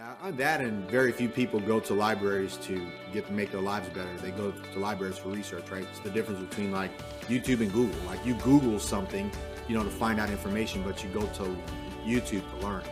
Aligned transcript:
Yeah, 0.00 0.14
on 0.22 0.36
that, 0.36 0.62
and 0.62 0.90
very 0.90 1.12
few 1.12 1.28
people 1.28 1.60
go 1.60 1.78
to 1.80 1.92
libraries 1.92 2.56
to 2.62 2.90
get 3.12 3.26
to 3.26 3.32
make 3.34 3.52
their 3.52 3.60
lives 3.60 3.86
better. 3.90 4.08
They 4.16 4.30
go 4.30 4.50
to 4.50 4.78
libraries 4.78 5.18
for 5.18 5.28
research, 5.28 5.70
right? 5.70 5.86
It's 5.90 6.00
the 6.00 6.08
difference 6.08 6.40
between 6.40 6.72
like 6.72 6.90
YouTube 7.28 7.60
and 7.60 7.70
Google. 7.70 8.00
Like 8.06 8.24
you 8.24 8.32
Google 8.36 8.78
something, 8.78 9.30
you 9.68 9.76
know, 9.76 9.84
to 9.84 9.90
find 9.90 10.18
out 10.18 10.30
information, 10.30 10.82
but 10.82 11.04
you 11.04 11.10
go 11.10 11.20
to 11.20 11.54
YouTube 12.02 12.48
to 12.50 12.66
learn, 12.66 12.82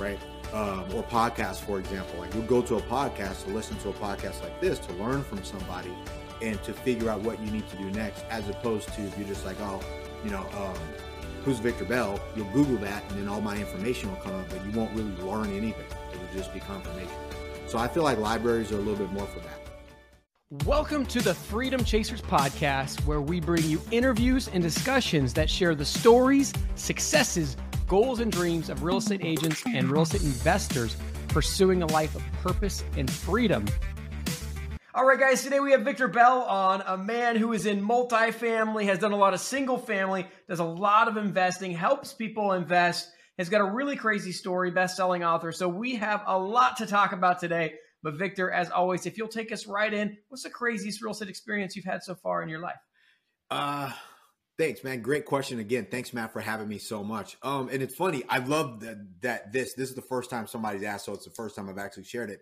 right? 0.00 0.18
Um, 0.52 0.84
or 0.92 1.04
podcasts, 1.04 1.60
for 1.60 1.78
example. 1.78 2.18
Like 2.18 2.34
you'll 2.34 2.42
go 2.42 2.60
to 2.60 2.74
a 2.74 2.82
podcast 2.82 3.44
to 3.44 3.50
listen 3.50 3.76
to 3.78 3.90
a 3.90 3.94
podcast 3.94 4.42
like 4.42 4.60
this 4.60 4.80
to 4.80 4.92
learn 4.94 5.22
from 5.22 5.44
somebody 5.44 5.94
and 6.42 6.60
to 6.64 6.72
figure 6.72 7.08
out 7.08 7.20
what 7.20 7.38
you 7.38 7.52
need 7.52 7.68
to 7.68 7.76
do 7.76 7.88
next, 7.92 8.24
as 8.30 8.48
opposed 8.48 8.92
to 8.94 9.02
if 9.02 9.16
you're 9.16 9.28
just 9.28 9.46
like, 9.46 9.60
oh, 9.60 9.80
you 10.24 10.32
know, 10.32 10.44
um, 10.56 10.76
who's 11.44 11.58
Victor 11.58 11.84
Bell? 11.84 12.20
You'll 12.36 12.50
Google 12.52 12.76
that, 12.78 13.02
and 13.10 13.18
then 13.18 13.28
all 13.28 13.40
my 13.40 13.56
information 13.56 14.10
will 14.10 14.16
come 14.18 14.34
up, 14.34 14.48
but 14.48 14.64
you 14.64 14.70
won't 14.78 14.92
really 14.92 15.14
learn 15.22 15.50
anything 15.56 15.84
It'll 16.12 16.36
just 16.36 16.54
be 16.54 16.60
confirmation. 16.60 17.10
So 17.66 17.78
I 17.78 17.88
feel 17.88 18.04
like 18.04 18.18
libraries 18.18 18.70
are 18.70 18.76
a 18.76 18.78
little 18.78 19.06
bit 19.06 19.12
more 19.12 19.26
for 19.26 19.40
that. 19.40 20.66
Welcome 20.66 21.06
to 21.06 21.20
the 21.20 21.34
Freedom 21.34 21.82
Chasers 21.82 22.20
podcast, 22.20 23.04
where 23.06 23.20
we 23.20 23.40
bring 23.40 23.64
you 23.64 23.80
interviews 23.90 24.48
and 24.48 24.62
discussions 24.62 25.32
that 25.34 25.50
share 25.50 25.74
the 25.74 25.84
stories, 25.84 26.52
successes, 26.74 27.56
goals, 27.88 28.20
and 28.20 28.30
dreams 28.30 28.68
of 28.68 28.82
real 28.84 28.98
estate 28.98 29.24
agents 29.24 29.62
and 29.66 29.90
real 29.90 30.02
estate 30.02 30.22
investors 30.22 30.96
pursuing 31.28 31.82
a 31.82 31.86
life 31.86 32.14
of 32.14 32.22
purpose 32.42 32.84
and 32.96 33.10
freedom. 33.10 33.64
All 34.94 35.06
right, 35.06 35.18
guys, 35.18 35.42
today 35.42 35.58
we 35.58 35.72
have 35.72 35.86
Victor 35.86 36.06
Bell 36.06 36.42
on, 36.42 36.82
a 36.86 36.98
man 36.98 37.36
who 37.36 37.54
is 37.54 37.64
in 37.64 37.82
multifamily, 37.82 38.84
has 38.84 38.98
done 38.98 39.12
a 39.12 39.16
lot 39.16 39.32
of 39.32 39.40
single 39.40 39.78
family, 39.78 40.26
does 40.50 40.58
a 40.58 40.64
lot 40.64 41.08
of 41.08 41.16
investing, 41.16 41.72
helps 41.72 42.12
people 42.12 42.52
invest 42.52 43.08
has 43.38 43.48
got 43.48 43.62
a 43.62 43.64
really 43.64 43.96
crazy 43.96 44.32
story, 44.32 44.70
best 44.70 44.94
selling 44.94 45.24
author. 45.24 45.50
So 45.50 45.66
we 45.66 45.94
have 45.94 46.22
a 46.26 46.38
lot 46.38 46.76
to 46.76 46.86
talk 46.86 47.12
about 47.12 47.40
today. 47.40 47.72
But 48.02 48.18
Victor, 48.18 48.50
as 48.50 48.68
always, 48.68 49.06
if 49.06 49.16
you'll 49.16 49.28
take 49.28 49.50
us 49.50 49.66
right 49.66 49.92
in, 49.92 50.18
what's 50.28 50.42
the 50.42 50.50
craziest 50.50 51.02
real 51.02 51.12
estate 51.12 51.30
experience 51.30 51.74
you've 51.74 51.86
had 51.86 52.02
so 52.02 52.14
far 52.14 52.42
in 52.42 52.50
your 52.50 52.60
life? 52.60 52.76
Uh, 53.50 53.90
thanks, 54.58 54.84
man. 54.84 55.00
Great 55.00 55.24
question 55.24 55.58
again. 55.58 55.86
Thanks, 55.90 56.12
Matt, 56.12 56.34
for 56.34 56.40
having 56.40 56.68
me 56.68 56.76
so 56.76 57.02
much. 57.02 57.38
Um, 57.42 57.70
and 57.72 57.82
it's 57.82 57.94
funny. 57.94 58.24
I 58.28 58.38
love 58.38 58.80
that, 58.80 58.98
that 59.22 59.52
this 59.54 59.72
this 59.72 59.88
is 59.88 59.94
the 59.94 60.02
first 60.02 60.28
time 60.28 60.46
somebody's 60.46 60.82
asked, 60.82 61.06
so 61.06 61.14
it's 61.14 61.24
the 61.24 61.30
first 61.30 61.56
time 61.56 61.70
I've 61.70 61.78
actually 61.78 62.04
shared 62.04 62.28
it. 62.28 62.40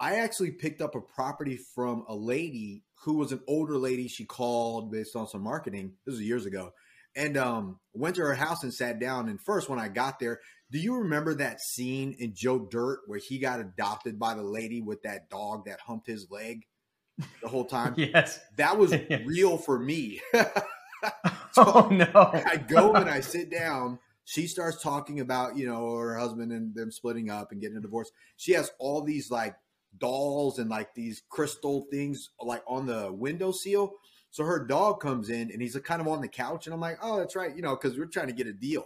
I 0.00 0.16
actually 0.16 0.52
picked 0.52 0.80
up 0.80 0.94
a 0.94 1.00
property 1.00 1.58
from 1.74 2.04
a 2.08 2.14
lady 2.14 2.82
who 3.04 3.14
was 3.14 3.32
an 3.32 3.40
older 3.46 3.76
lady. 3.78 4.08
She 4.08 4.24
called 4.24 4.90
based 4.90 5.14
on 5.16 5.28
some 5.28 5.42
marketing. 5.42 5.92
This 6.04 6.14
was 6.14 6.22
years 6.22 6.46
ago 6.46 6.72
and 7.16 7.36
um, 7.36 7.78
went 7.92 8.16
to 8.16 8.22
her 8.22 8.34
house 8.34 8.62
and 8.62 8.72
sat 8.72 8.98
down. 8.98 9.28
And 9.28 9.40
first, 9.40 9.68
when 9.68 9.78
I 9.78 9.88
got 9.88 10.18
there, 10.18 10.40
do 10.70 10.78
you 10.78 10.96
remember 10.96 11.34
that 11.34 11.60
scene 11.60 12.16
in 12.18 12.32
Joe 12.34 12.58
Dirt 12.70 13.00
where 13.06 13.20
he 13.20 13.38
got 13.38 13.60
adopted 13.60 14.18
by 14.18 14.34
the 14.34 14.42
lady 14.42 14.80
with 14.80 15.02
that 15.02 15.30
dog 15.30 15.66
that 15.66 15.80
humped 15.80 16.06
his 16.06 16.28
leg 16.30 16.66
the 17.42 17.48
whole 17.48 17.64
time? 17.66 17.94
yes, 17.96 18.40
that 18.56 18.78
was 18.78 18.94
real 19.24 19.56
for 19.56 19.78
me. 19.78 20.20
so 20.32 20.42
oh 21.58 21.88
no! 21.90 22.08
I 22.14 22.56
go 22.56 22.94
and 22.94 23.08
I 23.08 23.20
sit 23.20 23.50
down. 23.50 23.98
She 24.24 24.46
starts 24.46 24.82
talking 24.82 25.20
about 25.20 25.56
you 25.56 25.66
know 25.66 25.94
her 25.96 26.18
husband 26.18 26.50
and 26.50 26.74
them 26.74 26.90
splitting 26.90 27.30
up 27.30 27.52
and 27.52 27.60
getting 27.60 27.76
a 27.76 27.80
divorce. 27.80 28.10
She 28.36 28.52
has 28.52 28.70
all 28.78 29.02
these 29.02 29.30
like 29.30 29.54
dolls 29.98 30.58
and 30.58 30.70
like 30.70 30.94
these 30.94 31.22
crystal 31.28 31.86
things 31.90 32.30
like 32.40 32.62
on 32.66 32.86
the 32.86 33.12
window 33.12 33.52
seal 33.52 33.94
so 34.34 34.42
her 34.42 34.66
dog 34.66 35.00
comes 35.00 35.30
in 35.30 35.52
and 35.52 35.62
he's 35.62 35.76
kind 35.84 36.00
of 36.00 36.08
on 36.08 36.20
the 36.20 36.26
couch, 36.26 36.66
and 36.66 36.74
I'm 36.74 36.80
like, 36.80 36.98
oh, 37.00 37.18
that's 37.18 37.36
right, 37.36 37.54
you 37.54 37.62
know, 37.62 37.76
because 37.76 37.96
we're 37.96 38.06
trying 38.06 38.26
to 38.26 38.32
get 38.32 38.48
a 38.48 38.52
deal. 38.52 38.84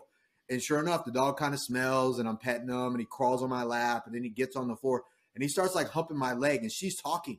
And 0.51 0.63
sure 0.63 0.79
enough, 0.79 1.07
the 1.07 1.11
dog 1.11 1.39
kind 1.39 1.55
of 1.55 1.61
smells, 1.61 2.19
and 2.19 2.29
I'm 2.29 2.37
petting 2.37 2.69
him, 2.69 2.93
and 2.93 3.01
he 3.01 3.07
crawls 3.07 3.43
on 3.43 3.49
my 3.49 3.63
lap, 3.63 4.03
and 4.05 4.15
then 4.15 4.23
he 4.23 4.29
gets 4.29 4.57
on 4.57 4.69
the 4.69 4.77
floor, 4.77 5.05
and 5.35 5.43
he 5.43 5.49
starts 5.49 5.75
like 5.75 5.89
humping 5.89 6.19
my 6.19 6.35
leg, 6.35 6.61
and 6.61 6.71
she's 6.71 7.01
talking, 7.01 7.39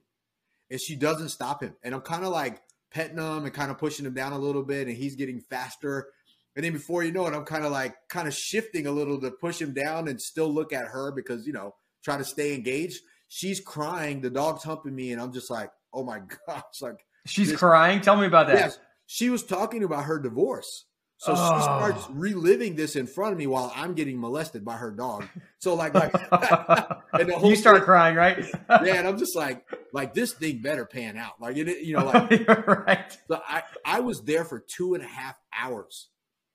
and 0.72 0.82
she 0.82 0.96
doesn't 0.96 1.30
stop 1.30 1.62
him, 1.62 1.76
and 1.84 1.94
I'm 1.94 2.02
kind 2.02 2.24
of 2.24 2.32
like 2.32 2.64
petting 2.90 3.20
him 3.20 3.46
and 3.46 3.54
kind 3.54 3.70
of 3.70 3.78
pushing 3.78 4.08
him 4.08 4.16
down 4.16 4.34
a 4.34 4.40
little 4.40 4.64
bit, 4.64 4.88
and 4.88 4.98
he's 4.98 5.16
getting 5.16 5.40
faster. 5.40 6.08
And 6.56 6.66
then 6.66 6.74
before 6.74 7.04
you 7.04 7.12
know 7.12 7.28
it, 7.28 7.36
I'm 7.36 7.46
kind 7.46 7.64
of 7.64 7.72
like 7.72 7.94
kind 8.10 8.28
of 8.28 8.34
shifting 8.34 8.88
a 8.88 8.92
little 8.92 9.22
to 9.22 9.30
push 9.30 9.62
him 9.62 9.76
down 9.76 10.08
and 10.08 10.20
still 10.20 10.52
look 10.52 10.74
at 10.74 10.88
her 10.88 11.12
because 11.12 11.46
you 11.46 11.54
know 11.54 11.76
trying 12.04 12.18
to 12.18 12.26
stay 12.26 12.56
engaged. 12.56 13.02
She's 13.30 13.62
crying, 13.62 14.20
the 14.22 14.30
dog's 14.30 14.64
humping 14.64 14.96
me, 14.96 15.14
and 15.14 15.22
I'm 15.22 15.32
just 15.32 15.50
like, 15.50 15.72
oh 15.94 16.04
my 16.04 16.22
gosh, 16.48 16.82
like 16.82 17.06
She's 17.26 17.50
this, 17.50 17.60
crying. 17.60 18.02
Tell 18.02 18.18
me 18.18 18.26
about 18.26 18.48
that. 18.48 18.56
Yes, 18.58 18.80
she 19.06 19.30
was 19.30 19.44
talking 19.44 19.84
about 19.84 20.06
her 20.06 20.20
divorce. 20.20 20.86
So 21.18 21.34
oh. 21.36 21.58
she 21.58 21.64
starts 21.64 22.08
reliving 22.12 22.76
this 22.76 22.96
in 22.96 23.06
front 23.06 23.34
of 23.34 23.38
me 23.38 23.46
while 23.46 23.74
I'm 23.76 23.94
getting 23.94 24.22
molested 24.22 24.64
by 24.64 24.78
her 24.78 24.90
dog. 24.90 25.28
So 25.58 25.74
like, 25.74 25.94
like 25.94 26.14
and 27.14 27.30
the 27.30 27.38
whole 27.38 27.50
you 27.50 27.58
start 27.58 27.78
thing, 27.78 27.86
crying, 27.86 28.16
right? 28.16 28.46
yeah, 28.70 28.96
and 28.96 29.06
I'm 29.06 29.18
just 29.18 29.36
like, 29.36 29.66
like 29.92 30.14
this 30.14 30.32
thing 30.32 30.62
better 30.62 30.86
pan 30.86 31.18
out. 31.18 31.34
Like 31.42 31.58
it, 31.58 31.84
you 31.84 31.98
know, 31.98 32.06
like 32.06 32.48
right. 32.68 33.18
So 33.28 33.42
I, 33.46 33.64
I 33.84 34.00
was 34.00 34.22
there 34.22 34.46
for 34.46 34.60
two 34.60 34.94
and 34.94 35.04
a 35.04 35.08
half 35.08 35.38
hours. 35.54 36.08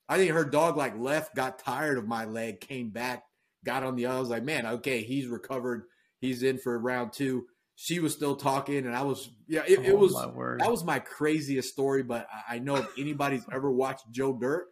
I 0.09 0.17
think 0.17 0.31
her 0.33 0.47
dog 0.47 0.79
like 0.79 0.97
left, 0.97 1.34
got 1.34 1.59
tired 1.59 1.99
of 1.99 2.09
my 2.09 2.25
leg, 2.25 2.61
came 2.61 2.89
back, 2.89 3.25
got 3.65 3.83
on 3.83 3.97
the 3.97 4.07
other. 4.07 4.17
I 4.17 4.21
was 4.21 4.31
like, 4.31 4.45
man, 4.45 4.67
okay, 4.67 5.03
he's 5.03 5.27
recovered. 5.27 5.84
He's 6.25 6.43
in 6.43 6.59
for 6.59 6.79
round 6.79 7.12
two. 7.12 7.47
She 7.77 8.01
was 8.01 8.12
still 8.12 8.37
talking 8.37 8.79
and 8.79 8.95
I 8.95 9.03
was 9.03 9.31
yeah 9.49 9.62
it, 9.67 9.81
oh, 9.81 9.83
it 9.83 9.99
was 9.99 10.15
that 10.15 10.71
was 10.71 10.85
my 10.85 11.01
craziest 11.01 11.71
story 11.71 12.03
but 12.03 12.27
I 12.49 12.61
know 12.61 12.77
if 12.77 12.87
anybody's 12.97 13.45
ever 13.53 13.71
watched 13.71 14.05
Joe 14.11 14.33
Dirt 14.33 14.67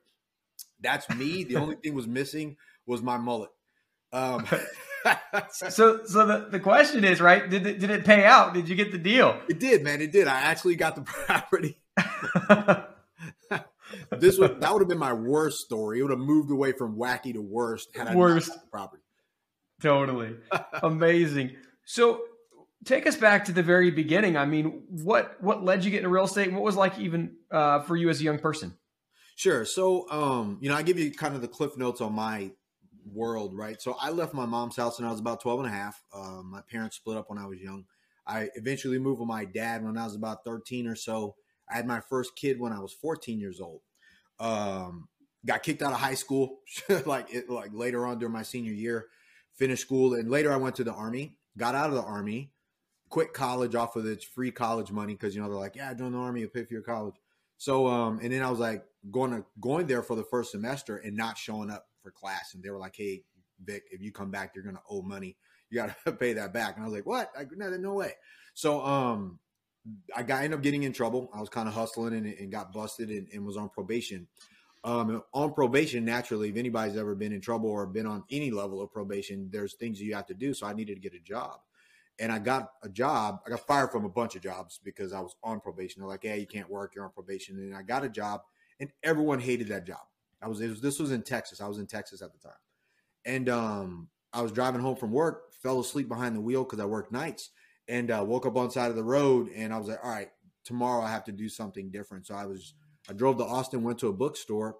that's 0.81 1.09
me. 1.11 1.45
The 1.45 1.57
only 1.57 1.77
thing 1.77 1.95
was 1.95 2.07
missing 2.07 2.57
was 2.87 3.03
my 3.03 3.19
mullet. 3.19 3.51
Um 4.13 4.47
so 5.51 6.05
so 6.05 6.27
the, 6.27 6.49
the 6.51 6.61
question 6.61 7.05
is 7.05 7.21
right 7.21 7.51
did 7.51 7.67
it, 7.67 7.81
did 7.81 7.91
it 7.91 8.05
pay 8.05 8.25
out? 8.25 8.55
Did 8.55 8.69
you 8.69 8.77
get 8.77 8.93
the 8.93 8.99
deal? 8.99 9.41
It 9.49 9.59
did 9.59 9.83
man 9.83 10.01
it 10.01 10.13
did. 10.13 10.29
I 10.29 10.43
actually 10.43 10.77
got 10.77 10.95
the 10.95 11.03
property. 11.03 11.79
This 14.11 14.39
would 14.39 14.61
that 14.61 14.73
would 14.73 14.81
have 14.81 14.89
been 14.89 14.99
my 14.99 15.13
worst 15.13 15.59
story. 15.59 15.99
It 15.99 16.03
would 16.03 16.13
have 16.13 16.21
moved 16.21 16.51
away 16.51 16.73
from 16.73 16.97
wacky 16.97 17.33
to 17.35 17.43
worst 17.43 17.95
had 17.95 18.09
I 18.09 18.15
worst. 18.15 18.51
property 18.71 19.02
totally 19.83 20.37
amazing 20.83 21.57
so 21.85 22.23
take 22.85 23.07
us 23.07 23.17
back 23.17 23.45
to 23.47 23.53
the 23.53 23.63
very 23.63 23.91
beginning. 23.91 24.37
I 24.37 24.45
mean, 24.45 24.83
what 24.89 25.37
what 25.41 25.65
led 25.65 25.85
you 25.85 25.91
get 25.91 25.99
into 25.99 26.09
real 26.09 26.25
estate? 26.25 26.53
What 26.53 26.63
was 26.63 26.77
like 26.77 26.99
even 26.99 27.37
uh, 27.51 27.81
for 27.81 27.97
you 27.97 28.09
as 28.09 28.21
a 28.21 28.25
young 28.25 28.39
person? 28.39 28.75
Sure. 29.37 29.65
So, 29.65 30.11
um, 30.11 30.59
you 30.61 30.69
know, 30.69 30.75
I 30.75 30.83
give 30.83 30.99
you 30.99 31.11
kind 31.13 31.35
of 31.35 31.41
the 31.41 31.49
cliff 31.49 31.77
notes 31.77 32.01
on 32.01 32.13
my 32.13 32.51
world, 33.11 33.57
right? 33.57 33.81
So 33.81 33.97
I 34.01 34.11
left 34.11 34.35
my 34.35 34.47
mom's 34.47 34.77
house 34.77 34.99
when 34.99 35.09
I 35.09 35.11
was 35.11 35.21
about 35.21 35.41
12 35.41 35.61
and 35.61 35.69
a 35.69 35.73
half. 35.73 36.03
Um, 36.15 36.51
my 36.53 36.61
parents 36.71 36.97
split 36.97 37.17
up 37.17 37.31
when 37.31 37.39
I 37.39 37.47
was 37.47 37.59
young. 37.59 37.87
I 38.27 38.51
eventually 38.55 38.99
moved 38.99 39.21
with 39.21 39.29
my 39.29 39.45
dad 39.45 39.85
when 39.85 39.97
I 39.97 40.05
was 40.05 40.15
about 40.15 40.45
13 40.45 40.87
or 40.87 40.95
so. 40.95 41.35
I 41.69 41.77
had 41.77 41.87
my 41.87 42.01
first 42.01 42.37
kid 42.37 42.61
when 42.61 42.73
I 42.73 42.79
was 42.79 42.93
14 42.93 43.41
years 43.41 43.61
old. 43.61 43.81
Um, 44.39 45.09
got 45.45 45.63
kicked 45.63 45.83
out 45.83 45.93
of 45.93 45.99
high 45.99 46.15
school, 46.15 46.59
like 47.07 47.35
it, 47.35 47.49
like 47.49 47.71
later 47.73 48.07
on 48.07 48.19
during 48.19 48.33
my 48.33 48.43
senior 48.43 48.73
year, 48.73 49.07
finished 49.55 49.83
school. 49.83 50.15
And 50.15 50.31
later 50.31 50.53
I 50.53 50.57
went 50.57 50.77
to 50.77 50.85
the 50.85 50.93
army, 50.93 51.37
got 51.57 51.75
out 51.75 51.89
of 51.89 51.95
the 51.95 52.03
army, 52.03 52.53
quit 53.09 53.33
college 53.33 53.75
off 53.75 53.97
of 53.97 54.07
its 54.07 54.25
free 54.25 54.51
college 54.51 54.91
money 54.91 55.15
because 55.15 55.35
you 55.35 55.43
know 55.43 55.49
they're 55.49 55.59
like, 55.59 55.77
yeah, 55.77 55.93
join 55.95 56.13
the 56.13 56.19
army, 56.19 56.41
you 56.41 56.49
pay 56.49 56.65
for 56.65 56.73
your 56.73 56.83
college. 56.83 57.17
So 57.59 57.87
um, 57.87 58.19
and 58.23 58.33
then 58.33 58.43
I 58.43 58.51
was 58.51 58.59
like 58.59 58.85
going 59.11 59.31
to 59.31 59.45
going 59.61 59.87
there 59.87 60.03
for 60.03 60.17
the 60.17 60.25
first 60.25 60.53
semester 60.53 60.97
and 60.97 61.17
not 61.17 61.39
showing 61.39 61.71
up 61.71 61.87
for 62.03 62.11
class, 62.11 62.55
and 62.55 62.63
they 62.63 62.71
were 62.71 62.79
like, 62.79 62.97
hey, 62.97 63.23
Vic, 63.65 63.85
if 63.91 64.01
you 64.01 64.13
come 64.13 64.31
back, 64.31 64.53
you're 64.55 64.65
gonna 64.65 64.83
owe 64.91 65.03
money. 65.03 65.37
You 65.71 65.77
gotta 65.77 66.13
pay 66.19 66.33
that 66.35 66.53
back. 66.53 66.77
And 66.77 66.85
I 66.85 66.87
was 66.87 66.95
like, 66.95 67.07
what? 67.07 67.31
I, 67.39 67.47
no, 67.55 67.71
no 67.71 67.95
way. 67.95 68.13
So 68.55 68.85
um, 68.85 69.39
I 70.15 70.23
got 70.23 70.43
ended 70.43 70.59
up 70.59 70.63
getting 70.63 70.83
in 70.83 70.93
trouble. 70.93 71.31
I 71.35 71.41
was 71.41 71.49
kind 71.49 71.69
of 71.69 71.75
hustling 71.75 72.15
and, 72.15 72.27
and 72.27 72.53
got 72.53 72.73
busted 72.73 73.11
and, 73.11 73.29
and, 73.33 73.45
was 73.45 73.57
on 73.57 73.69
probation. 73.69 74.29
Um, 74.85 75.23
on 75.33 75.53
probation, 75.53 76.05
naturally, 76.05 76.49
if 76.49 76.57
anybody's 76.57 76.97
ever 76.97 77.15
been 77.15 77.33
in 77.33 77.41
trouble 77.41 77.71
or 77.71 77.87
been 77.87 78.07
on 78.07 78.25
any 78.31 78.51
level 78.51 78.81
of 78.81 78.91
probation, 78.93 79.49
there's 79.53 79.75
things 79.75 80.01
you 80.01 80.15
have 80.15 80.27
to 80.27 80.35
do. 80.35 80.55
So 80.55 80.67
I 80.67 80.73
needed 80.73 80.95
to 80.95 81.01
get 81.01 81.15
a 81.15 81.21
job 81.21 81.61
and 82.19 82.31
I 82.31 82.39
got 82.39 82.73
a 82.83 82.89
job. 82.89 83.41
I 83.47 83.51
got 83.51 83.67
fired 83.67 83.91
from 83.91 84.05
a 84.05 84.09
bunch 84.09 84.37
of 84.37 84.43
jobs 84.43 84.81
because 84.83 85.13
I 85.13 85.21
was 85.21 85.35
on 85.43 85.61
probation. 85.61 86.01
They're 86.01 86.09
like, 86.09 86.25
"Yeah, 86.25 86.35
you 86.35 86.47
can't 86.47 86.71
work. 86.71 86.95
You're 86.95 87.05
on 87.05 87.13
probation." 87.13 87.59
And 87.59 87.75
I 87.75 87.83
got 87.83 88.05
a 88.05 88.09
job, 88.09 88.43
and 88.81 88.91
everyone 89.03 89.41
hated 89.41 89.69
that 89.69 89.87
job. 89.87 90.07
I 90.41 90.49
was, 90.49 90.61
was 90.61 90.81
this 90.81 90.99
was 90.99 91.13
in 91.13 91.23
Texas. 91.23 91.61
I 91.61 91.69
was 91.69 91.79
in 91.79 91.87
Texas 91.87 92.23
at 92.23 92.33
the 92.33 92.39
time, 92.39 92.59
and 93.25 93.49
um, 93.49 94.09
I 94.33 94.43
was 94.43 94.53
driving 94.53 94.81
home 94.81 94.97
from 94.97 95.13
work, 95.13 95.53
fell 95.55 95.81
asleep 95.81 96.09
behind 96.09 96.37
the 96.37 96.41
wheel 96.41 96.65
because 96.65 96.81
I 96.81 96.85
worked 96.85 97.13
nights, 97.13 97.51
and 97.89 98.11
uh, 98.11 98.25
woke 98.27 98.47
up 98.47 98.57
on 98.57 98.71
side 98.71 98.91
of 98.91 98.97
the 98.97 99.05
road, 99.05 99.49
and 99.55 99.73
I 99.73 99.79
was 99.79 99.89
like, 99.89 100.05
"All 100.05 100.11
right, 100.11 100.31
tomorrow 100.65 101.03
I 101.03 101.11
have 101.11 101.25
to 101.25 101.33
do 101.33 101.49
something 101.49 101.91
different." 101.91 102.27
So 102.27 102.35
I 102.35 102.47
was, 102.47 102.75
I 103.09 103.13
drove 103.13 103.39
to 103.39 103.45
Austin, 103.45 103.83
went 103.83 103.99
to 104.01 104.09
a 104.09 104.13
bookstore, 104.13 104.77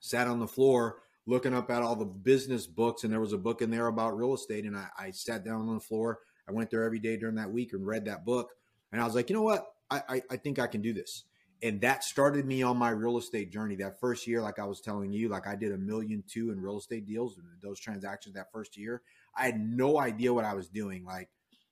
sat 0.00 0.26
on 0.26 0.40
the 0.40 0.48
floor 0.48 0.98
looking 1.26 1.54
up 1.54 1.70
at 1.70 1.82
all 1.82 1.96
the 1.96 2.04
business 2.04 2.66
books, 2.66 3.02
and 3.02 3.12
there 3.12 3.20
was 3.20 3.32
a 3.32 3.38
book 3.38 3.62
in 3.62 3.70
there 3.70 3.86
about 3.86 4.16
real 4.16 4.34
estate, 4.34 4.64
and 4.64 4.76
I, 4.76 4.88
I 4.98 5.10
sat 5.10 5.42
down 5.44 5.62
on 5.68 5.74
the 5.74 5.80
floor 5.80 6.18
I 6.48 6.52
went 6.52 6.70
there 6.70 6.82
every 6.82 6.98
day 6.98 7.16
during 7.16 7.36
that 7.36 7.50
week 7.50 7.72
and 7.72 7.86
read 7.86 8.04
that 8.06 8.24
book. 8.24 8.52
And 8.92 9.00
I 9.00 9.04
was 9.04 9.14
like, 9.14 9.30
you 9.30 9.36
know 9.36 9.42
what? 9.42 9.66
I, 9.90 10.02
I, 10.08 10.22
I 10.30 10.36
think 10.36 10.58
I 10.58 10.66
can 10.66 10.82
do 10.82 10.92
this. 10.92 11.24
And 11.62 11.80
that 11.80 12.04
started 12.04 12.44
me 12.44 12.62
on 12.62 12.76
my 12.76 12.90
real 12.90 13.16
estate 13.16 13.50
journey. 13.50 13.76
That 13.76 13.98
first 13.98 14.26
year, 14.26 14.42
like 14.42 14.58
I 14.58 14.64
was 14.64 14.80
telling 14.80 15.12
you, 15.12 15.28
like 15.28 15.46
I 15.46 15.56
did 15.56 15.72
a 15.72 15.78
million 15.78 16.22
two 16.28 16.50
in 16.50 16.60
real 16.60 16.78
estate 16.78 17.06
deals, 17.06 17.40
those 17.62 17.80
transactions 17.80 18.34
that 18.34 18.52
first 18.52 18.76
year. 18.76 19.02
I 19.36 19.46
had 19.46 19.58
no 19.58 19.98
idea 19.98 20.34
what 20.34 20.44
I 20.44 20.54
was 20.54 20.68
doing. 20.68 21.04
Like, 21.04 21.30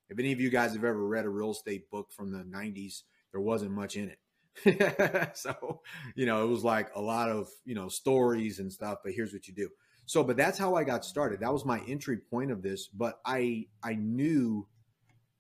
if 0.09 0.19
any 0.19 0.33
of 0.33 0.41
you 0.41 0.51
guys 0.51 0.73
have 0.73 0.85
ever 0.85 1.07
read 1.07 1.27
a 1.27 1.31
real 1.31 1.51
estate 1.51 1.91
book 1.91 2.11
from 2.13 2.33
the 2.33 2.45
90s, 2.45 3.03
there 3.33 3.41
wasn't 3.41 3.73
much 3.73 3.97
in 3.97 4.09
it. 4.09 4.19
so, 5.35 5.81
you 6.15 6.27
know, 6.27 6.45
it 6.45 6.49
was 6.49 6.65
like 6.65 6.91
a 6.95 7.01
lot 7.01 7.31
of, 7.31 7.49
you 7.65 7.75
know, 7.75 7.89
stories 7.89 8.59
and 8.59 8.73
stuff, 8.73 8.99
but 9.03 9.13
here's 9.13 9.33
what 9.33 9.49
you 9.49 9.55
do. 9.55 9.69
So, 10.07 10.23
but 10.23 10.37
that's 10.37 10.59
how 10.59 10.75
I 10.75 10.85
got 10.85 11.05
started. 11.05 11.41
That 11.41 11.53
was 11.53 11.65
my 11.65 11.81
entry 11.87 12.19
point 12.19 12.51
of 12.51 12.63
this, 12.63 12.89
but 12.89 13.21
I 13.25 13.67
I 13.83 13.95
knew 13.95 14.67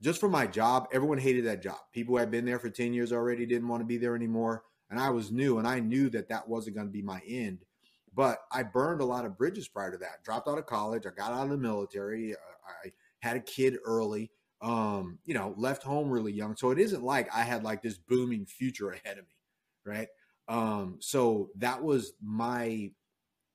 just 0.00 0.20
for 0.20 0.29
my 0.29 0.47
job, 0.47 0.88
everyone 0.93 1.19
hated 1.19 1.44
that 1.47 1.62
job. 1.62 1.79
People 1.93 2.14
who 2.14 2.19
had 2.19 2.31
been 2.31 2.44
there 2.44 2.59
for 2.59 2.70
10 2.70 2.93
years 2.93 3.12
already 3.12 3.47
didn't 3.47 3.69
want 3.69 3.81
to 3.81 3.87
be 3.87 3.99
there 3.99 4.17
anymore, 4.17 4.64
and 4.91 4.99
I 4.99 5.11
was 5.11 5.31
new 5.31 5.59
and 5.59 5.67
I 5.67 5.81
knew 5.81 6.09
that 6.11 6.29
that 6.29 6.49
wasn't 6.49 6.76
going 6.76 6.88
to 6.88 6.93
be 6.93 7.03
my 7.03 7.20
end. 7.26 7.64
But 8.14 8.38
I 8.50 8.62
burned 8.62 9.00
a 9.00 9.06
lot 9.06 9.25
of 9.25 9.38
bridges 9.38 9.69
prior 9.69 9.91
to 9.91 9.97
that. 9.99 10.23
Dropped 10.23 10.49
out 10.49 10.59
of 10.59 10.67
college, 10.67 11.06
I 11.06 11.11
got 11.11 11.32
out 11.32 11.44
of 11.44 11.50
the 11.50 11.56
military, 11.56 12.35
uh, 12.35 12.37
I 12.85 12.93
had 13.20 13.37
a 13.37 13.41
kid 13.41 13.79
early 13.85 14.31
um, 14.62 15.19
you 15.25 15.35
know, 15.35 15.55
left 15.56 15.82
home 15.82 16.09
really 16.09 16.32
young. 16.32 16.56
So 16.56 16.70
it 16.70 16.79
isn't 16.79 17.03
like 17.03 17.29
I 17.35 17.43
had 17.43 17.64
like 17.64 17.82
this 17.82 17.99
booming 17.99 18.47
future 18.47 18.91
ahead 18.91 19.19
of 19.19 19.25
me, 19.26 19.35
right? 19.85 20.09
Um, 20.49 20.99
so 21.00 21.50
that 21.56 21.82
was 21.82 22.12
my 22.23 22.93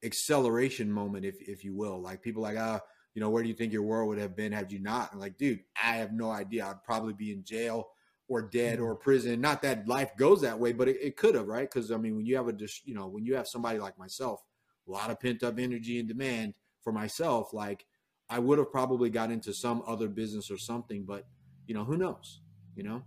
acceleration 0.04 0.92
moment, 0.92 1.26
if 1.26 1.36
if 1.42 1.64
you 1.64 1.74
will. 1.74 2.00
Like 2.02 2.22
people 2.22 2.44
like, 2.44 2.58
ah, 2.60 2.76
uh, 2.76 2.80
you 3.16 3.22
know, 3.22 3.30
where 3.30 3.42
do 3.42 3.50
you 3.50 3.56
think 3.56 3.74
your 3.74 3.84
world 3.84 4.10
would 4.10 4.20
have 4.20 4.36
been 4.36 4.52
had 4.52 4.72
you 4.72 4.80
not? 4.80 5.10
I'm 5.14 5.20
like, 5.20 5.38
dude, 5.38 5.62
I 5.82 5.96
have 5.96 6.12
no 6.12 6.30
idea. 6.30 6.68
I'd 6.68 6.84
probably 6.84 7.14
be 7.14 7.32
in 7.32 7.44
jail 7.44 7.90
or 8.28 8.42
dead 8.42 8.80
or 8.80 8.94
mm-hmm. 8.94 9.04
prison. 9.04 9.42
Not 9.42 9.62
that 9.62 9.88
life 9.88 10.12
goes 10.18 10.42
that 10.42 10.60
way, 10.60 10.74
but 10.74 10.90
it, 10.90 10.98
it 11.02 11.18
could 11.18 11.36
have, 11.36 11.48
right? 11.48 11.70
Because 11.72 11.90
I 11.90 11.98
mean, 11.98 12.18
when 12.18 12.26
you 12.26 12.36
have 12.36 12.50
a, 12.50 12.56
you 12.84 12.94
know, 12.94 13.08
when 13.08 13.26
you 13.26 13.36
have 13.36 13.48
somebody 13.48 13.80
like 13.80 13.98
myself, 13.98 14.42
a 14.88 14.92
lot 14.92 15.10
of 15.10 15.20
pent 15.20 15.42
up 15.44 15.58
energy 15.58 16.00
and 16.00 16.08
demand 16.08 16.56
for 16.82 16.92
myself, 16.92 17.54
like 17.54 17.86
I 18.30 18.40
would 18.40 18.58
have 18.58 18.72
probably 18.72 19.10
got 19.10 19.32
into 19.32 19.54
some 19.54 19.84
other 19.88 20.08
business 20.08 20.52
or 20.52 20.58
something, 20.58 21.06
but 21.06 21.28
you 21.66 21.74
know, 21.74 21.84
who 21.84 21.98
knows? 21.98 22.42
You 22.76 22.84
know. 22.84 23.04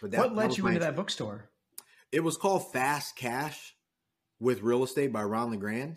But 0.00 0.12
that, 0.12 0.20
what 0.20 0.34
led 0.34 0.56
you 0.56 0.66
into 0.66 0.80
that 0.80 0.96
bookstore? 0.96 1.50
It 2.10 2.20
was 2.20 2.36
called 2.36 2.72
Fast 2.72 3.16
Cash 3.16 3.74
with 4.38 4.62
Real 4.62 4.84
Estate 4.84 5.12
by 5.12 5.22
Ron 5.22 5.50
LeGrand. 5.50 5.96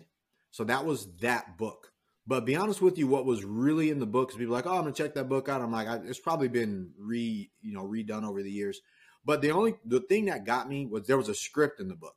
So 0.50 0.64
that 0.64 0.84
was 0.84 1.06
that 1.20 1.58
book. 1.58 1.92
But 2.26 2.44
be 2.44 2.56
honest 2.56 2.82
with 2.82 2.98
you, 2.98 3.06
what 3.06 3.24
was 3.24 3.44
really 3.44 3.90
in 3.90 4.00
the 4.00 4.06
book 4.06 4.30
is 4.30 4.36
people 4.36 4.54
like, 4.54 4.66
oh, 4.66 4.74
I'm 4.74 4.82
gonna 4.82 4.92
check 4.92 5.14
that 5.14 5.28
book 5.28 5.48
out. 5.48 5.60
I'm 5.60 5.70
like, 5.70 5.86
I, 5.86 5.96
it's 6.04 6.18
probably 6.18 6.48
been 6.48 6.90
re, 6.98 7.50
you 7.62 7.72
know, 7.72 7.84
redone 7.84 8.26
over 8.26 8.42
the 8.42 8.50
years. 8.50 8.80
But 9.24 9.42
the 9.42 9.52
only 9.52 9.74
the 9.84 10.00
thing 10.00 10.26
that 10.26 10.44
got 10.44 10.68
me 10.68 10.86
was 10.86 11.06
there 11.06 11.16
was 11.16 11.28
a 11.28 11.34
script 11.34 11.80
in 11.80 11.88
the 11.88 11.94
book. 11.94 12.16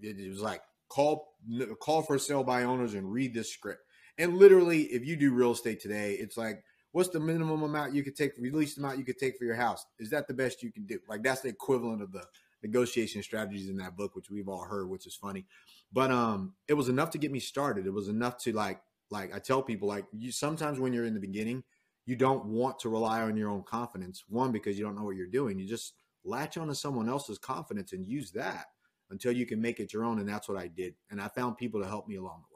It, 0.00 0.18
it 0.18 0.28
was 0.28 0.40
like 0.40 0.62
call 0.88 1.34
call 1.80 2.02
for 2.02 2.18
sale 2.18 2.42
by 2.42 2.64
owners 2.64 2.94
and 2.94 3.12
read 3.12 3.34
this 3.34 3.52
script. 3.52 3.82
And 4.18 4.36
literally, 4.36 4.82
if 4.84 5.04
you 5.04 5.16
do 5.16 5.32
real 5.32 5.52
estate 5.52 5.80
today, 5.80 6.14
it's 6.14 6.36
like, 6.36 6.62
what's 6.92 7.10
the 7.10 7.20
minimum 7.20 7.62
amount 7.62 7.94
you 7.94 8.02
could 8.02 8.16
take, 8.16 8.34
the 8.36 8.50
least 8.50 8.78
amount 8.78 8.98
you 8.98 9.04
could 9.04 9.18
take 9.18 9.36
for 9.36 9.44
your 9.44 9.54
house? 9.54 9.84
Is 9.98 10.10
that 10.10 10.26
the 10.26 10.34
best 10.34 10.62
you 10.62 10.72
can 10.72 10.86
do? 10.86 10.98
Like 11.08 11.22
that's 11.22 11.42
the 11.42 11.48
equivalent 11.48 12.02
of 12.02 12.12
the 12.12 12.24
negotiation 12.62 13.22
strategies 13.22 13.68
in 13.68 13.76
that 13.76 13.96
book, 13.96 14.16
which 14.16 14.30
we've 14.30 14.48
all 14.48 14.64
heard, 14.64 14.88
which 14.88 15.06
is 15.06 15.14
funny. 15.14 15.44
But 15.92 16.10
um, 16.10 16.54
it 16.68 16.74
was 16.74 16.88
enough 16.88 17.10
to 17.10 17.18
get 17.18 17.30
me 17.30 17.40
started. 17.40 17.86
It 17.86 17.92
was 17.92 18.08
enough 18.08 18.38
to 18.38 18.52
like, 18.52 18.80
like 19.10 19.34
I 19.34 19.38
tell 19.38 19.62
people, 19.62 19.88
like 19.88 20.06
you 20.12 20.32
sometimes 20.32 20.80
when 20.80 20.92
you're 20.92 21.04
in 21.04 21.14
the 21.14 21.20
beginning, 21.20 21.62
you 22.06 22.16
don't 22.16 22.46
want 22.46 22.78
to 22.80 22.88
rely 22.88 23.22
on 23.22 23.36
your 23.36 23.50
own 23.50 23.62
confidence. 23.62 24.24
One, 24.28 24.52
because 24.52 24.78
you 24.78 24.84
don't 24.84 24.96
know 24.96 25.04
what 25.04 25.16
you're 25.16 25.26
doing. 25.26 25.58
You 25.58 25.68
just 25.68 25.94
latch 26.24 26.56
onto 26.56 26.74
someone 26.74 27.08
else's 27.08 27.38
confidence 27.38 27.92
and 27.92 28.06
use 28.06 28.30
that 28.32 28.66
until 29.10 29.32
you 29.32 29.44
can 29.46 29.60
make 29.60 29.80
it 29.80 29.92
your 29.92 30.04
own. 30.04 30.18
And 30.18 30.28
that's 30.28 30.48
what 30.48 30.58
I 30.58 30.68
did. 30.68 30.94
And 31.10 31.20
I 31.20 31.28
found 31.28 31.56
people 31.56 31.80
to 31.82 31.86
help 31.86 32.08
me 32.08 32.16
along 32.16 32.42
the 32.48 32.55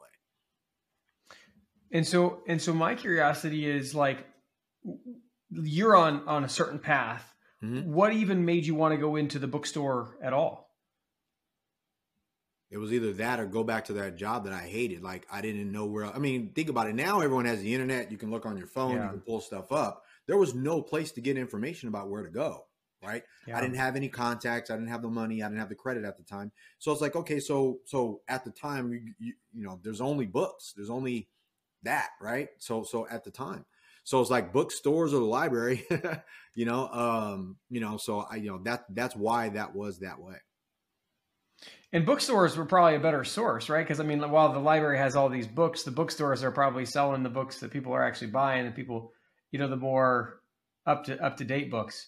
And 1.91 2.07
so, 2.07 2.41
and 2.47 2.61
so, 2.61 2.73
my 2.73 2.95
curiosity 2.95 3.69
is 3.69 3.93
like, 3.93 4.25
you're 5.49 5.95
on 5.95 6.27
on 6.27 6.43
a 6.43 6.49
certain 6.49 6.79
path. 6.79 7.33
Mm-hmm. 7.63 7.91
What 7.91 8.13
even 8.13 8.45
made 8.45 8.65
you 8.65 8.75
want 8.75 8.93
to 8.93 8.97
go 8.97 9.15
into 9.15 9.39
the 9.39 9.47
bookstore 9.47 10.17
at 10.21 10.33
all? 10.33 10.69
It 12.71 12.77
was 12.77 12.93
either 12.93 13.11
that 13.13 13.39
or 13.41 13.45
go 13.45 13.65
back 13.65 13.85
to 13.85 13.93
that 13.93 14.15
job 14.15 14.45
that 14.45 14.53
I 14.53 14.61
hated. 14.61 15.03
Like 15.03 15.27
I 15.31 15.41
didn't 15.41 15.71
know 15.71 15.85
where. 15.85 16.05
I 16.05 16.19
mean, 16.19 16.53
think 16.55 16.69
about 16.69 16.87
it. 16.87 16.95
Now 16.95 17.19
everyone 17.19 17.45
has 17.45 17.61
the 17.61 17.73
internet. 17.73 18.11
You 18.11 18.17
can 18.17 18.31
look 18.31 18.45
on 18.45 18.57
your 18.57 18.67
phone. 18.67 18.95
Yeah. 18.95 19.03
You 19.03 19.09
can 19.09 19.19
pull 19.19 19.41
stuff 19.41 19.71
up. 19.73 20.03
There 20.25 20.37
was 20.37 20.55
no 20.55 20.81
place 20.81 21.11
to 21.13 21.21
get 21.21 21.37
information 21.37 21.89
about 21.89 22.09
where 22.09 22.23
to 22.23 22.29
go. 22.29 22.65
Right. 23.03 23.23
Yeah. 23.47 23.57
I 23.57 23.61
didn't 23.61 23.77
have 23.77 23.95
any 23.95 24.09
contacts. 24.09 24.69
I 24.69 24.75
didn't 24.75 24.89
have 24.89 25.01
the 25.01 25.09
money. 25.09 25.41
I 25.41 25.47
didn't 25.47 25.59
have 25.59 25.69
the 25.69 25.75
credit 25.75 26.05
at 26.05 26.17
the 26.17 26.23
time. 26.23 26.51
So 26.77 26.91
it's 26.91 27.01
like, 27.01 27.15
okay, 27.15 27.39
so 27.39 27.79
so 27.85 28.21
at 28.27 28.45
the 28.45 28.51
time, 28.51 28.93
you, 28.93 29.13
you, 29.19 29.33
you 29.53 29.63
know, 29.63 29.79
there's 29.83 30.01
only 30.01 30.27
books. 30.27 30.73
There's 30.75 30.91
only 30.91 31.27
that, 31.83 32.09
right? 32.21 32.49
So 32.59 32.83
so 32.83 33.07
at 33.07 33.23
the 33.23 33.31
time. 33.31 33.65
So 34.03 34.19
it's 34.19 34.31
like 34.31 34.51
bookstores 34.51 35.13
or 35.13 35.19
the 35.19 35.25
library, 35.25 35.85
you 36.55 36.65
know, 36.65 36.87
um, 36.87 37.57
you 37.69 37.79
know, 37.79 37.97
so 37.97 38.25
I 38.29 38.37
you 38.37 38.51
know 38.51 38.59
that 38.63 38.85
that's 38.89 39.15
why 39.15 39.49
that 39.49 39.75
was 39.75 39.99
that 39.99 40.19
way. 40.19 40.35
And 41.93 42.05
bookstores 42.05 42.55
were 42.55 42.65
probably 42.65 42.95
a 42.95 42.99
better 42.99 43.23
source, 43.23 43.69
right? 43.69 43.85
Because 43.85 43.99
I 43.99 44.03
mean, 44.03 44.21
while 44.31 44.53
the 44.53 44.59
library 44.59 44.97
has 44.97 45.15
all 45.15 45.29
these 45.29 45.47
books, 45.47 45.83
the 45.83 45.91
bookstores 45.91 46.43
are 46.43 46.51
probably 46.51 46.85
selling 46.85 47.21
the 47.21 47.29
books 47.29 47.59
that 47.59 47.71
people 47.71 47.93
are 47.93 48.03
actually 48.03 48.31
buying, 48.31 48.65
and 48.65 48.75
people, 48.75 49.11
you 49.51 49.59
know, 49.59 49.67
the 49.67 49.75
more 49.75 50.41
up 50.85 51.03
to 51.05 51.23
up 51.23 51.37
to 51.37 51.43
date 51.43 51.69
books. 51.69 52.07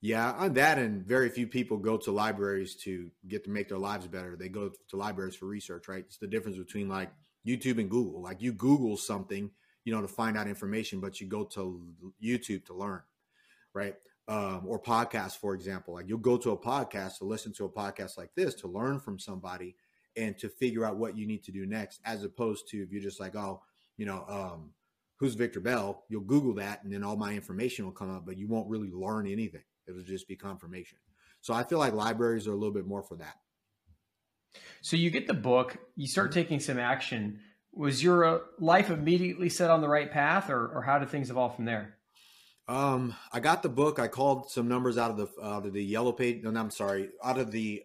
Yeah, 0.00 0.32
on 0.32 0.52
that, 0.54 0.78
and 0.78 1.06
very 1.06 1.30
few 1.30 1.46
people 1.46 1.78
go 1.78 1.96
to 1.96 2.10
libraries 2.10 2.76
to 2.82 3.10
get 3.26 3.44
to 3.44 3.50
make 3.50 3.68
their 3.68 3.78
lives 3.78 4.06
better. 4.06 4.36
They 4.36 4.50
go 4.50 4.70
to 4.90 4.96
libraries 4.96 5.36
for 5.36 5.46
research, 5.46 5.88
right? 5.88 6.04
It's 6.06 6.18
the 6.18 6.26
difference 6.26 6.58
between 6.58 6.88
like 6.88 7.10
YouTube 7.46 7.78
and 7.78 7.90
Google. 7.90 8.22
Like 8.22 8.40
you 8.40 8.52
Google 8.52 8.96
something, 8.96 9.50
you 9.84 9.92
know, 9.92 10.00
to 10.00 10.08
find 10.08 10.36
out 10.36 10.48
information, 10.48 11.00
but 11.00 11.20
you 11.20 11.26
go 11.26 11.44
to 11.44 11.80
YouTube 12.22 12.64
to 12.66 12.74
learn, 12.74 13.02
right? 13.72 13.94
Um, 14.26 14.62
or 14.66 14.80
podcasts, 14.80 15.36
for 15.38 15.54
example. 15.54 15.94
Like 15.94 16.08
you'll 16.08 16.18
go 16.18 16.36
to 16.38 16.52
a 16.52 16.58
podcast 16.58 17.18
to 17.18 17.24
listen 17.24 17.52
to 17.54 17.64
a 17.64 17.68
podcast 17.68 18.16
like 18.16 18.34
this 18.34 18.54
to 18.56 18.68
learn 18.68 18.98
from 19.00 19.18
somebody 19.18 19.76
and 20.16 20.38
to 20.38 20.48
figure 20.48 20.84
out 20.84 20.96
what 20.96 21.16
you 21.16 21.26
need 21.26 21.44
to 21.44 21.52
do 21.52 21.66
next, 21.66 22.00
as 22.04 22.24
opposed 22.24 22.68
to 22.68 22.82
if 22.82 22.90
you're 22.90 23.02
just 23.02 23.20
like, 23.20 23.34
oh, 23.34 23.60
you 23.96 24.06
know, 24.06 24.24
um, 24.28 24.70
who's 25.16 25.34
Victor 25.34 25.60
Bell? 25.60 26.04
You'll 26.08 26.22
Google 26.22 26.54
that 26.54 26.82
and 26.84 26.92
then 26.92 27.04
all 27.04 27.16
my 27.16 27.34
information 27.34 27.84
will 27.84 27.92
come 27.92 28.14
up, 28.14 28.24
but 28.24 28.38
you 28.38 28.48
won't 28.48 28.68
really 28.68 28.90
learn 28.90 29.26
anything. 29.26 29.64
It'll 29.86 30.02
just 30.02 30.28
be 30.28 30.36
confirmation. 30.36 30.98
So 31.40 31.52
I 31.52 31.62
feel 31.62 31.78
like 31.78 31.92
libraries 31.92 32.48
are 32.48 32.52
a 32.52 32.56
little 32.56 32.72
bit 32.72 32.86
more 32.86 33.02
for 33.02 33.16
that. 33.16 33.36
So 34.82 34.96
you 34.96 35.10
get 35.10 35.26
the 35.26 35.34
book, 35.34 35.78
you 35.96 36.06
start 36.06 36.32
taking 36.32 36.60
some 36.60 36.78
action. 36.78 37.40
Was 37.72 38.02
your 38.02 38.24
uh, 38.24 38.38
life 38.58 38.90
immediately 38.90 39.48
set 39.48 39.70
on 39.70 39.80
the 39.80 39.88
right 39.88 40.10
path, 40.10 40.50
or, 40.50 40.68
or 40.68 40.82
how 40.82 40.98
did 40.98 41.08
things 41.08 41.30
evolve 41.30 41.56
from 41.56 41.64
there? 41.64 41.96
Um, 42.66 43.14
I 43.32 43.40
got 43.40 43.62
the 43.62 43.68
book. 43.68 43.98
I 43.98 44.08
called 44.08 44.50
some 44.50 44.68
numbers 44.68 44.96
out 44.96 45.10
of 45.10 45.16
the 45.16 45.28
out 45.42 45.66
of 45.66 45.72
the 45.72 45.84
yellow 45.84 46.12
page. 46.12 46.42
No, 46.42 46.58
I'm 46.58 46.70
sorry, 46.70 47.10
out 47.22 47.38
of 47.38 47.50
the 47.50 47.82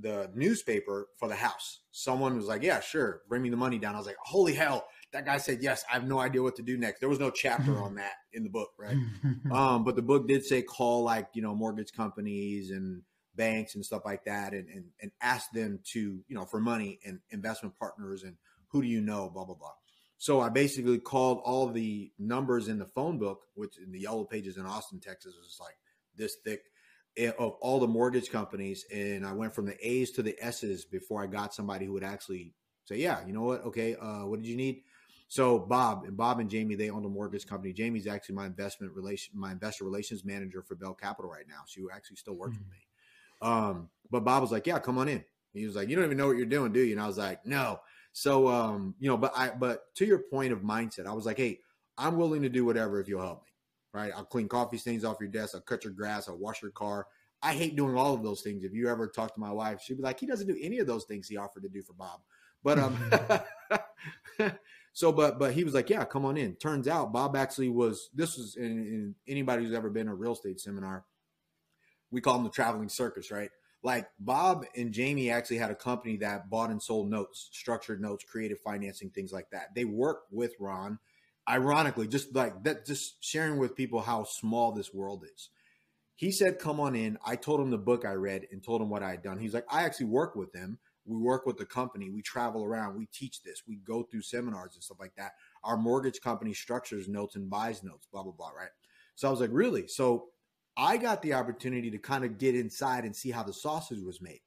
the 0.00 0.30
newspaper 0.34 1.08
for 1.18 1.28
the 1.28 1.34
house. 1.34 1.80
Someone 1.92 2.36
was 2.36 2.46
like, 2.46 2.62
"Yeah, 2.62 2.80
sure, 2.80 3.22
bring 3.28 3.42
me 3.42 3.48
the 3.48 3.56
money 3.56 3.78
down." 3.78 3.94
I 3.94 3.98
was 3.98 4.06
like, 4.06 4.16
"Holy 4.24 4.54
hell!" 4.54 4.86
That 5.12 5.24
guy 5.24 5.38
said, 5.38 5.58
"Yes." 5.62 5.82
I 5.90 5.94
have 5.94 6.06
no 6.06 6.18
idea 6.18 6.42
what 6.42 6.56
to 6.56 6.62
do 6.62 6.76
next. 6.76 7.00
There 7.00 7.08
was 7.08 7.18
no 7.18 7.30
chapter 7.30 7.78
on 7.82 7.94
that 7.94 8.12
in 8.32 8.42
the 8.42 8.50
book, 8.50 8.70
right? 8.78 8.96
um, 9.52 9.84
but 9.84 9.96
the 9.96 10.02
book 10.02 10.28
did 10.28 10.44
say 10.44 10.62
call 10.62 11.04
like 11.04 11.28
you 11.32 11.42
know 11.42 11.54
mortgage 11.54 11.92
companies 11.92 12.70
and 12.70 13.02
banks 13.38 13.74
and 13.74 13.84
stuff 13.84 14.02
like 14.04 14.24
that 14.24 14.52
and, 14.52 14.68
and, 14.68 14.84
and 15.00 15.10
ask 15.22 15.50
them 15.52 15.80
to, 15.92 16.20
you 16.28 16.36
know, 16.36 16.44
for 16.44 16.60
money 16.60 16.98
and 17.06 17.20
investment 17.30 17.74
partners 17.78 18.24
and 18.24 18.36
who 18.66 18.82
do 18.82 18.88
you 18.88 19.00
know, 19.00 19.30
blah, 19.30 19.44
blah, 19.44 19.54
blah. 19.54 19.72
So 20.18 20.40
I 20.40 20.48
basically 20.48 20.98
called 20.98 21.40
all 21.44 21.68
the 21.68 22.12
numbers 22.18 22.68
in 22.68 22.78
the 22.78 22.86
phone 22.86 23.18
book, 23.18 23.42
which 23.54 23.78
in 23.78 23.92
the 23.92 24.00
yellow 24.00 24.24
pages 24.24 24.56
in 24.58 24.66
Austin, 24.66 25.00
Texas, 25.00 25.34
was 25.40 25.58
like 25.60 25.76
this 26.16 26.36
thick 26.44 26.64
eh, 27.16 27.30
of 27.38 27.52
all 27.60 27.78
the 27.78 27.86
mortgage 27.86 28.30
companies. 28.30 28.84
And 28.92 29.24
I 29.24 29.32
went 29.32 29.54
from 29.54 29.64
the 29.64 29.76
A's 29.80 30.10
to 30.12 30.22
the 30.22 30.36
S's 30.40 30.84
before 30.84 31.22
I 31.22 31.28
got 31.28 31.54
somebody 31.54 31.86
who 31.86 31.92
would 31.92 32.04
actually 32.04 32.52
say, 32.84 32.96
yeah, 32.96 33.24
you 33.26 33.32
know 33.32 33.42
what? 33.42 33.64
Okay. 33.66 33.94
Uh, 33.94 34.26
what 34.26 34.42
did 34.42 34.48
you 34.48 34.56
need? 34.56 34.82
So 35.28 35.58
Bob 35.58 36.04
and 36.04 36.16
Bob 36.16 36.40
and 36.40 36.48
Jamie, 36.50 36.74
they 36.74 36.90
own 36.90 37.04
a 37.04 37.08
mortgage 37.08 37.46
company. 37.46 37.72
Jamie's 37.72 38.06
actually 38.06 38.34
my 38.34 38.46
investment 38.46 38.94
relation, 38.94 39.38
my 39.38 39.52
investor 39.52 39.84
relations 39.84 40.24
manager 40.24 40.62
for 40.62 40.74
Bell 40.74 40.94
Capital 40.94 41.30
right 41.30 41.46
now. 41.46 41.60
She 41.66 41.84
actually 41.94 42.16
still 42.16 42.34
works 42.34 42.54
mm-hmm. 42.56 42.64
with 42.64 42.72
me. 42.72 42.87
Um, 43.40 43.88
but 44.10 44.24
Bob 44.24 44.42
was 44.42 44.52
like, 44.52 44.66
"Yeah, 44.66 44.78
come 44.78 44.98
on 44.98 45.08
in." 45.08 45.24
He 45.52 45.66
was 45.66 45.76
like, 45.76 45.88
"You 45.88 45.96
don't 45.96 46.04
even 46.04 46.16
know 46.16 46.26
what 46.26 46.36
you're 46.36 46.46
doing, 46.46 46.72
do 46.72 46.80
you?" 46.80 46.92
And 46.92 47.00
I 47.00 47.06
was 47.06 47.18
like, 47.18 47.44
"No." 47.46 47.80
So, 48.12 48.48
um, 48.48 48.94
you 48.98 49.08
know, 49.08 49.16
but 49.16 49.32
I, 49.36 49.50
but 49.50 49.94
to 49.96 50.06
your 50.06 50.18
point 50.18 50.52
of 50.52 50.60
mindset, 50.60 51.06
I 51.06 51.12
was 51.12 51.26
like, 51.26 51.36
"Hey, 51.36 51.60
I'm 51.96 52.16
willing 52.16 52.42
to 52.42 52.48
do 52.48 52.64
whatever 52.64 53.00
if 53.00 53.08
you'll 53.08 53.22
help 53.22 53.42
me." 53.42 53.48
Right? 53.92 54.12
I'll 54.14 54.24
clean 54.24 54.48
coffee 54.48 54.78
stains 54.78 55.04
off 55.04 55.18
your 55.20 55.30
desk. 55.30 55.54
I'll 55.54 55.60
cut 55.60 55.84
your 55.84 55.92
grass. 55.92 56.28
I'll 56.28 56.36
wash 56.36 56.62
your 56.62 56.70
car. 56.70 57.06
I 57.42 57.54
hate 57.54 57.76
doing 57.76 57.96
all 57.96 58.14
of 58.14 58.22
those 58.22 58.42
things. 58.42 58.64
If 58.64 58.72
you 58.72 58.88
ever 58.88 59.06
talk 59.06 59.32
to 59.34 59.40
my 59.40 59.52
wife, 59.52 59.80
she'd 59.82 59.96
be 59.96 60.02
like, 60.02 60.20
"He 60.20 60.26
doesn't 60.26 60.46
do 60.46 60.58
any 60.60 60.78
of 60.78 60.86
those 60.86 61.04
things 61.04 61.28
he 61.28 61.36
offered 61.36 61.62
to 61.62 61.68
do 61.68 61.82
for 61.82 61.92
Bob." 61.94 62.20
But 62.62 62.78
um, 62.78 62.98
so 64.92 65.12
but 65.12 65.38
but 65.38 65.52
he 65.52 65.64
was 65.64 65.74
like, 65.74 65.90
"Yeah, 65.90 66.04
come 66.04 66.24
on 66.24 66.36
in." 66.36 66.56
Turns 66.56 66.88
out 66.88 67.12
Bob 67.12 67.36
actually 67.36 67.68
was. 67.68 68.10
This 68.14 68.36
was 68.36 68.56
in, 68.56 68.64
in 68.64 69.14
anybody 69.26 69.64
who's 69.64 69.74
ever 69.74 69.90
been 69.90 70.08
a 70.08 70.14
real 70.14 70.32
estate 70.32 70.60
seminar 70.60 71.04
we 72.10 72.20
call 72.20 72.34
them 72.34 72.44
the 72.44 72.50
traveling 72.50 72.88
circus, 72.88 73.30
right? 73.30 73.50
Like 73.82 74.08
Bob 74.18 74.64
and 74.76 74.92
Jamie 74.92 75.30
actually 75.30 75.58
had 75.58 75.70
a 75.70 75.74
company 75.74 76.16
that 76.18 76.50
bought 76.50 76.70
and 76.70 76.82
sold 76.82 77.08
notes, 77.10 77.48
structured 77.52 78.00
notes, 78.00 78.24
creative 78.24 78.58
financing, 78.60 79.10
things 79.10 79.32
like 79.32 79.50
that. 79.50 79.74
They 79.74 79.84
work 79.84 80.22
with 80.30 80.54
Ron. 80.58 80.98
ironically, 81.48 82.06
just 82.08 82.34
like 82.34 82.62
that, 82.64 82.86
just 82.86 83.22
sharing 83.24 83.58
with 83.58 83.74
people 83.74 84.00
how 84.00 84.24
small 84.24 84.72
this 84.72 84.92
world 84.92 85.24
is. 85.32 85.50
He 86.16 86.32
said, 86.32 86.58
"Come 86.58 86.80
on 86.80 86.94
in." 86.94 87.18
I 87.24 87.36
told 87.36 87.60
him 87.60 87.70
the 87.70 87.78
book 87.78 88.04
I 88.04 88.12
read 88.14 88.46
and 88.52 88.62
told 88.62 88.82
him 88.82 88.90
what 88.90 89.02
I 89.02 89.10
had 89.12 89.22
done. 89.22 89.38
He's 89.38 89.54
like, 89.54 89.66
"I 89.70 89.84
actually 89.84 90.06
work 90.06 90.36
with 90.36 90.52
them. 90.52 90.78
We 91.06 91.16
work 91.16 91.46
with 91.46 91.56
the 91.56 91.66
company. 91.66 92.10
We 92.10 92.22
travel 92.22 92.64
around. 92.64 92.96
We 92.96 93.06
teach 93.06 93.42
this. 93.42 93.62
We 93.66 93.76
go 93.76 94.02
through 94.02 94.22
seminars 94.22 94.74
and 94.74 94.82
stuff 94.84 95.00
like 95.00 95.14
that. 95.16 95.32
Our 95.64 95.76
mortgage 95.76 96.20
company 96.20 96.54
structures 96.54 97.08
notes 97.08 97.36
and 97.36 97.48
buys 97.48 97.82
notes. 97.82 98.06
Blah 98.12 98.24
blah 98.24 98.32
blah. 98.32 98.50
Right." 98.50 98.70
So 99.14 99.28
I 99.28 99.30
was 99.30 99.40
like, 99.40 99.50
"Really?" 99.52 99.88
So 99.88 100.30
I 100.78 100.96
got 100.96 101.22
the 101.22 101.34
opportunity 101.34 101.90
to 101.90 101.98
kind 101.98 102.24
of 102.24 102.38
get 102.38 102.54
inside 102.54 103.04
and 103.04 103.14
see 103.14 103.32
how 103.32 103.42
the 103.42 103.52
sausage 103.52 104.00
was 104.00 104.22
made. 104.22 104.40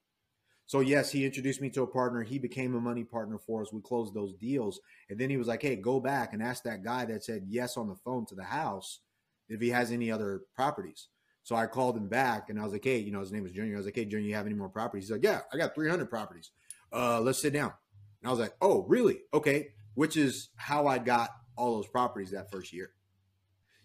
So 0.66 0.80
yes, 0.80 1.12
he 1.12 1.26
introduced 1.26 1.60
me 1.60 1.70
to 1.72 1.84
a 1.84 1.88
partner. 1.88 2.24
He 2.24 2.40
became 2.40 2.74
a 2.74 2.80
money 2.80 3.04
partner 3.04 3.38
for 3.38 3.62
us. 3.62 3.74
We 3.74 3.82
closed 3.82 4.14
those 4.14 4.34
deals, 4.36 4.80
and 5.10 5.20
then 5.20 5.30
he 5.30 5.36
was 5.36 5.48
like, 5.48 5.62
"Hey, 5.62 5.76
go 5.76 6.00
back 6.00 6.32
and 6.32 6.42
ask 6.42 6.64
that 6.64 6.82
guy 6.82 7.04
that 7.04 7.26
said 7.26 7.44
yes 7.50 7.76
on 7.76 7.90
the 7.90 7.98
phone 7.98 8.26
to 8.28 8.36
the 8.36 8.46
house 8.46 9.02
if 9.50 9.60
he 9.60 9.68
has 9.72 9.92
any 9.92 10.10
other 10.10 10.44
properties." 10.56 11.10
So 11.44 11.58
I 11.58 11.68
called 11.68 11.98
him 11.98 12.08
back, 12.08 12.50
and 12.50 12.58
I 12.58 12.64
was 12.64 12.72
like, 12.72 12.86
"Hey, 12.86 13.00
you 13.00 13.12
know, 13.12 13.20
his 13.20 13.34
name 13.34 13.44
was 13.44 13.52
Junior." 13.52 13.76
I 13.76 13.78
was 13.80 13.86
like, 13.86 13.96
"Hey, 13.96 14.06
Junior, 14.06 14.30
you 14.30 14.36
have 14.36 14.46
any 14.46 14.56
more 14.56 14.70
properties?" 14.70 15.10
He's 15.10 15.12
like, 15.12 15.24
"Yeah, 15.24 15.42
I 15.52 15.58
got 15.58 15.76
300 15.76 16.10
properties. 16.10 16.52
Uh, 16.94 17.20
let's 17.20 17.42
sit 17.42 17.52
down." 17.52 17.74
And 18.22 18.30
I 18.30 18.32
was 18.32 18.40
like, 18.40 18.56
"Oh, 18.62 18.84
really? 18.88 19.24
Okay." 19.34 19.74
Which 19.96 20.16
is 20.16 20.52
how 20.56 20.88
I 20.88 21.00
got 21.00 21.32
all 21.58 21.76
those 21.76 21.88
properties 21.88 22.32
that 22.32 22.50
first 22.50 22.72
year. 22.72 22.94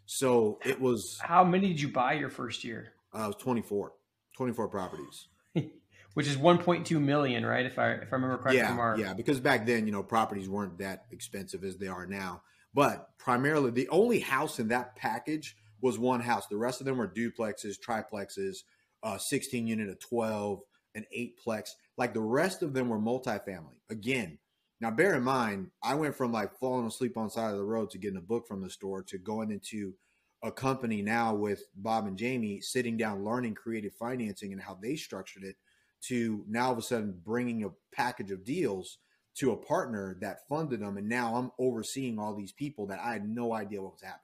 So 0.06 0.58
it 0.64 0.80
was. 0.80 1.18
How 1.22 1.44
many 1.44 1.68
did 1.68 1.80
you 1.80 1.88
buy 1.88 2.14
your 2.14 2.30
first 2.30 2.64
year? 2.64 2.92
Uh, 3.14 3.18
I 3.18 3.26
was 3.26 3.36
24, 3.36 3.92
24 4.36 4.68
properties. 4.68 5.28
Which 6.14 6.26
is 6.26 6.36
1.2 6.36 6.98
million, 7.00 7.44
right? 7.44 7.66
If 7.66 7.78
I 7.78 7.92
if 7.92 8.12
I 8.12 8.16
remember 8.16 8.38
correctly. 8.38 8.58
Yeah, 8.58 8.96
yeah. 8.96 9.14
Because 9.14 9.38
back 9.38 9.66
then, 9.66 9.84
you 9.84 9.92
know, 9.92 10.02
properties 10.02 10.48
weren't 10.48 10.78
that 10.78 11.04
expensive 11.10 11.62
as 11.62 11.76
they 11.76 11.88
are 11.88 12.06
now. 12.06 12.42
But 12.72 13.10
primarily, 13.18 13.70
the 13.70 13.88
only 13.90 14.20
house 14.20 14.58
in 14.58 14.68
that 14.68 14.96
package 14.96 15.56
was 15.82 15.98
one 15.98 16.20
house. 16.20 16.46
The 16.46 16.56
rest 16.56 16.80
of 16.80 16.86
them 16.86 16.96
were 16.96 17.08
duplexes, 17.08 17.76
triplexes, 17.78 18.58
uh, 19.02 19.18
16 19.18 19.66
unit, 19.66 19.88
a 19.88 19.94
12, 19.94 20.60
an 20.94 21.04
eight 21.12 21.38
plex. 21.44 21.70
Like 21.96 22.14
the 22.14 22.20
rest 22.20 22.62
of 22.62 22.72
them 22.72 22.88
were 22.88 22.98
multifamily. 22.98 23.80
Again, 23.90 24.38
now, 24.80 24.90
bear 24.90 25.14
in 25.14 25.22
mind, 25.22 25.70
I 25.82 25.94
went 25.94 26.14
from 26.14 26.32
like 26.32 26.58
falling 26.58 26.86
asleep 26.86 27.16
on 27.16 27.30
side 27.30 27.50
of 27.50 27.56
the 27.56 27.64
road 27.64 27.90
to 27.90 27.98
getting 27.98 28.18
a 28.18 28.22
book 28.22 28.46
from 28.46 28.60
the 28.60 28.68
store 28.68 29.02
to 29.04 29.18
going 29.18 29.50
into 29.50 29.94
a 30.42 30.52
company 30.52 31.00
now 31.00 31.34
with 31.34 31.62
Bob 31.76 32.06
and 32.06 32.16
Jamie 32.16 32.60
sitting 32.60 32.96
down, 32.96 33.24
learning 33.24 33.54
creative 33.54 33.94
financing 33.94 34.52
and 34.52 34.60
how 34.60 34.78
they 34.80 34.94
structured 34.94 35.44
it, 35.44 35.56
to 36.02 36.44
now 36.46 36.66
all 36.66 36.72
of 36.72 36.78
a 36.78 36.82
sudden 36.82 37.18
bringing 37.24 37.64
a 37.64 37.70
package 37.94 38.30
of 38.30 38.44
deals 38.44 38.98
to 39.36 39.52
a 39.52 39.56
partner 39.56 40.18
that 40.20 40.46
funded 40.46 40.80
them. 40.80 40.98
And 40.98 41.08
now 41.08 41.34
I'm 41.34 41.52
overseeing 41.58 42.18
all 42.18 42.34
these 42.34 42.52
people 42.52 42.86
that 42.88 43.00
I 43.00 43.14
had 43.14 43.26
no 43.26 43.54
idea 43.54 43.80
what 43.80 43.92
was 43.92 44.02
happening. 44.02 44.22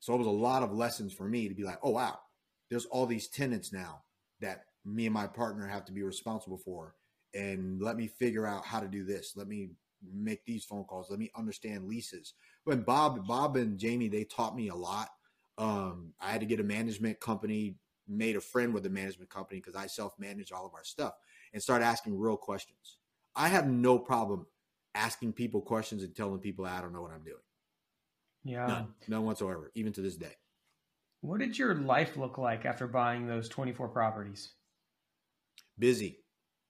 So 0.00 0.14
it 0.14 0.18
was 0.18 0.26
a 0.26 0.30
lot 0.30 0.64
of 0.64 0.72
lessons 0.72 1.12
for 1.12 1.28
me 1.28 1.48
to 1.48 1.54
be 1.54 1.64
like, 1.64 1.78
oh, 1.82 1.90
wow, 1.90 2.18
there's 2.70 2.86
all 2.86 3.06
these 3.06 3.28
tenants 3.28 3.72
now 3.72 4.02
that 4.40 4.64
me 4.84 5.06
and 5.06 5.14
my 5.14 5.28
partner 5.28 5.66
have 5.66 5.84
to 5.86 5.92
be 5.92 6.02
responsible 6.02 6.58
for 6.58 6.94
and 7.34 7.80
let 7.82 7.96
me 7.96 8.06
figure 8.06 8.46
out 8.46 8.64
how 8.64 8.80
to 8.80 8.88
do 8.88 9.04
this. 9.04 9.34
Let 9.36 9.48
me 9.48 9.70
make 10.12 10.44
these 10.44 10.64
phone 10.64 10.84
calls. 10.84 11.10
Let 11.10 11.18
me 11.18 11.30
understand 11.36 11.86
leases. 11.86 12.34
When 12.64 12.82
Bob, 12.82 13.26
Bob 13.26 13.56
and 13.56 13.78
Jamie, 13.78 14.08
they 14.08 14.24
taught 14.24 14.56
me 14.56 14.68
a 14.68 14.74
lot. 14.74 15.08
Um, 15.58 16.12
I 16.20 16.30
had 16.30 16.40
to 16.40 16.46
get 16.46 16.60
a 16.60 16.64
management 16.64 17.20
company, 17.20 17.76
made 18.08 18.36
a 18.36 18.40
friend 18.40 18.74
with 18.74 18.86
a 18.86 18.90
management 18.90 19.30
company 19.30 19.60
because 19.60 19.76
I 19.76 19.86
self 19.86 20.18
manage 20.18 20.52
all 20.52 20.66
of 20.66 20.74
our 20.74 20.84
stuff 20.84 21.14
and 21.52 21.62
start 21.62 21.82
asking 21.82 22.18
real 22.18 22.36
questions. 22.36 22.98
I 23.36 23.48
have 23.48 23.66
no 23.66 23.98
problem 23.98 24.46
asking 24.94 25.32
people 25.32 25.60
questions 25.60 26.02
and 26.02 26.14
telling 26.14 26.38
people 26.38 26.64
I 26.64 26.80
don't 26.80 26.92
know 26.92 27.02
what 27.02 27.12
I'm 27.12 27.24
doing. 27.24 27.36
Yeah. 28.44 28.66
None, 28.66 28.94
none 29.08 29.24
whatsoever, 29.24 29.70
even 29.74 29.92
to 29.94 30.00
this 30.00 30.16
day. 30.16 30.34
What 31.22 31.40
did 31.40 31.58
your 31.58 31.74
life 31.74 32.16
look 32.16 32.36
like 32.36 32.66
after 32.66 32.86
buying 32.86 33.26
those 33.26 33.48
24 33.48 33.88
properties? 33.88 34.52
Busy 35.78 36.23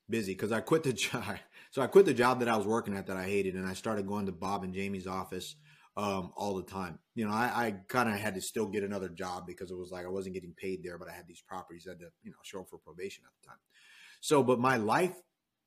busy 0.08 0.32
because 0.32 0.52
I 0.52 0.60
quit 0.60 0.82
the 0.82 0.92
job. 0.92 1.36
So 1.70 1.82
I 1.82 1.86
quit 1.86 2.06
the 2.06 2.14
job 2.14 2.40
that 2.40 2.48
I 2.48 2.56
was 2.56 2.66
working 2.66 2.96
at 2.96 3.06
that 3.08 3.16
I 3.16 3.24
hated, 3.24 3.54
and 3.54 3.66
I 3.66 3.74
started 3.74 4.06
going 4.06 4.26
to 4.26 4.32
Bob 4.32 4.64
and 4.64 4.72
Jamie's 4.72 5.06
office 5.06 5.56
um, 5.96 6.32
all 6.36 6.54
the 6.54 6.62
time. 6.62 6.98
You 7.14 7.26
know, 7.26 7.32
I, 7.32 7.44
I 7.66 7.74
kind 7.88 8.08
of 8.08 8.16
had 8.16 8.34
to 8.34 8.40
still 8.40 8.66
get 8.66 8.84
another 8.84 9.08
job 9.08 9.46
because 9.46 9.70
it 9.70 9.76
was 9.76 9.90
like 9.90 10.04
I 10.04 10.08
wasn't 10.08 10.34
getting 10.34 10.54
paid 10.56 10.82
there, 10.82 10.98
but 10.98 11.08
I 11.08 11.12
had 11.12 11.26
these 11.26 11.42
properties 11.46 11.86
I 11.86 11.92
had 11.92 12.00
to 12.00 12.08
you 12.22 12.30
know 12.30 12.36
show 12.42 12.60
up 12.60 12.68
for 12.70 12.78
probation 12.78 13.24
at 13.26 13.32
the 13.40 13.48
time. 13.48 13.58
So, 14.20 14.42
but 14.42 14.58
my 14.58 14.76
life 14.76 15.14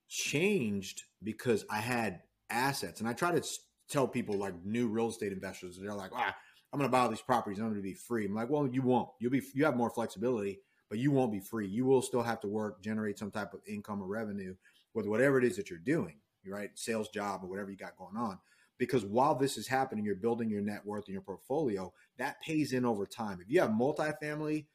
changed 0.09 1.03
because 1.23 1.65
I 1.69 1.77
had 1.79 2.21
assets, 2.49 2.99
and 2.99 3.09
I 3.09 3.13
try 3.13 3.31
to 3.31 3.45
tell 3.89 4.07
people 4.07 4.35
like 4.35 4.53
new 4.63 4.87
real 4.87 5.09
estate 5.09 5.31
investors, 5.31 5.77
and 5.77 5.85
they're 5.85 5.95
like, 5.95 6.11
ah, 6.13 6.35
I'm 6.73 6.79
going 6.79 6.89
to 6.89 6.91
buy 6.91 7.01
all 7.01 7.09
these 7.09 7.21
properties. 7.21 7.59
I'm 7.59 7.65
going 7.65 7.75
to 7.75 7.81
be 7.81 7.93
free. 7.93 8.25
I'm 8.25 8.35
like, 8.35 8.49
well, 8.49 8.67
you 8.67 8.81
won't. 8.81 9.09
You'll 9.19 9.31
be. 9.31 9.41
You 9.53 9.65
have 9.65 9.75
more 9.75 9.89
flexibility 9.89 10.59
but 10.89 10.99
you 10.99 11.11
won't 11.11 11.31
be 11.31 11.39
free. 11.39 11.67
You 11.67 11.85
will 11.85 12.01
still 12.01 12.23
have 12.23 12.39
to 12.41 12.47
work, 12.47 12.81
generate 12.81 13.19
some 13.19 13.31
type 13.31 13.53
of 13.53 13.61
income 13.67 14.01
or 14.01 14.07
revenue 14.07 14.55
with 14.93 15.05
whatever 15.05 15.37
it 15.37 15.43
is 15.43 15.55
that 15.57 15.69
you're 15.69 15.79
doing, 15.79 16.19
right? 16.45 16.69
Sales 16.75 17.09
job 17.09 17.41
or 17.43 17.47
whatever 17.47 17.69
you 17.69 17.77
got 17.77 17.97
going 17.97 18.17
on. 18.17 18.39
Because 18.77 19.05
while 19.05 19.35
this 19.35 19.57
is 19.57 19.67
happening, 19.67 20.05
you're 20.05 20.15
building 20.15 20.49
your 20.49 20.61
net 20.61 20.85
worth 20.85 21.05
and 21.05 21.13
your 21.13 21.21
portfolio. 21.21 21.91
That 22.17 22.41
pays 22.41 22.73
in 22.73 22.85
over 22.85 23.05
time. 23.05 23.39
If 23.41 23.49
you 23.49 23.59
have 23.59 23.71
multifamily, 23.71 24.65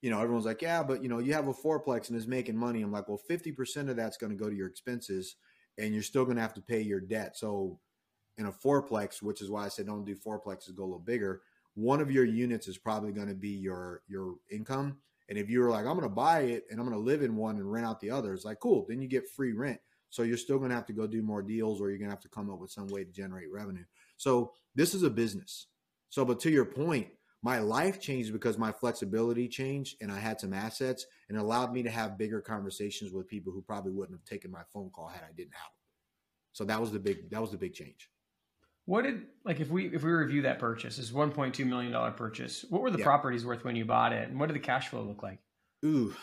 you 0.00 0.10
know, 0.10 0.20
everyone's 0.20 0.46
like, 0.46 0.62
yeah, 0.62 0.82
but 0.82 1.02
you 1.02 1.08
know, 1.08 1.18
you 1.18 1.32
have 1.32 1.48
a 1.48 1.52
fourplex 1.52 2.08
and 2.08 2.16
is 2.16 2.26
making 2.26 2.56
money. 2.56 2.82
I'm 2.82 2.92
like, 2.92 3.08
well, 3.08 3.20
50% 3.28 3.88
of 3.88 3.96
that's 3.96 4.16
going 4.16 4.30
to 4.30 4.42
go 4.42 4.48
to 4.48 4.56
your 4.56 4.68
expenses 4.68 5.36
and 5.78 5.92
you're 5.92 6.02
still 6.02 6.24
going 6.24 6.36
to 6.36 6.42
have 6.42 6.54
to 6.54 6.60
pay 6.60 6.80
your 6.80 7.00
debt. 7.00 7.36
So 7.36 7.78
in 8.38 8.46
a 8.46 8.52
fourplex, 8.52 9.22
which 9.22 9.42
is 9.42 9.50
why 9.50 9.64
I 9.64 9.68
said 9.68 9.86
don't 9.86 10.04
do 10.04 10.14
fourplexes, 10.14 10.74
go 10.74 10.84
a 10.84 10.86
little 10.86 10.98
bigger. 10.98 11.42
One 11.74 12.00
of 12.00 12.10
your 12.10 12.24
units 12.24 12.68
is 12.68 12.78
probably 12.78 13.12
going 13.12 13.28
to 13.28 13.34
be 13.34 13.50
your 13.50 14.02
your 14.08 14.34
income 14.50 14.98
and 15.28 15.38
if 15.38 15.48
you 15.48 15.60
were 15.60 15.70
like, 15.70 15.86
I'm 15.86 15.96
going 15.96 16.02
to 16.02 16.08
buy 16.08 16.40
it 16.40 16.64
and 16.70 16.78
I'm 16.78 16.86
going 16.86 16.98
to 16.98 17.04
live 17.04 17.22
in 17.22 17.36
one 17.36 17.56
and 17.56 17.70
rent 17.70 17.86
out 17.86 18.00
the 18.00 18.10
other, 18.10 18.32
it's 18.34 18.44
like, 18.44 18.60
cool, 18.60 18.86
then 18.88 19.00
you 19.00 19.08
get 19.08 19.28
free 19.28 19.52
rent. 19.52 19.80
So 20.10 20.22
you're 20.24 20.36
still 20.36 20.58
going 20.58 20.70
to 20.70 20.76
have 20.76 20.86
to 20.86 20.92
go 20.92 21.06
do 21.06 21.22
more 21.22 21.42
deals 21.42 21.80
or 21.80 21.88
you're 21.88 21.98
going 21.98 22.10
to 22.10 22.14
have 22.14 22.22
to 22.22 22.28
come 22.28 22.50
up 22.50 22.58
with 22.58 22.70
some 22.70 22.88
way 22.88 23.04
to 23.04 23.10
generate 23.10 23.50
revenue. 23.50 23.84
So 24.18 24.52
this 24.74 24.94
is 24.94 25.02
a 25.02 25.10
business. 25.10 25.68
So, 26.10 26.24
but 26.24 26.38
to 26.40 26.50
your 26.50 26.66
point, 26.66 27.08
my 27.42 27.58
life 27.58 28.00
changed 28.00 28.32
because 28.32 28.58
my 28.58 28.70
flexibility 28.70 29.48
changed 29.48 29.96
and 30.00 30.12
I 30.12 30.18
had 30.18 30.38
some 30.38 30.52
assets 30.52 31.06
and 31.28 31.38
allowed 31.38 31.72
me 31.72 31.82
to 31.82 31.90
have 31.90 32.18
bigger 32.18 32.40
conversations 32.40 33.12
with 33.12 33.26
people 33.26 33.52
who 33.52 33.62
probably 33.62 33.92
wouldn't 33.92 34.18
have 34.18 34.24
taken 34.24 34.50
my 34.50 34.62
phone 34.72 34.90
call 34.90 35.08
had 35.08 35.22
I 35.22 35.32
didn't 35.34 35.54
have 35.54 35.70
it. 35.70 35.82
So 36.52 36.64
that 36.66 36.80
was 36.80 36.92
the 36.92 37.00
big 37.00 37.30
that 37.30 37.40
was 37.40 37.50
the 37.50 37.58
big 37.58 37.72
change. 37.72 38.08
What 38.84 39.04
did 39.04 39.22
like 39.44 39.60
if 39.60 39.70
we 39.70 39.86
if 39.86 40.02
we 40.02 40.10
review 40.10 40.42
that 40.42 40.58
purchase, 40.58 40.96
this 40.96 41.12
one 41.12 41.30
point 41.30 41.54
two 41.54 41.64
million 41.64 41.92
dollar 41.92 42.10
purchase, 42.10 42.64
what 42.68 42.82
were 42.82 42.90
the 42.90 42.98
yeah. 42.98 43.04
properties 43.04 43.46
worth 43.46 43.64
when 43.64 43.76
you 43.76 43.84
bought 43.84 44.12
it, 44.12 44.28
and 44.28 44.40
what 44.40 44.46
did 44.46 44.56
the 44.56 44.60
cash 44.60 44.88
flow 44.88 45.02
look 45.02 45.22
like? 45.22 45.38
Ooh, 45.84 46.14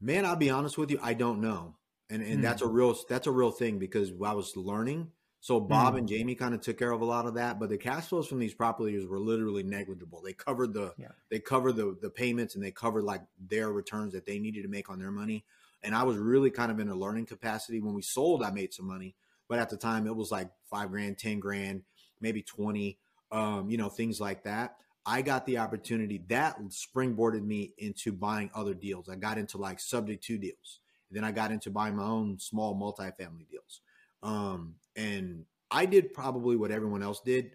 man, 0.00 0.24
I'll 0.24 0.36
be 0.36 0.50
honest 0.50 0.76
with 0.76 0.90
you, 0.90 0.98
I 1.00 1.14
don't 1.14 1.40
know, 1.40 1.76
and 2.08 2.22
and 2.22 2.36
hmm. 2.36 2.40
that's 2.42 2.62
a 2.62 2.66
real 2.66 2.96
that's 3.08 3.28
a 3.28 3.30
real 3.32 3.52
thing 3.52 3.78
because 3.78 4.10
I 4.24 4.32
was 4.32 4.56
learning. 4.56 5.12
So 5.42 5.58
Bob 5.58 5.92
hmm. 5.92 6.00
and 6.00 6.08
Jamie 6.08 6.34
kind 6.34 6.52
of 6.52 6.60
took 6.60 6.78
care 6.78 6.90
of 6.90 7.00
a 7.00 7.04
lot 7.04 7.26
of 7.26 7.34
that, 7.34 7.58
but 7.60 7.70
the 7.70 7.78
cash 7.78 8.06
flows 8.06 8.26
from 8.26 8.40
these 8.40 8.54
properties 8.54 9.06
were 9.06 9.20
literally 9.20 9.62
negligible. 9.62 10.20
They 10.20 10.32
covered 10.32 10.74
the 10.74 10.92
yeah. 10.98 11.08
they 11.30 11.38
covered 11.38 11.76
the 11.76 11.96
the 12.02 12.10
payments 12.10 12.56
and 12.56 12.64
they 12.64 12.72
covered 12.72 13.04
like 13.04 13.22
their 13.38 13.70
returns 13.70 14.14
that 14.14 14.26
they 14.26 14.40
needed 14.40 14.62
to 14.62 14.68
make 14.68 14.90
on 14.90 14.98
their 14.98 15.12
money. 15.12 15.44
And 15.82 15.94
I 15.94 16.02
was 16.02 16.18
really 16.18 16.50
kind 16.50 16.72
of 16.72 16.80
in 16.80 16.88
a 16.88 16.94
learning 16.94 17.26
capacity. 17.26 17.80
When 17.80 17.94
we 17.94 18.02
sold, 18.02 18.42
I 18.42 18.50
made 18.50 18.74
some 18.74 18.86
money, 18.86 19.14
but 19.48 19.60
at 19.60 19.70
the 19.70 19.78
time 19.78 20.08
it 20.08 20.14
was 20.16 20.32
like 20.32 20.50
five 20.68 20.90
grand, 20.90 21.16
ten 21.16 21.38
grand 21.38 21.82
maybe 22.20 22.42
20, 22.42 22.98
um, 23.32 23.70
you 23.70 23.76
know, 23.76 23.88
things 23.88 24.20
like 24.20 24.44
that. 24.44 24.76
I 25.06 25.22
got 25.22 25.46
the 25.46 25.58
opportunity 25.58 26.22
that 26.28 26.60
springboarded 26.68 27.44
me 27.44 27.72
into 27.78 28.12
buying 28.12 28.50
other 28.54 28.74
deals. 28.74 29.08
I 29.08 29.16
got 29.16 29.38
into 29.38 29.58
like 29.58 29.80
subject 29.80 30.22
to 30.24 30.38
deals. 30.38 30.80
And 31.08 31.16
then 31.16 31.24
I 31.24 31.32
got 31.32 31.50
into 31.50 31.70
buying 31.70 31.96
my 31.96 32.04
own 32.04 32.38
small 32.38 32.74
multifamily 32.74 33.48
deals. 33.50 33.80
Um, 34.22 34.74
and 34.96 35.46
I 35.70 35.86
did 35.86 36.12
probably 36.12 36.56
what 36.56 36.70
everyone 36.70 37.02
else 37.02 37.20
did. 37.20 37.52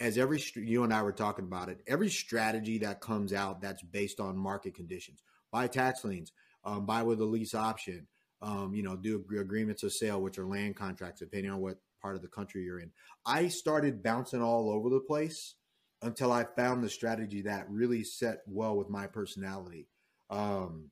As 0.00 0.18
every 0.18 0.42
you 0.56 0.82
and 0.82 0.92
I 0.92 1.02
were 1.02 1.12
talking 1.12 1.44
about 1.44 1.68
it, 1.68 1.78
every 1.86 2.10
strategy 2.10 2.78
that 2.78 3.00
comes 3.00 3.32
out 3.32 3.60
that's 3.60 3.82
based 3.82 4.18
on 4.18 4.36
market 4.36 4.74
conditions, 4.74 5.22
buy 5.52 5.68
tax 5.68 6.04
liens, 6.04 6.32
um, 6.64 6.86
buy 6.86 7.04
with 7.04 7.20
a 7.20 7.24
lease 7.24 7.54
option, 7.54 8.08
um, 8.40 8.74
you 8.74 8.82
know, 8.82 8.96
do 8.96 9.24
agreements 9.38 9.84
of 9.84 9.92
sale, 9.92 10.20
which 10.20 10.38
are 10.38 10.46
land 10.46 10.74
contracts, 10.74 11.20
depending 11.20 11.52
on 11.52 11.60
what 11.60 11.78
part 12.02 12.16
of 12.16 12.22
the 12.22 12.28
country 12.28 12.64
you're 12.64 12.80
in. 12.80 12.90
I 13.24 13.48
started 13.48 14.02
bouncing 14.02 14.42
all 14.42 14.70
over 14.70 14.90
the 14.90 15.00
place 15.00 15.54
until 16.02 16.32
I 16.32 16.44
found 16.56 16.82
the 16.82 16.90
strategy 16.90 17.42
that 17.42 17.70
really 17.70 18.02
set 18.02 18.38
well 18.46 18.76
with 18.76 18.90
my 18.90 19.06
personality. 19.06 19.86
Um, 20.30 20.90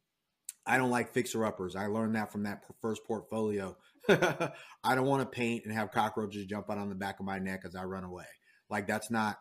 I 0.66 0.78
don't 0.78 0.90
like 0.90 1.12
fixer 1.12 1.44
uppers. 1.44 1.74
I 1.74 1.86
learned 1.86 2.14
that 2.14 2.30
from 2.30 2.44
that 2.44 2.62
first 2.80 3.04
portfolio. 3.04 3.76
I 4.08 4.94
don't 4.94 5.06
want 5.06 5.22
to 5.22 5.26
paint 5.26 5.64
and 5.64 5.74
have 5.74 5.90
cockroaches 5.90 6.46
jump 6.46 6.70
out 6.70 6.78
on 6.78 6.88
the 6.88 6.94
back 6.94 7.18
of 7.18 7.26
my 7.26 7.38
neck 7.38 7.62
as 7.64 7.74
I 7.74 7.84
run 7.84 8.04
away. 8.04 8.26
Like 8.68 8.86
that's 8.86 9.10
not 9.10 9.38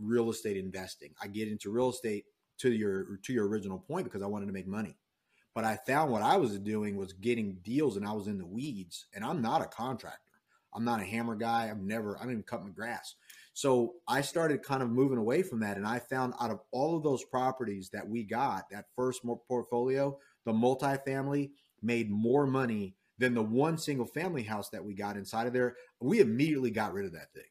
real 0.00 0.30
estate 0.30 0.56
investing. 0.56 1.12
I 1.22 1.26
get 1.26 1.48
into 1.48 1.70
real 1.70 1.90
estate 1.90 2.24
to 2.58 2.72
your 2.72 3.18
to 3.24 3.32
your 3.32 3.48
original 3.48 3.78
point 3.78 4.04
because 4.04 4.22
I 4.22 4.26
wanted 4.26 4.46
to 4.46 4.52
make 4.52 4.66
money. 4.66 4.96
But 5.54 5.64
I 5.64 5.78
found 5.86 6.10
what 6.10 6.22
I 6.22 6.36
was 6.36 6.58
doing 6.58 6.96
was 6.96 7.12
getting 7.12 7.58
deals 7.62 7.96
and 7.96 8.06
I 8.06 8.12
was 8.12 8.26
in 8.26 8.38
the 8.38 8.46
weeds 8.46 9.06
and 9.14 9.24
I'm 9.24 9.42
not 9.42 9.60
a 9.60 9.66
contractor. 9.66 10.18
I'm 10.74 10.84
not 10.84 11.00
a 11.00 11.04
hammer 11.04 11.36
guy. 11.36 11.68
I've 11.70 11.82
never, 11.82 12.16
I 12.16 12.22
don't 12.22 12.32
even 12.32 12.42
cut 12.42 12.64
my 12.64 12.70
grass. 12.70 13.14
So 13.54 13.94
I 14.08 14.22
started 14.22 14.62
kind 14.62 14.82
of 14.82 14.90
moving 14.90 15.18
away 15.18 15.42
from 15.42 15.60
that. 15.60 15.76
And 15.76 15.86
I 15.86 15.98
found 15.98 16.34
out 16.40 16.50
of 16.50 16.60
all 16.70 16.96
of 16.96 17.02
those 17.02 17.24
properties 17.24 17.90
that 17.90 18.08
we 18.08 18.22
got, 18.22 18.70
that 18.70 18.86
first 18.96 19.22
portfolio, 19.46 20.18
the 20.44 20.52
multifamily 20.52 21.50
made 21.82 22.10
more 22.10 22.46
money 22.46 22.94
than 23.18 23.34
the 23.34 23.42
one 23.42 23.76
single 23.76 24.06
family 24.06 24.42
house 24.42 24.70
that 24.70 24.84
we 24.84 24.94
got 24.94 25.16
inside 25.16 25.46
of 25.46 25.52
there. 25.52 25.76
We 26.00 26.20
immediately 26.20 26.70
got 26.70 26.94
rid 26.94 27.04
of 27.04 27.12
that 27.12 27.32
thing. 27.34 27.42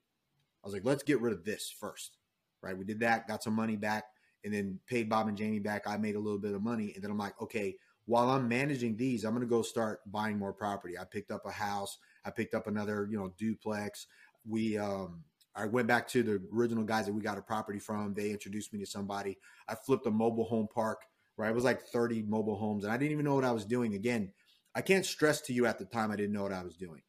I 0.63 0.67
was 0.67 0.73
like, 0.73 0.85
let's 0.85 1.03
get 1.03 1.21
rid 1.21 1.33
of 1.33 1.43
this 1.45 1.73
first. 1.79 2.17
Right. 2.61 2.77
We 2.77 2.85
did 2.85 2.99
that, 2.99 3.27
got 3.27 3.43
some 3.43 3.53
money 3.53 3.75
back, 3.75 4.05
and 4.43 4.53
then 4.53 4.79
paid 4.87 5.09
Bob 5.09 5.27
and 5.27 5.37
Jamie 5.37 5.59
back. 5.59 5.87
I 5.87 5.97
made 5.97 6.15
a 6.15 6.19
little 6.19 6.39
bit 6.39 6.53
of 6.53 6.61
money. 6.61 6.93
And 6.93 7.03
then 7.03 7.11
I'm 7.11 7.17
like, 7.17 7.39
okay, 7.41 7.75
while 8.05 8.29
I'm 8.29 8.47
managing 8.47 8.97
these, 8.97 9.23
I'm 9.23 9.31
going 9.31 9.41
to 9.41 9.47
go 9.47 9.61
start 9.61 9.99
buying 10.11 10.37
more 10.37 10.53
property. 10.53 10.97
I 10.97 11.03
picked 11.03 11.31
up 11.31 11.45
a 11.45 11.51
house. 11.51 11.97
I 12.25 12.31
picked 12.31 12.53
up 12.53 12.67
another, 12.67 13.07
you 13.09 13.17
know, 13.17 13.33
duplex. 13.37 14.07
We, 14.47 14.77
um, 14.77 15.23
I 15.55 15.65
went 15.65 15.87
back 15.87 16.07
to 16.09 16.23
the 16.23 16.41
original 16.53 16.83
guys 16.83 17.05
that 17.05 17.13
we 17.13 17.21
got 17.21 17.37
a 17.37 17.41
property 17.41 17.79
from. 17.79 18.13
They 18.13 18.31
introduced 18.31 18.73
me 18.73 18.79
to 18.79 18.85
somebody. 18.85 19.37
I 19.67 19.75
flipped 19.75 20.05
a 20.05 20.11
mobile 20.11 20.45
home 20.45 20.67
park, 20.73 21.01
right? 21.37 21.49
It 21.49 21.55
was 21.55 21.63
like 21.63 21.81
30 21.87 22.23
mobile 22.23 22.55
homes, 22.55 22.83
and 22.83 22.93
I 22.93 22.97
didn't 22.97 23.11
even 23.11 23.25
know 23.25 23.35
what 23.35 23.43
I 23.43 23.51
was 23.51 23.65
doing. 23.65 23.93
Again, 23.95 24.31
I 24.73 24.81
can't 24.81 25.05
stress 25.05 25.41
to 25.41 25.53
you 25.53 25.65
at 25.65 25.77
the 25.77 25.85
time 25.85 26.11
I 26.11 26.15
didn't 26.15 26.33
know 26.33 26.43
what 26.43 26.53
I 26.53 26.63
was 26.63 26.77
doing. 26.77 27.01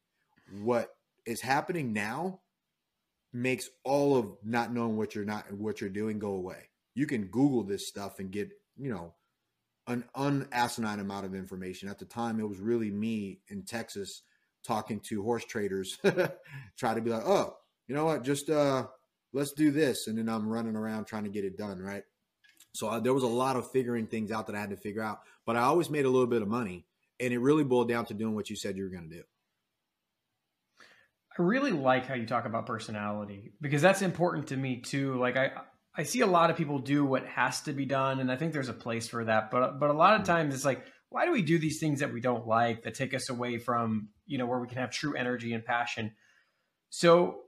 What 0.61 0.89
is 1.25 1.41
happening 1.41 1.93
now 1.93 2.41
makes 3.31 3.69
all 3.83 4.17
of 4.17 4.37
not 4.43 4.73
knowing 4.73 4.97
what 4.97 5.15
you're 5.15 5.25
not 5.25 5.51
what 5.53 5.79
you're 5.79 5.89
doing 5.89 6.19
go 6.19 6.33
away. 6.33 6.69
You 6.93 7.07
can 7.07 7.27
Google 7.27 7.63
this 7.63 7.87
stuff 7.87 8.19
and 8.19 8.29
get, 8.29 8.51
you 8.77 8.91
know, 8.91 9.13
an 9.87 10.03
unasinine 10.15 10.99
amount 10.99 11.25
of 11.25 11.33
information. 11.33 11.89
At 11.89 11.99
the 11.99 12.05
time, 12.05 12.39
it 12.39 12.47
was 12.47 12.59
really 12.59 12.91
me 12.91 13.39
in 13.47 13.63
Texas 13.63 14.21
talking 14.65 14.99
to 15.01 15.23
horse 15.23 15.45
traders, 15.45 15.97
try 16.77 16.93
to 16.93 17.01
be 17.01 17.09
like, 17.09 17.23
oh, 17.25 17.55
you 17.87 17.95
know 17.95 18.05
what, 18.05 18.23
just 18.23 18.49
uh, 18.49 18.87
let's 19.33 19.51
do 19.51 19.71
this, 19.71 20.07
and 20.07 20.17
then 20.17 20.29
I'm 20.29 20.47
running 20.47 20.75
around 20.75 21.05
trying 21.05 21.23
to 21.23 21.29
get 21.29 21.45
it 21.45 21.57
done, 21.57 21.79
right? 21.79 22.03
So 22.73 22.87
uh, 22.87 22.99
there 22.99 23.13
was 23.13 23.23
a 23.23 23.27
lot 23.27 23.55
of 23.55 23.69
figuring 23.71 24.07
things 24.07 24.31
out 24.31 24.47
that 24.47 24.55
I 24.55 24.59
had 24.59 24.71
to 24.71 24.77
figure 24.77 25.03
out, 25.03 25.19
but 25.45 25.55
I 25.55 25.61
always 25.61 25.89
made 25.89 26.05
a 26.05 26.09
little 26.09 26.27
bit 26.27 26.41
of 26.41 26.47
money, 26.47 26.85
and 27.19 27.33
it 27.33 27.39
really 27.39 27.63
boiled 27.63 27.89
down 27.89 28.05
to 28.05 28.13
doing 28.13 28.35
what 28.35 28.49
you 28.49 28.55
said 28.55 28.77
you 28.77 28.83
were 28.83 28.89
going 28.89 29.09
to 29.09 29.15
do. 29.15 29.23
I 31.37 31.41
really 31.41 31.71
like 31.71 32.05
how 32.05 32.13
you 32.13 32.27
talk 32.27 32.45
about 32.45 32.67
personality 32.67 33.53
because 33.59 33.81
that's 33.81 34.01
important 34.01 34.47
to 34.47 34.57
me 34.57 34.81
too. 34.81 35.17
Like 35.19 35.35
I 35.35 35.51
I 35.95 36.03
see 36.03 36.21
a 36.21 36.27
lot 36.27 36.51
of 36.51 36.57
people 36.57 36.79
do 36.79 37.03
what 37.05 37.25
has 37.25 37.61
to 37.61 37.73
be 37.73 37.85
done 37.85 38.19
and 38.19 38.31
I 38.31 38.35
think 38.35 38.53
there's 38.53 38.69
a 38.69 38.73
place 38.73 39.07
for 39.07 39.25
that. 39.25 39.49
But 39.49 39.79
but 39.79 39.89
a 39.89 39.93
lot 39.93 40.13
of 40.13 40.21
mm. 40.21 40.25
times 40.25 40.53
it's 40.53 40.65
like 40.65 40.85
why 41.13 41.25
do 41.25 41.31
we 41.31 41.43
do 41.43 41.59
these 41.59 41.79
things 41.79 41.99
that 41.99 42.11
we 42.11 42.19
don't 42.19 42.47
like 42.47 42.83
that 42.83 42.95
take 42.95 43.13
us 43.13 43.29
away 43.29 43.59
from, 43.59 44.09
you 44.25 44.39
know, 44.39 44.47
where 44.47 44.59
we 44.59 44.67
can 44.67 44.79
have 44.79 44.89
true 44.89 45.13
energy 45.15 45.53
and 45.53 45.63
passion. 45.63 46.11
So 46.89 47.41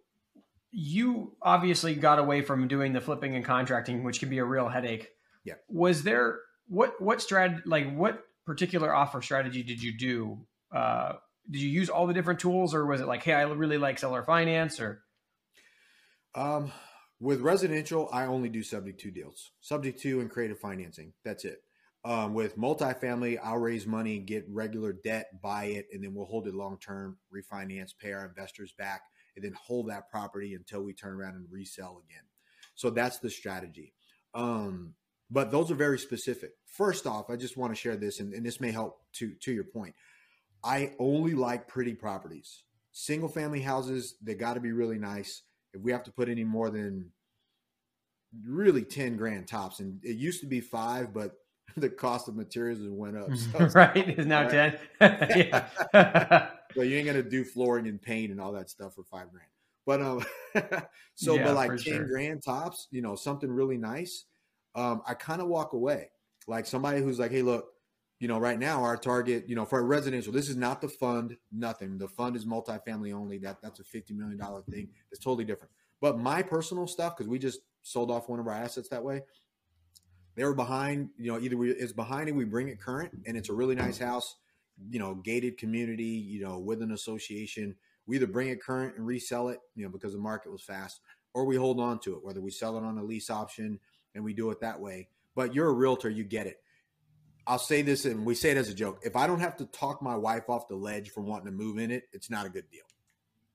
you 0.71 1.35
obviously 1.41 1.95
got 1.95 2.19
away 2.19 2.43
from 2.43 2.67
doing 2.67 2.93
the 2.93 3.01
flipping 3.01 3.35
and 3.35 3.43
contracting, 3.43 4.03
which 4.03 4.19
can 4.19 4.29
be 4.29 4.37
a 4.37 4.45
real 4.45 4.69
headache. 4.69 5.09
Yeah. 5.43 5.55
Was 5.67 6.03
there 6.03 6.41
what 6.67 7.01
what 7.01 7.19
strat 7.19 7.63
like 7.65 7.91
what 7.95 8.23
particular 8.45 8.93
offer 8.93 9.21
strategy 9.23 9.63
did 9.63 9.81
you 9.81 9.97
do 9.97 10.45
uh, 10.71 11.13
did 11.49 11.59
you 11.61 11.69
use 11.69 11.89
all 11.89 12.05
the 12.05 12.13
different 12.13 12.39
tools 12.39 12.73
or 12.73 12.85
was 12.85 13.01
it 13.01 13.07
like 13.07 13.23
hey 13.23 13.33
i 13.33 13.43
really 13.43 13.77
like 13.77 13.99
seller 13.99 14.23
finance 14.23 14.79
or 14.79 15.03
um 16.33 16.71
with 17.19 17.41
residential 17.41 18.09
i 18.11 18.25
only 18.25 18.49
do 18.49 18.63
subject 18.63 18.99
to 18.99 19.11
deals 19.11 19.51
subject 19.61 19.99
to 19.99 20.19
and 20.19 20.29
creative 20.29 20.59
financing 20.59 21.13
that's 21.23 21.45
it 21.45 21.59
um, 22.05 22.33
with 22.33 22.57
multifamily 22.57 23.37
i'll 23.43 23.57
raise 23.57 23.85
money 23.85 24.19
get 24.19 24.45
regular 24.49 24.93
debt 24.93 25.27
buy 25.41 25.65
it 25.65 25.87
and 25.91 26.03
then 26.03 26.13
we'll 26.13 26.25
hold 26.25 26.47
it 26.47 26.53
long 26.53 26.77
term 26.79 27.17
refinance 27.33 27.91
pay 27.97 28.13
our 28.13 28.25
investors 28.25 28.73
back 28.77 29.01
and 29.35 29.43
then 29.43 29.53
hold 29.53 29.89
that 29.89 30.09
property 30.09 30.53
until 30.53 30.81
we 30.81 30.93
turn 30.93 31.13
around 31.13 31.35
and 31.35 31.45
resell 31.49 32.01
again 32.07 32.23
so 32.75 32.89
that's 32.89 33.19
the 33.19 33.29
strategy 33.29 33.93
um, 34.33 34.93
but 35.31 35.49
those 35.49 35.71
are 35.71 35.75
very 35.75 35.99
specific 35.99 36.51
first 36.65 37.05
off 37.05 37.29
i 37.29 37.35
just 37.35 37.57
want 37.57 37.73
to 37.73 37.79
share 37.79 37.97
this 37.97 38.19
and, 38.19 38.33
and 38.33 38.45
this 38.45 38.61
may 38.61 38.71
help 38.71 38.99
to 39.13 39.33
to 39.41 39.51
your 39.51 39.63
point 39.63 39.93
I 40.65 40.93
only 40.97 41.35
like 41.35 41.67
pretty 41.67 41.93
properties. 41.93 42.63
Single 42.91 43.29
family 43.29 43.61
houses, 43.61 44.15
they 44.21 44.33
got 44.33 44.55
to 44.55 44.59
be 44.59 44.71
really 44.71 44.97
nice. 44.97 45.43
If 45.73 45.81
we 45.81 45.91
have 45.91 46.03
to 46.05 46.11
put 46.11 46.27
any 46.27 46.43
more 46.43 46.71
than 46.71 47.11
really 48.47 48.83
10 48.83 49.15
grand 49.15 49.47
tops, 49.47 49.79
and 49.79 50.03
it 50.03 50.15
used 50.15 50.41
to 50.41 50.47
be 50.47 50.61
five, 50.61 51.13
but 51.13 51.33
the 51.77 51.89
cost 51.89 52.27
of 52.27 52.35
materials 52.35 52.79
went 52.81 53.17
up. 53.17 53.35
So 53.35 53.65
right. 53.75 53.95
It's 53.95 54.25
now 54.25 54.47
10. 54.47 54.77
yeah. 55.01 55.67
but 55.93 56.87
you 56.87 56.97
ain't 56.97 57.05
going 57.05 57.21
to 57.21 57.23
do 57.23 57.43
flooring 57.43 57.87
and 57.87 58.01
paint 58.01 58.31
and 58.31 58.39
all 58.39 58.51
that 58.53 58.69
stuff 58.69 58.95
for 58.95 59.03
five 59.03 59.31
grand. 59.31 59.47
But, 59.85 60.01
um, 60.01 60.25
so, 61.15 61.35
yeah, 61.35 61.43
but 61.43 61.55
like 61.55 61.69
10 61.69 61.77
sure. 61.77 62.05
grand 62.05 62.43
tops, 62.43 62.87
you 62.91 63.01
know, 63.01 63.15
something 63.15 63.51
really 63.51 63.77
nice. 63.77 64.25
Um, 64.73 65.01
I 65.07 65.13
kind 65.13 65.41
of 65.41 65.47
walk 65.47 65.73
away. 65.73 66.09
Like 66.47 66.65
somebody 66.65 67.01
who's 67.01 67.19
like, 67.19 67.31
hey, 67.31 67.41
look, 67.41 67.75
you 68.19 68.27
know, 68.27 68.39
right 68.39 68.57
now 68.57 68.81
our 68.81 68.97
target, 68.97 69.45
you 69.47 69.55
know, 69.55 69.65
for 69.65 69.79
a 69.79 69.83
residential, 69.83 70.31
this 70.31 70.49
is 70.49 70.55
not 70.55 70.81
the 70.81 70.87
fund, 70.87 71.37
nothing. 71.51 71.97
The 71.97 72.07
fund 72.07 72.35
is 72.35 72.45
multifamily 72.45 73.13
only. 73.13 73.37
That 73.39 73.61
that's 73.61 73.79
a 73.79 73.83
fifty 73.83 74.13
million 74.13 74.37
dollar 74.37 74.61
thing. 74.61 74.89
It's 75.11 75.23
totally 75.23 75.43
different. 75.43 75.71
But 76.01 76.17
my 76.17 76.41
personal 76.41 76.87
stuff, 76.87 77.15
because 77.15 77.27
we 77.29 77.39
just 77.39 77.59
sold 77.81 78.11
off 78.11 78.29
one 78.29 78.39
of 78.39 78.47
our 78.47 78.53
assets 78.53 78.89
that 78.89 79.03
way, 79.03 79.21
they 80.35 80.43
were 80.43 80.53
behind. 80.53 81.09
You 81.17 81.33
know, 81.33 81.39
either 81.39 81.57
we, 81.57 81.71
it's 81.71 81.93
behind 81.93 82.29
and 82.29 82.37
we 82.37 82.45
bring 82.45 82.67
it 82.67 82.79
current, 82.79 83.11
and 83.25 83.35
it's 83.37 83.49
a 83.49 83.53
really 83.53 83.75
nice 83.75 83.97
house. 83.97 84.35
You 84.89 84.99
know, 84.99 85.15
gated 85.15 85.57
community. 85.57 86.03
You 86.03 86.41
know, 86.41 86.59
with 86.59 86.81
an 86.81 86.91
association. 86.91 87.75
We 88.07 88.17
either 88.17 88.27
bring 88.27 88.49
it 88.49 88.61
current 88.61 88.97
and 88.97 89.07
resell 89.07 89.49
it, 89.49 89.57
you 89.75 89.83
know, 89.83 89.89
because 89.89 90.13
the 90.13 90.19
market 90.19 90.51
was 90.51 90.61
fast, 90.61 91.01
or 91.33 91.43
we 91.43 91.55
hold 91.55 91.79
on 91.79 91.97
to 92.01 92.13
it, 92.13 92.23
whether 92.23 92.39
we 92.39 92.51
sell 92.51 92.77
it 92.77 92.83
on 92.83 92.99
a 92.99 93.03
lease 93.03 93.31
option 93.31 93.79
and 94.13 94.23
we 94.23 94.31
do 94.31 94.51
it 94.51 94.59
that 94.59 94.79
way. 94.79 95.09
But 95.33 95.55
you're 95.55 95.69
a 95.69 95.73
realtor, 95.73 96.07
you 96.07 96.23
get 96.23 96.45
it 96.45 96.61
I'll 97.47 97.59
say 97.59 97.81
this, 97.81 98.05
and 98.05 98.25
we 98.25 98.33
say 98.33 98.51
it 98.51 98.57
as 98.57 98.69
a 98.69 98.73
joke. 98.73 98.99
If 99.03 99.15
I 99.15 99.27
don't 99.27 99.39
have 99.39 99.57
to 99.57 99.65
talk 99.65 100.01
my 100.01 100.15
wife 100.15 100.49
off 100.49 100.67
the 100.67 100.75
ledge 100.75 101.11
from 101.11 101.27
wanting 101.27 101.45
to 101.45 101.51
move 101.51 101.77
in 101.77 101.91
it, 101.91 102.03
it's 102.11 102.29
not 102.29 102.45
a 102.45 102.49
good 102.49 102.69
deal, 102.71 102.85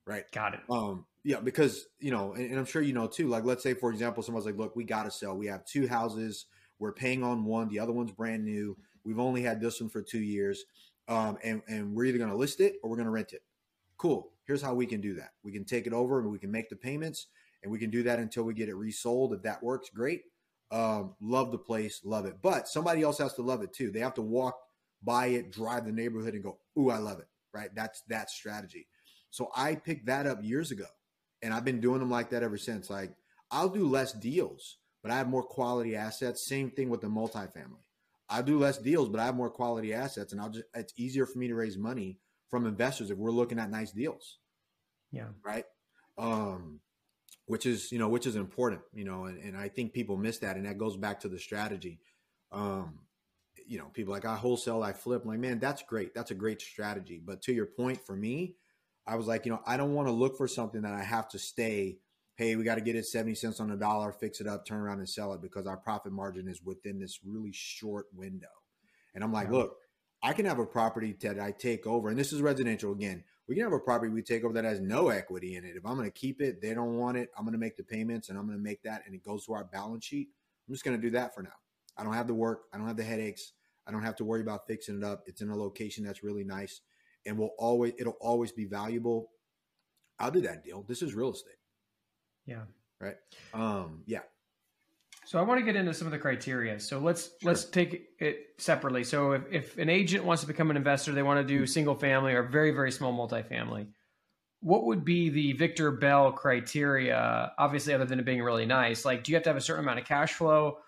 right? 0.04 0.30
Got 0.30 0.54
it. 0.54 0.60
Um, 0.70 1.06
yeah, 1.24 1.40
because 1.40 1.86
you 1.98 2.12
know, 2.12 2.32
and, 2.32 2.50
and 2.50 2.58
I'm 2.58 2.66
sure 2.66 2.82
you 2.82 2.92
know 2.92 3.08
too. 3.08 3.28
Like, 3.28 3.44
let's 3.44 3.62
say 3.62 3.74
for 3.74 3.90
example, 3.90 4.22
someone's 4.22 4.46
like, 4.46 4.56
"Look, 4.56 4.76
we 4.76 4.84
got 4.84 5.04
to 5.04 5.10
sell. 5.10 5.36
We 5.36 5.46
have 5.46 5.64
two 5.64 5.88
houses. 5.88 6.46
We're 6.80 6.92
paying 6.92 7.22
on 7.22 7.44
one. 7.44 7.68
The 7.68 7.78
other 7.78 7.92
one's 7.92 8.10
brand 8.10 8.44
new. 8.44 8.76
We've 9.04 9.20
only 9.20 9.42
had 9.42 9.60
this 9.60 9.80
one 9.80 9.90
for 9.90 10.02
two 10.02 10.20
years, 10.20 10.64
um, 11.06 11.38
and 11.44 11.62
and 11.68 11.94
we're 11.94 12.06
either 12.06 12.18
going 12.18 12.30
to 12.30 12.36
list 12.36 12.60
it 12.60 12.76
or 12.82 12.90
we're 12.90 12.96
going 12.96 13.06
to 13.06 13.12
rent 13.12 13.32
it. 13.32 13.42
Cool. 13.96 14.32
Here's 14.46 14.62
how 14.62 14.74
we 14.74 14.86
can 14.86 15.00
do 15.00 15.14
that. 15.14 15.30
We 15.44 15.52
can 15.52 15.64
take 15.64 15.86
it 15.86 15.92
over 15.92 16.18
and 16.18 16.30
we 16.30 16.38
can 16.38 16.50
make 16.50 16.70
the 16.70 16.76
payments, 16.76 17.26
and 17.62 17.70
we 17.70 17.78
can 17.78 17.90
do 17.90 18.02
that 18.04 18.18
until 18.18 18.42
we 18.42 18.54
get 18.54 18.68
it 18.68 18.74
resold. 18.74 19.32
If 19.32 19.42
that 19.42 19.62
works, 19.62 19.90
great. 19.90 20.22
Um, 20.72 21.14
love 21.20 21.52
the 21.52 21.58
place, 21.58 22.00
love 22.04 22.26
it. 22.26 22.36
But 22.42 22.66
somebody 22.66 23.02
else 23.02 23.18
has 23.18 23.34
to 23.34 23.42
love 23.42 23.62
it 23.62 23.72
too. 23.72 23.90
They 23.90 24.00
have 24.00 24.14
to 24.14 24.22
walk 24.22 24.58
by 25.02 25.26
it, 25.26 25.52
drive 25.52 25.84
the 25.84 25.92
neighborhood, 25.92 26.34
and 26.34 26.42
go, 26.42 26.58
"Ooh, 26.78 26.90
I 26.90 26.98
love 26.98 27.20
it." 27.20 27.28
Right? 27.52 27.74
That's 27.74 28.02
that 28.08 28.30
strategy. 28.30 28.86
So 29.30 29.50
I 29.54 29.74
picked 29.74 30.06
that 30.06 30.26
up 30.26 30.42
years 30.42 30.70
ago, 30.70 30.86
and 31.42 31.52
I've 31.52 31.64
been 31.64 31.80
doing 31.80 32.00
them 32.00 32.10
like 32.10 32.30
that 32.30 32.42
ever 32.42 32.56
since. 32.58 32.88
Like 32.88 33.12
I'll 33.50 33.68
do 33.68 33.86
less 33.86 34.12
deals, 34.12 34.78
but 35.02 35.10
I 35.10 35.16
have 35.16 35.28
more 35.28 35.42
quality 35.42 35.96
assets. 35.96 36.46
Same 36.46 36.70
thing 36.70 36.88
with 36.88 37.00
the 37.00 37.08
multifamily. 37.08 37.84
I 38.28 38.42
do 38.42 38.58
less 38.58 38.78
deals, 38.78 39.08
but 39.08 39.20
I 39.20 39.26
have 39.26 39.34
more 39.34 39.50
quality 39.50 39.92
assets, 39.92 40.32
and 40.32 40.40
I'll 40.40 40.50
just 40.50 40.66
it's 40.74 40.92
easier 40.96 41.26
for 41.26 41.38
me 41.38 41.48
to 41.48 41.54
raise 41.54 41.76
money 41.76 42.18
from 42.48 42.66
investors 42.66 43.10
if 43.10 43.18
we're 43.18 43.30
looking 43.30 43.58
at 43.58 43.70
nice 43.70 43.92
deals. 43.92 44.38
Yeah. 45.10 45.28
Right. 45.44 45.64
Um, 46.18 46.80
which 47.50 47.66
is 47.66 47.90
you 47.90 47.98
know 47.98 48.08
which 48.08 48.26
is 48.26 48.36
important 48.36 48.80
you 48.94 49.04
know 49.04 49.24
and, 49.24 49.36
and 49.42 49.56
i 49.56 49.68
think 49.68 49.92
people 49.92 50.16
miss 50.16 50.38
that 50.38 50.56
and 50.56 50.66
that 50.66 50.78
goes 50.78 50.96
back 50.96 51.18
to 51.18 51.28
the 51.28 51.38
strategy 51.38 51.98
um 52.52 53.00
you 53.66 53.76
know 53.76 53.86
people 53.92 54.14
like 54.14 54.24
i 54.24 54.36
wholesale 54.36 54.84
i 54.84 54.92
flip 54.92 55.22
I'm 55.24 55.30
like 55.30 55.40
man 55.40 55.58
that's 55.58 55.82
great 55.82 56.14
that's 56.14 56.30
a 56.30 56.34
great 56.34 56.62
strategy 56.62 57.20
but 57.22 57.42
to 57.42 57.52
your 57.52 57.66
point 57.66 58.06
for 58.06 58.14
me 58.14 58.54
i 59.04 59.16
was 59.16 59.26
like 59.26 59.46
you 59.46 59.50
know 59.50 59.60
i 59.66 59.76
don't 59.76 59.94
want 59.94 60.06
to 60.06 60.12
look 60.12 60.36
for 60.36 60.46
something 60.46 60.82
that 60.82 60.92
i 60.92 61.02
have 61.02 61.28
to 61.30 61.40
stay 61.40 61.98
hey 62.40 62.56
we 62.56 62.64
got 62.64 62.76
to 62.76 62.80
get 62.80 62.96
it 62.96 63.06
70 63.06 63.34
cents 63.34 63.60
on 63.60 63.68
the 63.68 63.76
dollar 63.76 64.12
fix 64.12 64.40
it 64.40 64.46
up 64.46 64.66
turn 64.66 64.80
around 64.80 64.98
and 64.98 65.08
sell 65.08 65.32
it 65.32 65.42
because 65.42 65.66
our 65.66 65.76
profit 65.76 66.12
margin 66.12 66.48
is 66.48 66.62
within 66.62 66.98
this 66.98 67.20
really 67.24 67.52
short 67.52 68.06
window 68.14 68.48
and 69.14 69.22
i'm 69.22 69.32
like 69.32 69.50
look 69.50 69.76
i 70.22 70.32
can 70.32 70.46
have 70.46 70.58
a 70.58 70.66
property 70.66 71.14
that 71.20 71.38
i 71.38 71.52
take 71.52 71.86
over 71.86 72.08
and 72.08 72.18
this 72.18 72.32
is 72.32 72.40
residential 72.40 72.92
again 72.92 73.22
we 73.50 73.56
can 73.56 73.64
have 73.64 73.72
a 73.72 73.80
property 73.80 74.12
we 74.12 74.22
take 74.22 74.44
over 74.44 74.54
that 74.54 74.64
has 74.64 74.80
no 74.80 75.08
equity 75.08 75.56
in 75.56 75.64
it. 75.64 75.74
If 75.74 75.84
I'm 75.84 75.96
going 75.96 76.06
to 76.06 76.16
keep 76.16 76.40
it, 76.40 76.62
they 76.62 76.72
don't 76.72 76.96
want 76.98 77.16
it. 77.16 77.30
I'm 77.36 77.42
going 77.42 77.52
to 77.52 77.58
make 77.58 77.76
the 77.76 77.82
payments 77.82 78.28
and 78.28 78.38
I'm 78.38 78.46
going 78.46 78.56
to 78.56 78.62
make 78.62 78.80
that 78.84 79.02
and 79.04 79.12
it 79.12 79.24
goes 79.24 79.44
to 79.46 79.54
our 79.54 79.64
balance 79.64 80.04
sheet. 80.04 80.28
I'm 80.68 80.72
just 80.72 80.84
going 80.84 80.96
to 80.96 81.02
do 81.02 81.10
that 81.10 81.34
for 81.34 81.42
now. 81.42 81.50
I 81.96 82.04
don't 82.04 82.12
have 82.14 82.28
the 82.28 82.34
work. 82.34 82.66
I 82.72 82.78
don't 82.78 82.86
have 82.86 82.96
the 82.96 83.02
headaches. 83.02 83.54
I 83.88 83.90
don't 83.90 84.04
have 84.04 84.14
to 84.16 84.24
worry 84.24 84.40
about 84.40 84.68
fixing 84.68 84.98
it 84.98 85.02
up. 85.02 85.24
It's 85.26 85.40
in 85.40 85.50
a 85.50 85.56
location 85.56 86.04
that's 86.04 86.22
really 86.22 86.44
nice 86.44 86.80
and 87.26 87.36
will 87.36 87.50
always, 87.58 87.94
it'll 87.98 88.18
always 88.20 88.52
be 88.52 88.66
valuable. 88.66 89.30
I'll 90.20 90.30
do 90.30 90.42
that 90.42 90.62
deal. 90.62 90.84
This 90.86 91.02
is 91.02 91.12
real 91.12 91.32
estate. 91.32 91.56
Yeah. 92.50 92.64
Right. 93.00 93.16
Um, 93.54 94.02
yeah. 94.06 94.20
So 95.24 95.38
I 95.38 95.42
want 95.42 95.60
to 95.60 95.64
get 95.64 95.76
into 95.76 95.94
some 95.94 96.08
of 96.08 96.10
the 96.10 96.18
criteria. 96.18 96.80
So 96.80 96.98
let's 96.98 97.30
sure. 97.40 97.50
let's 97.50 97.64
take 97.64 98.08
it 98.18 98.46
separately. 98.58 99.04
So 99.04 99.32
if, 99.32 99.42
if 99.52 99.78
an 99.78 99.88
agent 99.88 100.24
wants 100.24 100.42
to 100.42 100.48
become 100.48 100.70
an 100.70 100.76
investor, 100.76 101.12
they 101.12 101.22
want 101.22 101.46
to 101.46 101.46
do 101.46 101.66
single 101.66 101.94
family 101.94 102.32
or 102.34 102.42
very 102.42 102.72
very 102.72 102.90
small 102.90 103.12
multifamily. 103.12 103.86
what 104.60 104.84
would 104.86 105.04
be 105.04 105.30
the 105.30 105.52
Victor 105.52 105.92
Bell 105.92 106.32
criteria? 106.32 107.52
Obviously, 107.58 107.94
other 107.94 108.04
than 108.04 108.18
it 108.18 108.24
being 108.24 108.42
really 108.42 108.66
nice, 108.66 109.04
like 109.04 109.22
do 109.22 109.30
you 109.30 109.36
have 109.36 109.44
to 109.44 109.50
have 109.50 109.56
a 109.56 109.60
certain 109.60 109.84
amount 109.84 110.00
of 110.00 110.04
cash 110.04 110.32
flow? 110.32 110.78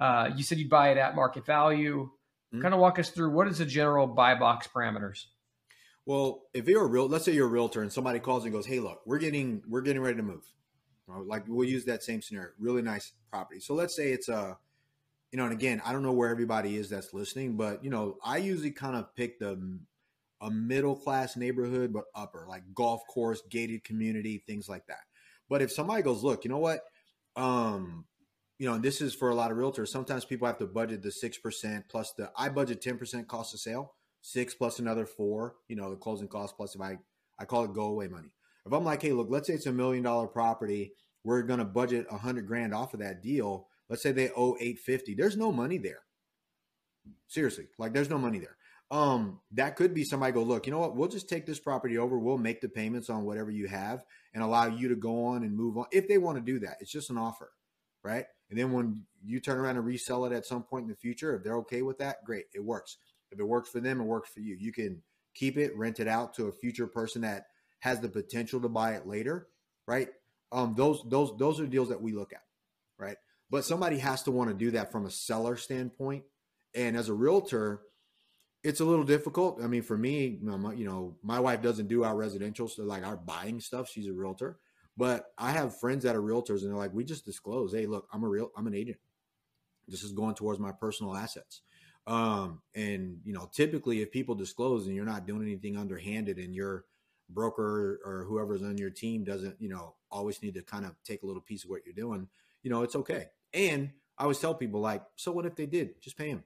Uh, 0.00 0.30
you 0.36 0.42
said 0.42 0.58
you'd 0.58 0.68
buy 0.68 0.90
it 0.90 0.98
at 0.98 1.14
market 1.14 1.46
value. 1.46 2.10
Mm-hmm. 2.52 2.62
Kind 2.62 2.74
of 2.74 2.80
walk 2.80 2.98
us 2.98 3.10
through 3.10 3.30
what 3.30 3.46
is 3.46 3.58
the 3.58 3.64
general 3.64 4.08
buy 4.08 4.34
box 4.34 4.68
parameters. 4.74 5.26
Well, 6.04 6.42
if 6.52 6.68
you're 6.68 6.84
a 6.84 6.88
real, 6.88 7.06
let's 7.06 7.24
say 7.24 7.32
you're 7.32 7.46
a 7.46 7.50
realtor 7.50 7.80
and 7.80 7.92
somebody 7.92 8.18
calls 8.18 8.44
and 8.44 8.52
goes, 8.52 8.66
"Hey, 8.66 8.80
look, 8.80 9.02
we're 9.06 9.18
getting 9.18 9.62
we're 9.68 9.82
getting 9.82 10.02
ready 10.02 10.16
to 10.16 10.22
move." 10.22 10.44
Like 11.08 11.44
we'll 11.46 11.68
use 11.68 11.84
that 11.84 12.02
same 12.02 12.22
scenario. 12.22 12.50
Really 12.58 12.82
nice 12.82 13.12
property. 13.30 13.60
So 13.60 13.74
let's 13.74 13.94
say 13.94 14.12
it's 14.12 14.28
a, 14.28 14.56
you 15.32 15.38
know, 15.38 15.44
and 15.44 15.52
again, 15.52 15.82
I 15.84 15.92
don't 15.92 16.02
know 16.02 16.12
where 16.12 16.30
everybody 16.30 16.76
is 16.76 16.88
that's 16.88 17.12
listening, 17.12 17.56
but 17.56 17.84
you 17.84 17.90
know, 17.90 18.16
I 18.24 18.38
usually 18.38 18.70
kind 18.70 18.96
of 18.96 19.14
pick 19.14 19.38
the 19.38 19.78
a 20.40 20.50
middle 20.50 20.94
class 20.94 21.36
neighborhood, 21.36 21.92
but 21.92 22.04
upper, 22.14 22.46
like 22.48 22.62
golf 22.74 23.06
course, 23.06 23.42
gated 23.48 23.82
community, 23.84 24.42
things 24.46 24.68
like 24.68 24.86
that. 24.86 25.00
But 25.48 25.62
if 25.62 25.72
somebody 25.72 26.02
goes, 26.02 26.22
look, 26.22 26.44
you 26.44 26.50
know 26.50 26.58
what? 26.58 26.80
Um, 27.36 28.04
you 28.58 28.68
know, 28.68 28.78
this 28.78 29.00
is 29.00 29.14
for 29.14 29.30
a 29.30 29.34
lot 29.34 29.50
of 29.50 29.56
realtors. 29.56 29.88
Sometimes 29.88 30.24
people 30.24 30.46
have 30.46 30.58
to 30.58 30.66
budget 30.66 31.02
the 31.02 31.10
six 31.10 31.38
percent 31.38 31.84
plus 31.88 32.12
the 32.12 32.30
I 32.36 32.48
budget 32.48 32.80
ten 32.80 32.98
percent 32.98 33.26
cost 33.28 33.54
of 33.54 33.60
sale, 33.60 33.94
six 34.20 34.54
plus 34.54 34.78
another 34.78 35.06
four. 35.06 35.56
You 35.68 35.76
know, 35.76 35.90
the 35.90 35.96
closing 35.96 36.28
cost 36.28 36.56
plus 36.56 36.74
if 36.74 36.80
I 36.80 36.98
I 37.38 37.44
call 37.44 37.64
it 37.64 37.74
go 37.74 37.86
away 37.86 38.08
money. 38.08 38.32
If 38.66 38.72
I'm 38.72 38.84
like, 38.84 39.02
hey, 39.02 39.12
look, 39.12 39.28
let's 39.30 39.46
say 39.46 39.54
it's 39.54 39.66
a 39.66 39.72
million 39.72 40.02
dollar 40.02 40.26
property, 40.26 40.92
we're 41.22 41.42
gonna 41.42 41.64
budget 41.64 42.06
a 42.10 42.18
hundred 42.18 42.46
grand 42.46 42.74
off 42.74 42.94
of 42.94 43.00
that 43.00 43.22
deal. 43.22 43.68
Let's 43.88 44.02
say 44.02 44.12
they 44.12 44.30
owe 44.36 44.56
eight 44.60 44.78
fifty. 44.78 45.14
There's 45.14 45.36
no 45.36 45.52
money 45.52 45.78
there. 45.78 46.00
Seriously, 47.28 47.66
like 47.78 47.92
there's 47.92 48.10
no 48.10 48.18
money 48.18 48.38
there 48.38 48.56
um, 48.90 49.40
that 49.52 49.76
could 49.76 49.94
be 49.94 50.04
somebody 50.04 50.32
go, 50.32 50.42
look, 50.42 50.66
you 50.66 50.72
know 50.72 50.78
what? 50.78 50.94
We'll 50.94 51.08
just 51.08 51.28
take 51.28 51.46
this 51.46 51.58
property 51.58 51.98
over. 51.98 52.18
We'll 52.18 52.38
make 52.38 52.60
the 52.60 52.68
payments 52.68 53.10
on 53.10 53.24
whatever 53.24 53.50
you 53.50 53.66
have 53.66 54.04
and 54.34 54.42
allow 54.42 54.66
you 54.66 54.88
to 54.88 54.96
go 54.96 55.26
on 55.26 55.42
and 55.42 55.56
move 55.56 55.76
on 55.78 55.86
if 55.90 56.06
they 56.06 56.18
want 56.18 56.38
to 56.38 56.44
do 56.44 56.60
that. 56.60 56.76
It's 56.80 56.92
just 56.92 57.10
an 57.10 57.18
offer, 57.18 57.50
right? 58.02 58.26
And 58.50 58.58
then 58.58 58.72
when 58.72 59.02
you 59.24 59.40
turn 59.40 59.58
around 59.58 59.78
and 59.78 59.86
resell 59.86 60.26
it 60.26 60.32
at 60.32 60.46
some 60.46 60.62
point 60.62 60.84
in 60.84 60.90
the 60.90 60.96
future, 60.96 61.34
if 61.34 61.42
they're 61.42 61.56
okay 61.58 61.82
with 61.82 61.98
that, 61.98 62.24
great, 62.24 62.44
it 62.54 62.62
works. 62.62 62.98
If 63.32 63.40
it 63.40 63.48
works 63.48 63.70
for 63.70 63.80
them, 63.80 64.00
it 64.00 64.04
works 64.04 64.30
for 64.30 64.40
you. 64.40 64.56
You 64.60 64.72
can 64.72 65.02
keep 65.34 65.56
it, 65.56 65.76
rent 65.76 65.98
it 65.98 66.06
out 66.06 66.34
to 66.34 66.46
a 66.46 66.52
future 66.52 66.86
person 66.86 67.22
that 67.22 67.46
has 67.84 68.00
the 68.00 68.08
potential 68.08 68.62
to 68.62 68.68
buy 68.68 68.94
it 68.94 69.06
later, 69.06 69.46
right? 69.86 70.08
Um, 70.50 70.72
those 70.74 71.04
those 71.06 71.36
those 71.36 71.60
are 71.60 71.66
deals 71.66 71.90
that 71.90 72.00
we 72.00 72.12
look 72.12 72.32
at, 72.32 72.42
right? 72.98 73.18
But 73.50 73.66
somebody 73.66 73.98
has 73.98 74.22
to 74.22 74.30
want 74.30 74.48
to 74.48 74.56
do 74.56 74.70
that 74.70 74.90
from 74.90 75.04
a 75.04 75.10
seller 75.10 75.58
standpoint. 75.58 76.24
And 76.74 76.96
as 76.96 77.10
a 77.10 77.14
realtor, 77.14 77.82
it's 78.62 78.80
a 78.80 78.86
little 78.86 79.04
difficult. 79.04 79.62
I 79.62 79.66
mean, 79.66 79.82
for 79.82 79.98
me, 79.98 80.38
you 80.40 80.86
know, 80.86 81.16
my 81.22 81.38
wife 81.38 81.60
doesn't 81.60 81.88
do 81.88 82.04
our 82.04 82.16
residential, 82.16 82.68
so 82.68 82.84
like 82.84 83.06
our 83.06 83.18
buying 83.18 83.60
stuff. 83.60 83.90
She's 83.90 84.08
a 84.08 84.14
realtor, 84.14 84.56
but 84.96 85.26
I 85.36 85.50
have 85.50 85.78
friends 85.78 86.04
that 86.04 86.16
are 86.16 86.22
realtors, 86.22 86.62
and 86.62 86.70
they're 86.70 86.78
like, 86.78 86.94
we 86.94 87.04
just 87.04 87.26
disclose, 87.26 87.74
hey, 87.74 87.84
look, 87.84 88.08
I'm 88.14 88.24
a 88.24 88.28
real, 88.28 88.50
I'm 88.56 88.66
an 88.66 88.74
agent. 88.74 88.96
This 89.88 90.02
is 90.02 90.12
going 90.12 90.36
towards 90.36 90.58
my 90.58 90.72
personal 90.72 91.14
assets. 91.14 91.60
Um, 92.06 92.62
and 92.74 93.18
you 93.26 93.34
know, 93.34 93.50
typically, 93.52 94.00
if 94.00 94.10
people 94.10 94.34
disclose 94.34 94.86
and 94.86 94.96
you're 94.96 95.04
not 95.04 95.26
doing 95.26 95.42
anything 95.42 95.76
underhanded, 95.76 96.38
and 96.38 96.54
your 96.54 96.86
broker 97.30 98.00
or 98.04 98.24
whoever's 98.24 98.62
on 98.62 98.78
your 98.78 98.90
team 98.90 99.24
doesn't, 99.24 99.56
you 99.60 99.68
know, 99.68 99.94
always 100.10 100.42
need 100.42 100.54
to 100.54 100.62
kind 100.62 100.84
of 100.84 100.94
take 101.04 101.22
a 101.22 101.26
little 101.26 101.42
piece 101.42 101.64
of 101.64 101.70
what 101.70 101.82
you're 101.84 101.94
doing, 101.94 102.28
you 102.62 102.70
know, 102.70 102.82
it's 102.82 102.96
okay. 102.96 103.26
And 103.52 103.90
I 104.18 104.22
always 104.24 104.38
tell 104.38 104.54
people 104.54 104.80
like, 104.80 105.02
so 105.16 105.32
what 105.32 105.46
if 105.46 105.56
they 105.56 105.66
did? 105.66 106.00
Just 106.00 106.16
pay 106.16 106.30
them. 106.30 106.44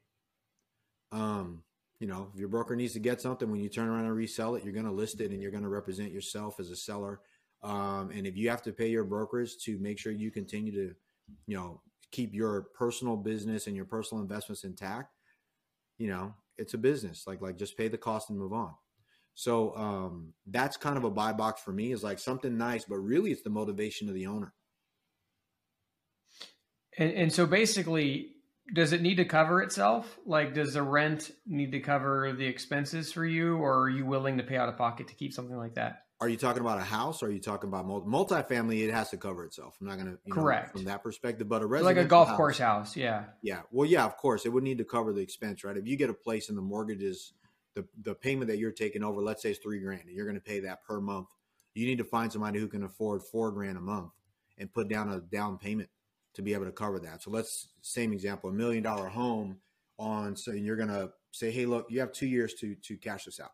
Um, 1.12 1.62
you 2.00 2.06
know, 2.06 2.30
if 2.32 2.38
your 2.38 2.48
broker 2.48 2.76
needs 2.76 2.92
to 2.92 3.00
get 3.00 3.20
something, 3.20 3.50
when 3.50 3.60
you 3.60 3.68
turn 3.68 3.88
around 3.88 4.04
and 4.04 4.14
resell 4.14 4.54
it, 4.54 4.64
you're 4.64 4.72
going 4.72 4.86
to 4.86 4.92
list 4.92 5.20
it 5.20 5.30
and 5.30 5.42
you're 5.42 5.50
going 5.50 5.64
to 5.64 5.68
represent 5.68 6.12
yourself 6.12 6.60
as 6.60 6.70
a 6.70 6.76
seller. 6.76 7.20
Um, 7.62 8.10
and 8.14 8.26
if 8.26 8.36
you 8.36 8.50
have 8.50 8.62
to 8.62 8.72
pay 8.72 8.88
your 8.88 9.04
brokers 9.04 9.56
to 9.64 9.78
make 9.78 9.98
sure 9.98 10.12
you 10.12 10.30
continue 10.30 10.72
to, 10.72 10.94
you 11.46 11.56
know, 11.56 11.80
keep 12.12 12.34
your 12.34 12.68
personal 12.74 13.16
business 13.16 13.66
and 13.66 13.74
your 13.74 13.84
personal 13.84 14.22
investments 14.22 14.64
intact, 14.64 15.12
you 15.98 16.08
know, 16.08 16.34
it's 16.56 16.74
a 16.74 16.78
business. 16.78 17.26
Like, 17.26 17.42
like 17.42 17.58
just 17.58 17.76
pay 17.76 17.88
the 17.88 17.98
cost 17.98 18.30
and 18.30 18.38
move 18.38 18.52
on. 18.52 18.74
So 19.38 19.72
um, 19.76 20.32
that's 20.48 20.76
kind 20.76 20.96
of 20.96 21.04
a 21.04 21.12
buy 21.12 21.32
box 21.32 21.62
for 21.62 21.70
me 21.70 21.92
is 21.92 22.02
like 22.02 22.18
something 22.18 22.58
nice, 22.58 22.84
but 22.84 22.96
really 22.96 23.30
it's 23.30 23.42
the 23.42 23.50
motivation 23.50 24.08
of 24.08 24.16
the 24.16 24.26
owner. 24.26 24.52
And, 26.98 27.12
and 27.12 27.32
so 27.32 27.46
basically, 27.46 28.32
does 28.74 28.92
it 28.92 29.00
need 29.00 29.14
to 29.18 29.24
cover 29.24 29.62
itself? 29.62 30.18
Like, 30.26 30.54
does 30.54 30.74
the 30.74 30.82
rent 30.82 31.30
need 31.46 31.70
to 31.70 31.78
cover 31.78 32.32
the 32.32 32.46
expenses 32.46 33.12
for 33.12 33.24
you, 33.24 33.58
or 33.58 33.82
are 33.82 33.88
you 33.88 34.04
willing 34.04 34.38
to 34.38 34.42
pay 34.42 34.56
out 34.56 34.68
of 34.68 34.76
pocket 34.76 35.06
to 35.06 35.14
keep 35.14 35.32
something 35.32 35.56
like 35.56 35.76
that? 35.76 36.02
Are 36.20 36.28
you 36.28 36.36
talking 36.36 36.62
about 36.62 36.78
a 36.78 36.84
house? 36.84 37.22
Or 37.22 37.26
are 37.26 37.30
you 37.30 37.38
talking 37.38 37.68
about 37.68 37.86
multi- 37.86 38.08
multifamily? 38.08 38.82
It 38.82 38.92
has 38.92 39.10
to 39.10 39.18
cover 39.18 39.44
itself. 39.44 39.76
I'm 39.80 39.86
not 39.86 39.98
going 40.00 40.16
to 40.16 40.32
correct 40.32 40.74
know, 40.74 40.80
from 40.80 40.86
that 40.86 41.04
perspective, 41.04 41.48
but 41.48 41.62
a 41.62 41.66
like 41.66 41.96
a 41.96 42.04
golf 42.04 42.26
house, 42.26 42.36
course 42.36 42.58
house, 42.58 42.96
yeah, 42.96 43.26
yeah. 43.40 43.60
Well, 43.70 43.88
yeah, 43.88 44.04
of 44.04 44.16
course, 44.16 44.46
it 44.46 44.48
would 44.48 44.64
need 44.64 44.78
to 44.78 44.84
cover 44.84 45.12
the 45.12 45.20
expense, 45.20 45.62
right? 45.62 45.76
If 45.76 45.86
you 45.86 45.96
get 45.96 46.10
a 46.10 46.14
place 46.14 46.48
and 46.48 46.58
the 46.58 46.62
mortgage 46.62 47.04
is 47.04 47.34
the 47.78 47.86
the 48.02 48.14
payment 48.14 48.48
that 48.48 48.58
you're 48.58 48.72
taking 48.72 49.04
over, 49.04 49.22
let's 49.22 49.42
say 49.42 49.50
it's 49.50 49.58
three 49.58 49.80
grand, 49.80 50.02
and 50.06 50.14
you're 50.14 50.26
going 50.26 50.34
to 50.34 50.40
pay 50.40 50.60
that 50.60 50.84
per 50.84 51.00
month, 51.00 51.28
you 51.74 51.86
need 51.86 51.98
to 51.98 52.04
find 52.04 52.32
somebody 52.32 52.58
who 52.58 52.68
can 52.68 52.82
afford 52.82 53.22
four 53.22 53.52
grand 53.52 53.78
a 53.78 53.80
month 53.80 54.10
and 54.58 54.72
put 54.72 54.88
down 54.88 55.08
a 55.10 55.20
down 55.20 55.58
payment 55.58 55.88
to 56.34 56.42
be 56.42 56.54
able 56.54 56.64
to 56.64 56.72
cover 56.72 56.98
that. 57.00 57.22
So 57.22 57.30
let's 57.30 57.68
same 57.82 58.12
example, 58.12 58.50
a 58.50 58.52
million 58.52 58.82
dollar 58.82 59.08
home 59.08 59.58
on 59.98 60.36
so 60.36 60.52
you're 60.52 60.76
gonna 60.76 61.10
say, 61.30 61.50
hey, 61.50 61.66
look, 61.66 61.86
you 61.90 62.00
have 62.00 62.12
two 62.12 62.26
years 62.26 62.54
to 62.54 62.74
to 62.74 62.96
cash 62.96 63.24
this 63.24 63.40
out. 63.40 63.52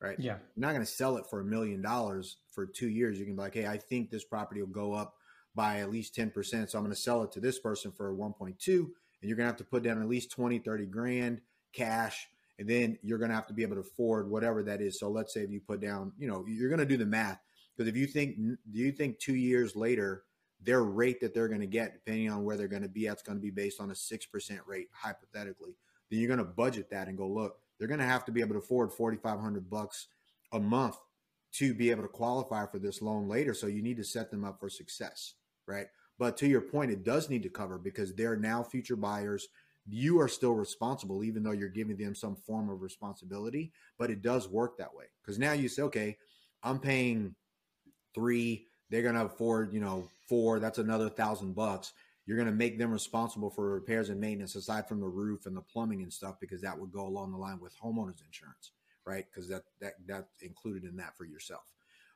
Right. 0.00 0.18
Yeah. 0.18 0.36
You're 0.54 0.66
not 0.66 0.72
gonna 0.72 0.86
sell 0.86 1.16
it 1.16 1.26
for 1.28 1.40
a 1.40 1.44
million 1.44 1.82
dollars 1.82 2.38
for 2.50 2.66
two 2.66 2.88
years. 2.88 3.18
You 3.18 3.26
can 3.26 3.36
be 3.36 3.42
like, 3.42 3.54
hey, 3.54 3.66
I 3.66 3.76
think 3.78 4.10
this 4.10 4.24
property 4.24 4.60
will 4.60 4.68
go 4.68 4.94
up 4.94 5.14
by 5.54 5.78
at 5.78 5.90
least 5.90 6.16
10%. 6.16 6.70
So 6.70 6.78
I'm 6.78 6.84
gonna 6.84 6.94
sell 6.94 7.22
it 7.22 7.32
to 7.32 7.40
this 7.40 7.58
person 7.58 7.92
for 7.92 8.12
1.2, 8.14 8.68
and 8.68 8.88
you're 9.22 9.36
gonna 9.36 9.48
have 9.48 9.56
to 9.58 9.64
put 9.64 9.82
down 9.82 10.00
at 10.00 10.08
least 10.08 10.30
20, 10.30 10.58
30 10.58 10.86
grand 10.86 11.40
cash. 11.72 12.28
And 12.58 12.68
then 12.68 12.98
you're 13.02 13.18
gonna 13.18 13.34
have 13.34 13.46
to 13.48 13.54
be 13.54 13.62
able 13.62 13.76
to 13.76 13.80
afford 13.80 14.30
whatever 14.30 14.62
that 14.62 14.80
is. 14.80 14.98
So 14.98 15.08
let's 15.08 15.34
say 15.34 15.40
if 15.40 15.50
you 15.50 15.60
put 15.60 15.80
down, 15.80 16.12
you 16.18 16.28
know, 16.28 16.44
you're 16.46 16.70
gonna 16.70 16.84
do 16.84 16.96
the 16.96 17.06
math. 17.06 17.40
Because 17.76 17.88
if 17.88 17.96
you 17.96 18.06
think 18.06 18.36
do 18.36 18.78
you 18.78 18.92
think 18.92 19.18
two 19.18 19.34
years 19.34 19.74
later 19.74 20.24
their 20.64 20.82
rate 20.82 21.20
that 21.20 21.34
they're 21.34 21.48
going 21.48 21.60
to 21.60 21.66
get, 21.66 21.92
depending 21.92 22.30
on 22.30 22.44
where 22.44 22.56
they're 22.56 22.68
going 22.68 22.82
to 22.82 22.88
be 22.88 23.06
at, 23.06 23.16
is 23.16 23.22
going 23.22 23.38
to 23.38 23.42
be 23.42 23.50
based 23.50 23.80
on 23.80 23.90
a 23.90 23.94
6% 23.94 24.58
rate, 24.66 24.88
hypothetically. 24.92 25.76
Then 26.10 26.20
you're 26.20 26.28
going 26.28 26.38
to 26.38 26.44
budget 26.44 26.90
that 26.90 27.08
and 27.08 27.18
go, 27.18 27.28
look, 27.28 27.58
they're 27.78 27.88
going 27.88 28.00
to 28.00 28.06
have 28.06 28.24
to 28.26 28.32
be 28.32 28.40
able 28.40 28.54
to 28.54 28.60
afford 28.60 28.92
4,500 28.92 29.68
bucks 29.68 30.08
a 30.52 30.60
month 30.60 30.96
to 31.52 31.74
be 31.74 31.90
able 31.90 32.02
to 32.02 32.08
qualify 32.08 32.66
for 32.66 32.78
this 32.78 33.02
loan 33.02 33.28
later. 33.28 33.54
So 33.54 33.66
you 33.66 33.82
need 33.82 33.96
to 33.98 34.04
set 34.04 34.30
them 34.30 34.44
up 34.44 34.58
for 34.58 34.68
success, 34.68 35.34
right? 35.66 35.86
But 36.18 36.36
to 36.38 36.48
your 36.48 36.60
point, 36.60 36.90
it 36.90 37.04
does 37.04 37.28
need 37.28 37.42
to 37.42 37.48
cover 37.48 37.78
because 37.78 38.14
they're 38.14 38.36
now 38.36 38.62
future 38.62 38.96
buyers. 38.96 39.48
You 39.88 40.20
are 40.20 40.28
still 40.28 40.54
responsible, 40.54 41.24
even 41.24 41.42
though 41.42 41.52
you're 41.52 41.68
giving 41.68 41.96
them 41.96 42.14
some 42.14 42.36
form 42.36 42.70
of 42.70 42.82
responsibility. 42.82 43.72
But 43.98 44.10
it 44.10 44.22
does 44.22 44.48
work 44.48 44.78
that 44.78 44.94
way 44.94 45.04
because 45.22 45.38
now 45.38 45.52
you 45.52 45.68
say, 45.68 45.82
okay, 45.82 46.16
I'm 46.62 46.78
paying 46.78 47.34
three. 48.14 48.66
They're 48.90 49.02
going 49.02 49.14
to 49.14 49.26
afford, 49.26 49.74
you 49.74 49.80
know, 49.80 50.08
four, 50.28 50.58
that's 50.58 50.78
another 50.78 51.08
thousand 51.08 51.54
bucks. 51.54 51.92
You're 52.26 52.36
going 52.36 52.48
to 52.48 52.54
make 52.54 52.78
them 52.78 52.90
responsible 52.90 53.50
for 53.50 53.74
repairs 53.74 54.08
and 54.08 54.20
maintenance 54.20 54.54
aside 54.54 54.88
from 54.88 55.00
the 55.00 55.06
roof 55.06 55.46
and 55.46 55.56
the 55.56 55.60
plumbing 55.60 56.02
and 56.02 56.12
stuff 56.12 56.36
because 56.40 56.62
that 56.62 56.78
would 56.78 56.92
go 56.92 57.06
along 57.06 57.32
the 57.32 57.38
line 57.38 57.60
with 57.60 57.78
homeowners 57.78 58.24
insurance, 58.24 58.72
right? 59.06 59.26
Because 59.30 59.48
that 59.48 59.64
that 59.80 59.94
that's 60.06 60.42
included 60.42 60.84
in 60.84 60.96
that 60.96 61.16
for 61.18 61.26
yourself. 61.26 61.64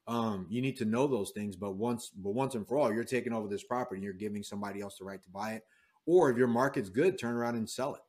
Um, 0.06 0.46
you 0.48 0.62
need 0.62 0.78
to 0.78 0.86
know 0.86 1.06
those 1.06 1.32
things, 1.32 1.56
but 1.56 1.72
once 1.72 2.10
but 2.16 2.30
once 2.30 2.54
and 2.54 2.66
for 2.66 2.78
all, 2.78 2.92
you're 2.92 3.04
taking 3.04 3.34
over 3.34 3.48
this 3.48 3.62
property 3.62 3.98
and 3.98 4.04
you're 4.04 4.14
giving 4.14 4.42
somebody 4.42 4.80
else 4.80 4.96
the 4.96 5.04
right 5.04 5.22
to 5.22 5.30
buy 5.30 5.52
it. 5.52 5.64
Or 6.08 6.30
if 6.30 6.38
your 6.38 6.48
market's 6.48 6.88
good, 6.88 7.18
turn 7.18 7.34
around 7.34 7.56
and 7.56 7.68
sell 7.68 7.94
it, 7.94 8.00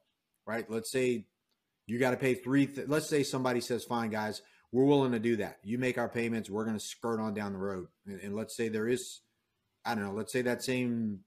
right? 0.47 0.69
Let's 0.71 0.89
say 0.89 1.25
you 1.85 1.99
got 1.99 2.11
to 2.11 2.17
pay 2.17 2.33
three. 2.33 2.65
Th- 2.65 2.87
let's 2.87 3.09
say 3.09 3.23
somebody 3.23 3.59
says, 3.59 3.83
"Fine, 3.83 4.09
guys, 4.09 4.41
we're 4.71 4.85
willing 4.85 5.11
to 5.11 5.19
do 5.19 5.35
that. 5.35 5.57
You 5.63 5.77
make 5.77 5.97
our 5.97 6.07
payments. 6.07 6.49
We're 6.49 6.63
going 6.63 6.77
to 6.77 6.83
skirt 6.83 7.19
on 7.19 7.33
down 7.33 7.51
the 7.51 7.59
road." 7.59 7.87
And, 8.07 8.21
and 8.21 8.35
let's 8.35 8.55
say 8.55 8.69
there 8.69 8.87
is 8.87 9.19
I 9.85 9.95
don't 9.95 10.03
know, 10.03 10.13
let's 10.13 10.31
say 10.31 10.41
that 10.43 10.63
same 10.63 11.21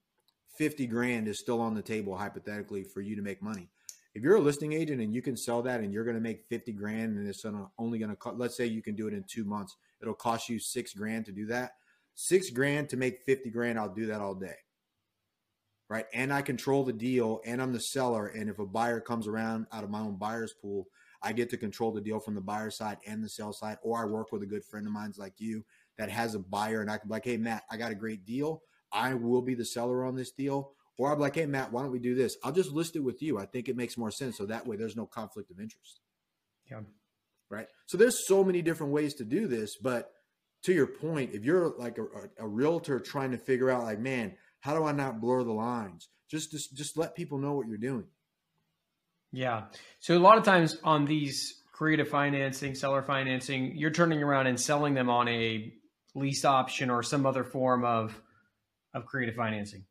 50 0.57 0.87
grand 0.87 1.27
is 1.27 1.39
still 1.39 1.59
on 1.61 1.73
the 1.73 1.81
table 1.81 2.15
hypothetically 2.15 2.83
for 2.83 3.01
you 3.01 3.15
to 3.15 3.21
make 3.21 3.41
money. 3.41 3.69
If 4.13 4.21
you're 4.21 4.35
a 4.35 4.41
listing 4.41 4.73
agent 4.73 5.01
and 5.01 5.13
you 5.13 5.23
can 5.23 5.35
sell 5.35 5.63
that 5.63 5.81
and 5.81 5.91
you're 5.91 6.03
going 6.03 6.15
to 6.15 6.21
make 6.21 6.45
50 6.47 6.71
grand 6.73 7.17
and 7.17 7.27
it's 7.27 7.45
only 7.79 7.97
going 7.97 8.15
to, 8.15 8.29
let's 8.31 8.55
say 8.55 8.65
you 8.67 8.83
can 8.83 8.95
do 8.95 9.07
it 9.07 9.13
in 9.13 9.23
two 9.27 9.43
months, 9.43 9.75
it'll 10.01 10.13
cost 10.13 10.49
you 10.49 10.59
six 10.59 10.93
grand 10.93 11.25
to 11.25 11.31
do 11.31 11.47
that. 11.47 11.73
Six 12.13 12.51
grand 12.51 12.89
to 12.89 12.97
make 12.97 13.23
50 13.25 13.49
grand, 13.49 13.79
I'll 13.79 13.93
do 13.93 14.05
that 14.05 14.21
all 14.21 14.35
day. 14.35 14.55
Right. 15.89 16.05
And 16.13 16.33
I 16.33 16.41
control 16.41 16.83
the 16.83 16.93
deal 16.93 17.41
and 17.45 17.61
I'm 17.61 17.73
the 17.73 17.79
seller. 17.79 18.27
And 18.27 18.49
if 18.49 18.57
a 18.57 18.65
buyer 18.65 18.99
comes 18.99 19.27
around 19.27 19.67
out 19.71 19.83
of 19.83 19.89
my 19.89 19.99
own 19.99 20.15
buyer's 20.15 20.53
pool, 20.53 20.87
I 21.21 21.33
get 21.33 21.49
to 21.51 21.57
control 21.57 21.91
the 21.91 22.01
deal 22.01 22.19
from 22.19 22.35
the 22.35 22.41
buyer 22.41 22.69
side 22.69 22.97
and 23.05 23.23
the 23.23 23.29
sell 23.29 23.53
side, 23.53 23.77
or 23.81 24.01
I 24.01 24.05
work 24.05 24.31
with 24.31 24.43
a 24.43 24.47
good 24.47 24.65
friend 24.65 24.85
of 24.85 24.91
mine's 24.91 25.17
like 25.17 25.33
you 25.37 25.63
that 25.97 26.09
has 26.09 26.35
a 26.35 26.39
buyer 26.39 26.81
and 26.81 26.89
I 26.89 26.97
can 26.97 27.07
be 27.07 27.13
like, 27.13 27.25
hey, 27.25 27.37
Matt, 27.37 27.63
I 27.69 27.77
got 27.77 27.91
a 27.91 27.95
great 27.95 28.25
deal. 28.25 28.63
I 28.91 29.13
will 29.13 29.41
be 29.41 29.55
the 29.55 29.65
seller 29.65 30.03
on 30.03 30.15
this 30.15 30.31
deal. 30.31 30.71
Or 30.97 31.11
I'm 31.11 31.19
like, 31.19 31.35
hey, 31.35 31.45
Matt, 31.45 31.71
why 31.71 31.81
don't 31.81 31.91
we 31.91 31.99
do 31.99 32.13
this? 32.13 32.37
I'll 32.43 32.51
just 32.51 32.71
list 32.71 32.95
it 32.95 33.03
with 33.03 33.21
you. 33.21 33.39
I 33.39 33.45
think 33.45 33.67
it 33.67 33.75
makes 33.75 33.97
more 33.97 34.11
sense. 34.11 34.37
So 34.37 34.45
that 34.45 34.67
way 34.67 34.75
there's 34.75 34.95
no 34.95 35.05
conflict 35.05 35.49
of 35.49 35.59
interest. 35.59 36.01
Yeah. 36.69 36.81
Right. 37.49 37.67
So 37.87 37.97
there's 37.97 38.27
so 38.27 38.43
many 38.43 38.61
different 38.61 38.93
ways 38.93 39.15
to 39.15 39.25
do 39.25 39.47
this, 39.47 39.77
but 39.77 40.11
to 40.63 40.73
your 40.73 40.87
point, 40.87 41.31
if 41.33 41.43
you're 41.43 41.73
like 41.77 41.97
a, 41.97 42.05
a, 42.39 42.47
realtor 42.47 42.99
trying 42.99 43.31
to 43.31 43.37
figure 43.37 43.69
out, 43.69 43.83
like, 43.83 43.99
man, 43.99 44.33
how 44.63 44.73
do 44.73 44.85
I 44.85 44.93
not 44.93 45.19
blur 45.19 45.43
the 45.43 45.51
lines? 45.51 46.07
Just, 46.29 46.51
just, 46.51 46.73
just 46.73 46.97
let 46.97 47.15
people 47.15 47.37
know 47.37 47.51
what 47.51 47.67
you're 47.67 47.77
doing. 47.77 48.05
Yeah. 49.33 49.63
So 49.99 50.17
a 50.17 50.19
lot 50.19 50.37
of 50.37 50.45
times 50.45 50.77
on 50.85 51.03
these 51.03 51.61
creative 51.73 52.07
financing, 52.07 52.73
seller 52.73 53.01
financing, 53.01 53.75
you're 53.75 53.91
turning 53.91 54.23
around 54.23 54.47
and 54.47 54.57
selling 54.57 54.93
them 54.93 55.09
on 55.09 55.27
a 55.27 55.73
lease 56.15 56.45
option 56.45 56.89
or 56.89 57.03
some 57.03 57.25
other 57.25 57.43
form 57.43 57.83
of 57.83 58.17
of 58.93 59.05
creative 59.05 59.35
financing. 59.35 59.83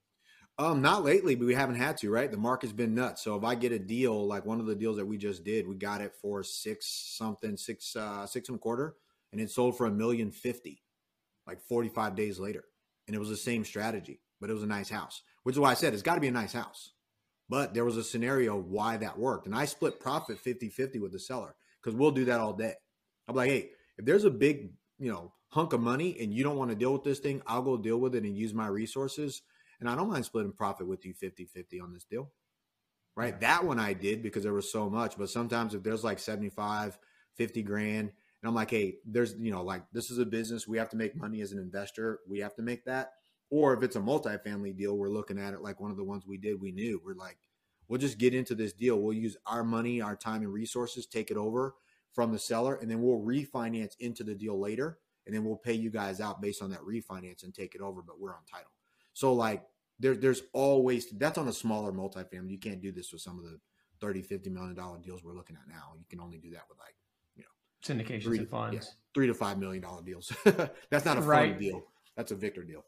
Um, 0.59 0.81
not 0.81 1.05
lately, 1.05 1.35
but 1.35 1.47
we 1.47 1.55
haven't 1.55 1.75
had 1.75 1.99
to, 1.99 2.11
right? 2.11 2.31
The 2.31 2.39
market's 2.39 2.73
been 2.73 2.95
nuts. 2.95 3.23
So 3.23 3.37
if 3.37 3.45
I 3.45 3.57
get 3.57 3.73
a 3.73 3.79
deal 3.79 4.27
like 4.27 4.47
one 4.47 4.59
of 4.61 4.67
the 4.67 4.75
deals 4.75 4.97
that 4.97 5.07
we 5.07 5.19
just 5.19 5.45
did, 5.45 5.67
we 5.67 5.75
got 5.75 6.01
it 6.01 6.15
for 6.23 6.43
six 6.43 7.15
something, 7.19 7.59
six 7.59 7.95
uh 7.95 8.27
six 8.27 8.49
and 8.49 8.57
a 8.57 8.59
quarter, 8.59 8.95
and 9.33 9.41
it 9.41 9.51
sold 9.51 9.77
for 9.77 9.87
a 9.87 9.91
million 9.91 10.31
fifty, 10.31 10.83
like 11.47 11.61
45 11.61 12.15
days 12.15 12.39
later. 12.39 12.65
And 13.07 13.15
it 13.15 13.19
was 13.19 13.29
the 13.29 13.37
same 13.37 13.65
strategy, 13.65 14.21
but 14.43 14.51
it 14.51 14.55
was 14.55 14.65
a 14.65 14.67
nice 14.67 14.91
house. 14.91 15.23
Which 15.45 15.55
is 15.55 15.61
why 15.61 15.71
I 15.71 15.75
said 15.75 15.95
it's 15.95 16.03
got 16.03 16.17
to 16.17 16.21
be 16.21 16.29
a 16.29 16.33
nice 16.33 16.53
house. 16.53 16.91
But 17.49 17.75
there 17.75 17.85
was 17.85 17.97
a 17.97 18.05
scenario 18.05 18.59
why 18.59 18.99
that 18.99 19.19
worked. 19.19 19.47
And 19.47 19.55
I 19.55 19.65
split 19.65 20.01
profit 20.01 20.39
50-50 20.45 21.01
with 21.01 21.13
the 21.13 21.19
seller 21.19 21.55
because 21.81 21.99
we'll 21.99 22.11
do 22.11 22.27
that 22.27 22.41
all 22.41 22.53
day. 22.53 22.75
I'm 23.29 23.37
like, 23.37 23.51
hey, 23.51 23.71
if 23.97 24.05
there's 24.05 24.25
a 24.25 24.31
big, 24.31 24.73
you 24.99 25.11
know, 25.11 25.33
hunk 25.49 25.73
of 25.73 25.81
money 25.81 26.17
and 26.21 26.35
you 26.35 26.43
don't 26.43 26.57
want 26.57 26.71
to 26.71 26.77
deal 26.77 26.93
with 26.93 27.05
this 27.05 27.21
thing, 27.21 27.41
I'll 27.47 27.63
go 27.63 27.77
deal 27.77 27.99
with 27.99 28.15
it 28.15 28.25
and 28.25 28.37
use 28.37 28.53
my 28.53 28.67
resources. 28.67 29.43
And 29.81 29.89
I 29.89 29.95
don't 29.95 30.11
mind 30.11 30.25
splitting 30.25 30.53
profit 30.53 30.87
with 30.87 31.05
you 31.05 31.15
50 31.15 31.47
50 31.47 31.81
on 31.81 31.93
this 31.93 32.05
deal. 32.05 32.33
Right. 33.15 33.35
Yeah. 33.35 33.49
That 33.49 33.65
one 33.65 33.79
I 33.79 33.93
did 33.93 34.23
because 34.23 34.43
there 34.43 34.55
was 34.55 34.73
so 34.73 34.89
much. 34.89 35.19
But 35.19 35.31
sometimes 35.31 35.75
if 35.75 35.83
there's 35.83 36.05
like 36.05 36.19
75, 36.19 36.99
50 37.37 37.63
grand, 37.63 38.11
and 38.43 38.49
I'm 38.49 38.55
like, 38.55 38.71
hey, 38.71 38.97
there's, 39.07 39.35
you 39.39 39.53
know, 39.53 39.63
like 39.63 39.83
this 39.93 40.11
is 40.11 40.19
a 40.19 40.27
business. 40.27 40.67
We 40.67 40.79
have 40.79 40.89
to 40.91 40.97
make 40.97 41.15
money 41.15 41.43
as 41.43 41.53
an 41.53 41.59
investor. 41.59 42.21
We 42.29 42.41
have 42.41 42.55
to 42.57 42.63
make 42.63 42.87
that. 42.87 43.13
Or 43.53 43.75
if 43.75 43.83
it's 43.83 43.97
a 43.97 44.01
multifamily 44.01 44.77
deal, 44.77 44.97
we're 44.97 45.11
looking 45.11 45.39
at 45.39 45.55
it 45.55 45.61
like 45.61 45.79
one 45.79 45.91
of 45.91 45.97
the 45.97 46.05
ones 46.05 46.25
we 46.27 46.39
did, 46.39 46.61
we 46.61 46.73
knew. 46.73 47.01
We're 47.05 47.15
like, 47.15 47.37
we'll 47.87 48.01
just 48.01 48.19
get 48.19 48.35
into 48.35 48.55
this 48.55 48.73
deal. 48.73 48.99
We'll 48.99 49.13
use 49.13 49.37
our 49.47 49.63
money, 49.63 50.01
our 50.01 50.17
time, 50.17 50.43
and 50.43 50.53
resources, 50.53 51.07
take 51.07 51.31
it 51.31 51.37
over 51.37 51.75
from 52.13 52.33
the 52.33 52.39
seller, 52.39 52.75
and 52.75 52.91
then 52.91 53.03
we'll 53.03 53.21
refinance 53.21 53.93
into 54.01 54.25
the 54.25 54.35
deal 54.35 54.59
later 54.59 54.99
and 55.27 55.35
then 55.35 55.45
we'll 55.45 55.57
pay 55.57 55.73
you 55.73 55.91
guys 55.91 56.21
out 56.21 56.41
based 56.41 56.63
on 56.63 56.71
that 56.71 56.81
refinance 56.81 57.45
and 57.45 57.55
take 57.55 57.75
it 57.75 57.81
over, 57.81 58.03
but 58.03 58.21
we're 58.21 58.35
on 58.35 58.43
title. 58.51 58.71
So 59.13 59.33
like 59.33 59.63
there, 59.99 60.15
there's 60.15 60.43
always 60.53 61.07
that's 61.11 61.39
on 61.39 61.49
a 61.49 61.53
smaller 61.53 61.93
multifamily. 61.93 62.51
You 62.51 62.59
can't 62.59 62.81
do 62.81 62.93
this 62.93 63.13
with 63.13 63.23
some 63.23 63.39
of 63.39 63.45
the 63.45 63.59
30, 64.01 64.23
50 64.23 64.51
million 64.51 64.75
dollar 64.75 64.99
deals 64.99 65.23
we're 65.23 65.35
looking 65.35 65.57
at 65.57 65.69
now. 65.69 65.93
You 65.97 66.05
can 66.09 66.21
only 66.21 66.39
do 66.39 66.51
that 66.51 66.63
with 66.69 66.79
like, 66.79 66.97
you 67.37 67.45
know, 67.45 68.05
syndications 68.05 68.25
three, 68.25 68.39
and 68.39 68.49
funds. 68.49 68.75
Yeah, 68.75 68.93
three 69.15 69.27
to 69.29 69.35
five 69.35 69.59
million 69.59 69.83
dollar 69.83 70.03
deals. 70.03 70.33
that's 70.91 71.05
not 71.05 71.19
a 71.19 71.21
right. 71.21 71.59
deal. 71.59 71.85
That's 72.17 72.33
a 72.33 72.37
Victor 72.37 72.65
deal. 72.65 72.85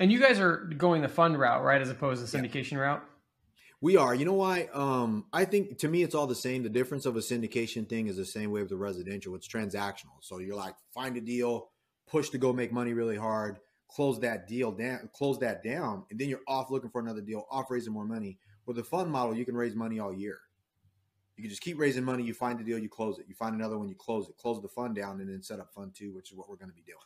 And 0.00 0.12
you 0.12 0.20
guys 0.20 0.38
are 0.38 0.56
going 0.56 1.02
the 1.02 1.08
fund 1.08 1.38
route, 1.38 1.62
right? 1.62 1.80
As 1.80 1.90
opposed 1.90 2.26
to 2.26 2.36
syndication 2.38 2.72
yeah. 2.72 2.78
route? 2.78 3.04
We 3.80 3.96
are. 3.96 4.14
You 4.14 4.24
know 4.24 4.34
why? 4.34 4.68
Um, 4.72 5.26
I 5.32 5.44
think 5.44 5.78
to 5.78 5.88
me 5.88 6.02
it's 6.02 6.14
all 6.14 6.26
the 6.26 6.34
same. 6.34 6.62
The 6.62 6.68
difference 6.68 7.06
of 7.06 7.16
a 7.16 7.20
syndication 7.20 7.88
thing 7.88 8.08
is 8.08 8.16
the 8.16 8.24
same 8.24 8.50
way 8.50 8.60
with 8.60 8.70
the 8.70 8.76
residential. 8.76 9.34
It's 9.36 9.46
transactional. 9.46 10.18
So 10.20 10.38
you're 10.38 10.56
like 10.56 10.74
find 10.92 11.16
a 11.16 11.20
deal, 11.20 11.70
push 12.08 12.30
to 12.30 12.38
go 12.38 12.52
make 12.52 12.72
money 12.72 12.92
really 12.92 13.16
hard, 13.16 13.60
close 13.88 14.18
that 14.20 14.48
deal 14.48 14.72
down, 14.72 15.08
close 15.14 15.38
that 15.38 15.62
down, 15.62 16.04
and 16.10 16.18
then 16.18 16.28
you're 16.28 16.40
off 16.48 16.70
looking 16.70 16.90
for 16.90 17.00
another 17.00 17.20
deal, 17.20 17.46
off 17.50 17.70
raising 17.70 17.92
more 17.92 18.04
money. 18.04 18.38
With 18.66 18.76
the 18.76 18.84
fund 18.84 19.10
model, 19.10 19.34
you 19.34 19.44
can 19.44 19.56
raise 19.56 19.74
money 19.74 19.98
all 19.98 20.12
year. 20.12 20.38
You 21.36 21.44
can 21.44 21.50
just 21.50 21.62
keep 21.62 21.78
raising 21.78 22.04
money. 22.04 22.24
You 22.24 22.34
find 22.34 22.60
a 22.60 22.64
deal, 22.64 22.78
you 22.78 22.88
close 22.88 23.18
it. 23.18 23.26
You 23.28 23.34
find 23.34 23.54
another 23.54 23.78
one, 23.78 23.88
you 23.88 23.94
close 23.94 24.28
it. 24.28 24.36
Close 24.36 24.60
the 24.60 24.68
fund 24.68 24.96
down, 24.96 25.20
and 25.20 25.30
then 25.30 25.42
set 25.42 25.60
up 25.60 25.72
fund 25.72 25.94
two, 25.94 26.12
which 26.12 26.30
is 26.30 26.36
what 26.36 26.48
we're 26.48 26.56
going 26.56 26.70
to 26.70 26.74
be 26.74 26.82
doing. 26.82 26.98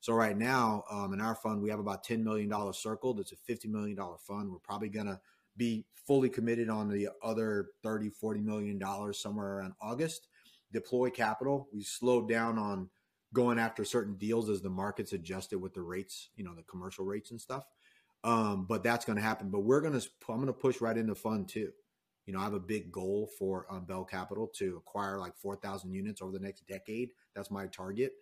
So 0.00 0.12
right 0.12 0.36
now, 0.36 0.84
um, 0.90 1.12
in 1.12 1.20
our 1.20 1.34
fund, 1.34 1.60
we 1.60 1.70
have 1.70 1.80
about 1.80 2.04
ten 2.04 2.22
million 2.22 2.48
dollars 2.48 2.78
circled. 2.78 3.20
It's 3.20 3.32
a 3.32 3.36
fifty 3.36 3.68
million 3.68 3.96
dollar 3.96 4.16
fund. 4.18 4.50
We're 4.50 4.58
probably 4.58 4.88
going 4.88 5.06
to 5.06 5.20
be 5.56 5.84
fully 6.06 6.30
committed 6.30 6.70
on 6.70 6.88
the 6.88 7.08
other 7.22 7.66
30 7.82 8.08
40 8.08 8.40
million 8.40 8.78
dollars 8.78 9.18
somewhere 9.20 9.58
around 9.58 9.74
august. 9.82 10.28
Deploy 10.72 11.10
capital. 11.10 11.68
We 11.72 11.82
slowed 11.82 12.28
down 12.28 12.58
on 12.58 12.88
going 13.34 13.58
after 13.58 13.84
certain 13.84 14.14
deals 14.16 14.48
as 14.48 14.62
the 14.62 14.70
markets 14.70 15.12
adjusted 15.12 15.58
with 15.58 15.74
the 15.74 15.82
rates 15.82 16.30
you 16.36 16.44
know 16.44 16.54
the 16.54 16.62
commercial 16.62 17.04
rates 17.04 17.30
and 17.30 17.40
stuff. 17.40 17.64
Um, 18.24 18.66
but 18.66 18.82
that's 18.82 19.04
going 19.04 19.16
to 19.16 19.22
happen. 19.22 19.50
But 19.50 19.60
we're 19.60 19.80
going 19.80 19.98
to 19.98 20.08
i'm 20.28 20.36
going 20.36 20.46
to 20.46 20.52
push 20.52 20.80
right 20.80 20.96
into 20.96 21.14
fund 21.14 21.48
two. 21.48 21.72
You 22.26 22.32
know 22.32 22.40
i 22.40 22.44
have 22.44 22.54
a 22.54 22.60
big 22.60 22.90
goal 22.92 23.28
for 23.38 23.66
um, 23.68 23.84
bell 23.84 24.04
capital 24.04 24.48
to 24.58 24.76
acquire 24.76 25.18
like 25.18 25.36
4000 25.36 25.92
units 25.92 26.22
over 26.22 26.32
the 26.32 26.38
next 26.38 26.66
decade. 26.66 27.10
That's 27.34 27.50
my 27.50 27.66
target 27.66 28.12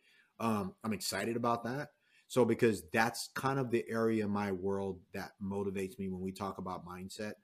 um, 0.40 0.74
i'm 0.84 0.92
excited 0.92 1.36
about 1.36 1.64
that 1.64 1.88
so 2.28 2.44
because 2.44 2.82
that's 2.92 3.30
kind 3.34 3.58
of 3.58 3.70
the 3.70 3.84
area 3.88 4.24
in 4.24 4.30
my 4.30 4.52
world 4.52 5.00
that 5.14 5.32
motivates 5.42 5.98
me 5.98 6.08
when 6.08 6.20
we 6.20 6.32
talk 6.32 6.58
about 6.58 6.84
mindset. 6.84 7.34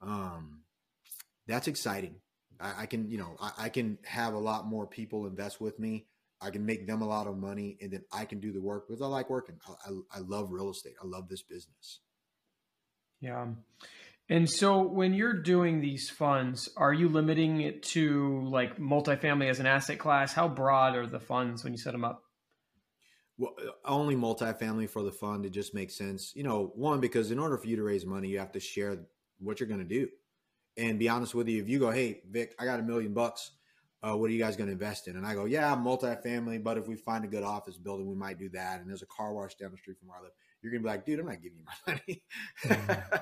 Um, 0.00 0.60
that's 1.46 1.66
exciting. 1.66 2.16
I, 2.60 2.82
I 2.82 2.86
can, 2.86 3.10
you 3.10 3.18
know, 3.18 3.36
I, 3.40 3.52
I, 3.58 3.68
can 3.68 3.98
have 4.04 4.34
a 4.34 4.38
lot 4.38 4.66
more 4.66 4.86
people 4.86 5.26
invest 5.26 5.60
with 5.60 5.78
me. 5.80 6.06
I 6.40 6.50
can 6.50 6.64
make 6.64 6.86
them 6.86 7.02
a 7.02 7.06
lot 7.06 7.26
of 7.26 7.36
money, 7.36 7.78
and 7.80 7.92
then 7.92 8.04
I 8.12 8.24
can 8.24 8.38
do 8.38 8.52
the 8.52 8.60
work 8.60 8.86
because 8.86 9.02
I 9.02 9.06
like 9.06 9.28
working. 9.28 9.56
I, 9.68 9.90
I, 9.90 10.18
I 10.18 10.20
love 10.20 10.52
real 10.52 10.70
estate. 10.70 10.94
I 11.02 11.06
love 11.06 11.28
this 11.28 11.42
business. 11.42 12.00
Yeah. 13.20 13.46
And 14.28 14.48
so 14.48 14.82
when 14.82 15.14
you're 15.14 15.42
doing 15.42 15.80
these 15.80 16.10
funds, 16.10 16.68
are 16.76 16.92
you 16.92 17.08
limiting 17.08 17.60
it 17.62 17.82
to 17.94 18.42
like 18.44 18.78
multifamily 18.78 19.48
as 19.48 19.58
an 19.58 19.66
asset 19.66 19.98
class? 19.98 20.32
How 20.32 20.46
broad 20.46 20.94
are 20.94 21.06
the 21.08 21.18
funds 21.18 21.64
when 21.64 21.72
you 21.72 21.78
set 21.78 21.92
them 21.92 22.04
up? 22.04 22.22
Well, 23.38 23.54
uh, 23.58 23.70
only 23.84 24.16
multifamily 24.16 24.90
for 24.90 25.02
the 25.02 25.12
fund. 25.12 25.46
It 25.46 25.50
just 25.50 25.74
makes 25.74 25.96
sense. 25.96 26.32
You 26.34 26.42
know, 26.42 26.72
one 26.74 27.00
because 27.00 27.30
in 27.30 27.38
order 27.38 27.56
for 27.56 27.66
you 27.66 27.76
to 27.76 27.82
raise 27.82 28.04
money, 28.04 28.28
you 28.28 28.38
have 28.38 28.52
to 28.52 28.60
share 28.60 28.98
what 29.38 29.60
you're 29.60 29.68
going 29.68 29.80
to 29.80 29.86
do. 29.86 30.08
And 30.76 30.98
be 30.98 31.08
honest 31.08 31.34
with 31.34 31.48
you, 31.48 31.62
if 31.62 31.68
you 31.68 31.78
go, 31.78 31.90
hey 31.90 32.22
Vic, 32.28 32.54
I 32.58 32.64
got 32.64 32.80
a 32.80 32.82
million 32.82 33.14
bucks. 33.14 33.52
Uh, 34.00 34.16
what 34.16 34.30
are 34.30 34.32
you 34.32 34.38
guys 34.38 34.56
going 34.56 34.68
to 34.68 34.72
invest 34.72 35.08
in? 35.08 35.16
And 35.16 35.26
I 35.26 35.34
go, 35.34 35.44
yeah, 35.44 35.74
multifamily, 35.74 36.62
but 36.62 36.78
if 36.78 36.86
we 36.86 36.94
find 36.94 37.24
a 37.24 37.28
good 37.28 37.42
office 37.42 37.76
building, 37.76 38.06
we 38.06 38.14
might 38.14 38.38
do 38.38 38.48
that. 38.50 38.80
And 38.80 38.88
there's 38.88 39.02
a 39.02 39.06
car 39.06 39.34
wash 39.34 39.56
down 39.56 39.72
the 39.72 39.76
street 39.76 39.98
from 39.98 40.08
where 40.08 40.18
I 40.18 40.22
live. 40.22 40.30
You're 40.62 40.70
going 40.70 40.82
to 40.82 40.86
be 40.86 40.90
like, 40.90 41.04
dude, 41.04 41.18
I'm 41.18 41.26
not 41.26 41.42
giving 41.42 41.58
you 41.58 41.64
my 41.64 41.92
money. 42.06 42.22
Mm-hmm. 42.64 43.16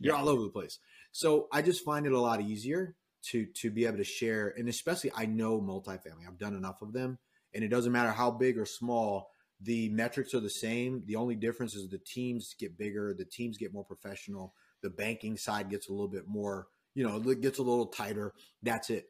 you're 0.00 0.14
yeah. 0.14 0.20
all 0.20 0.28
over 0.30 0.42
the 0.42 0.48
place. 0.48 0.78
So 1.12 1.48
I 1.52 1.60
just 1.60 1.84
find 1.84 2.06
it 2.06 2.12
a 2.12 2.20
lot 2.20 2.40
easier 2.40 2.96
to 3.24 3.46
to 3.46 3.70
be 3.70 3.86
able 3.86 3.96
to 3.98 4.04
share, 4.04 4.54
and 4.56 4.68
especially 4.68 5.10
I 5.14 5.26
know 5.26 5.60
multifamily. 5.60 6.26
I've 6.26 6.38
done 6.38 6.54
enough 6.54 6.82
of 6.82 6.92
them, 6.92 7.18
and 7.54 7.64
it 7.64 7.68
doesn't 7.68 7.92
matter 7.92 8.12
how 8.12 8.30
big 8.30 8.58
or 8.58 8.66
small 8.66 9.30
the 9.60 9.88
metrics 9.90 10.34
are 10.34 10.40
the 10.40 10.50
same. 10.50 11.02
The 11.06 11.16
only 11.16 11.34
difference 11.34 11.74
is 11.74 11.88
the 11.88 11.98
teams 11.98 12.54
get 12.58 12.78
bigger, 12.78 13.14
the 13.14 13.24
teams 13.24 13.56
get 13.56 13.72
more 13.72 13.84
professional, 13.84 14.54
the 14.82 14.90
banking 14.90 15.36
side 15.36 15.70
gets 15.70 15.88
a 15.88 15.92
little 15.92 16.08
bit 16.08 16.28
more, 16.28 16.68
you 16.94 17.06
know, 17.06 17.16
it 17.30 17.40
gets 17.40 17.58
a 17.58 17.62
little 17.62 17.86
tighter. 17.86 18.34
That's 18.62 18.90
it. 18.90 19.06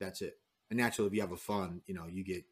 That's 0.00 0.22
it. 0.22 0.34
And 0.70 0.78
naturally, 0.78 1.08
if 1.08 1.14
you 1.14 1.20
have 1.20 1.32
a 1.32 1.36
fund, 1.36 1.80
you 1.86 1.94
know, 1.94 2.06
you 2.06 2.24
get 2.24 2.44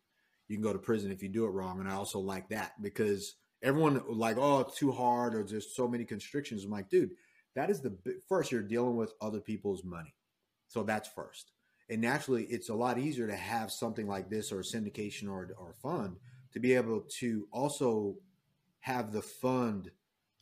you 0.49 0.57
can 0.57 0.63
go 0.63 0.73
to 0.73 0.79
prison 0.79 1.11
if 1.11 1.23
you 1.23 1.29
do 1.29 1.45
it 1.45 1.51
wrong. 1.51 1.81
And 1.81 1.89
I 1.89 1.95
also 1.95 2.21
like 2.21 2.49
that 2.51 2.81
because 2.81 3.35
everyone 3.63 4.01
like, 4.09 4.37
oh, 4.39 4.61
it's 4.61 4.77
too 4.77 4.93
hard 4.93 5.35
or 5.35 5.43
there's 5.43 5.75
so 5.75 5.89
many 5.89 6.05
constrictions. 6.05 6.65
I'm 6.65 6.71
like, 6.71 6.89
dude, 6.89 7.11
that 7.57 7.69
is 7.69 7.81
the 7.81 7.97
first 8.29 8.53
you're 8.53 8.63
dealing 8.63 8.97
with 8.97 9.13
other 9.21 9.41
people's 9.41 9.83
money. 9.83 10.15
So 10.69 10.85
that's 10.85 11.09
first. 11.09 11.51
And 11.89 12.01
naturally, 12.01 12.45
it's 12.45 12.69
a 12.69 12.75
lot 12.75 12.99
easier 12.99 13.27
to 13.27 13.37
have 13.37 13.73
something 13.73 14.07
like 14.07 14.29
this 14.29 14.53
or 14.53 14.61
a 14.61 14.63
syndication 14.63 15.29
or, 15.29 15.51
or 15.59 15.75
fund 15.83 16.17
to 16.53 16.61
be 16.61 16.75
able 16.75 17.01
to 17.19 17.49
also 17.53 18.17
have 18.81 19.13
the 19.13 19.23
fund 19.23 19.91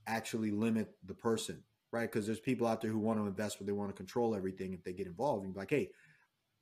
actually 0.07 0.51
limit 0.51 0.91
the 1.07 1.15
person, 1.15 1.63
right? 1.93 2.11
Because 2.11 2.27
there's 2.27 2.41
people 2.41 2.67
out 2.67 2.81
there 2.81 2.91
who 2.91 2.99
want 2.99 3.19
to 3.19 3.27
invest, 3.27 3.59
but 3.59 3.67
they 3.67 3.73
want 3.73 3.91
to 3.91 3.97
control 3.97 4.35
everything 4.35 4.73
if 4.73 4.85
they 4.85 4.93
get 4.93 5.07
involved. 5.07 5.45
And 5.45 5.55
be 5.55 5.61
like, 5.61 5.71
hey, 5.71 5.91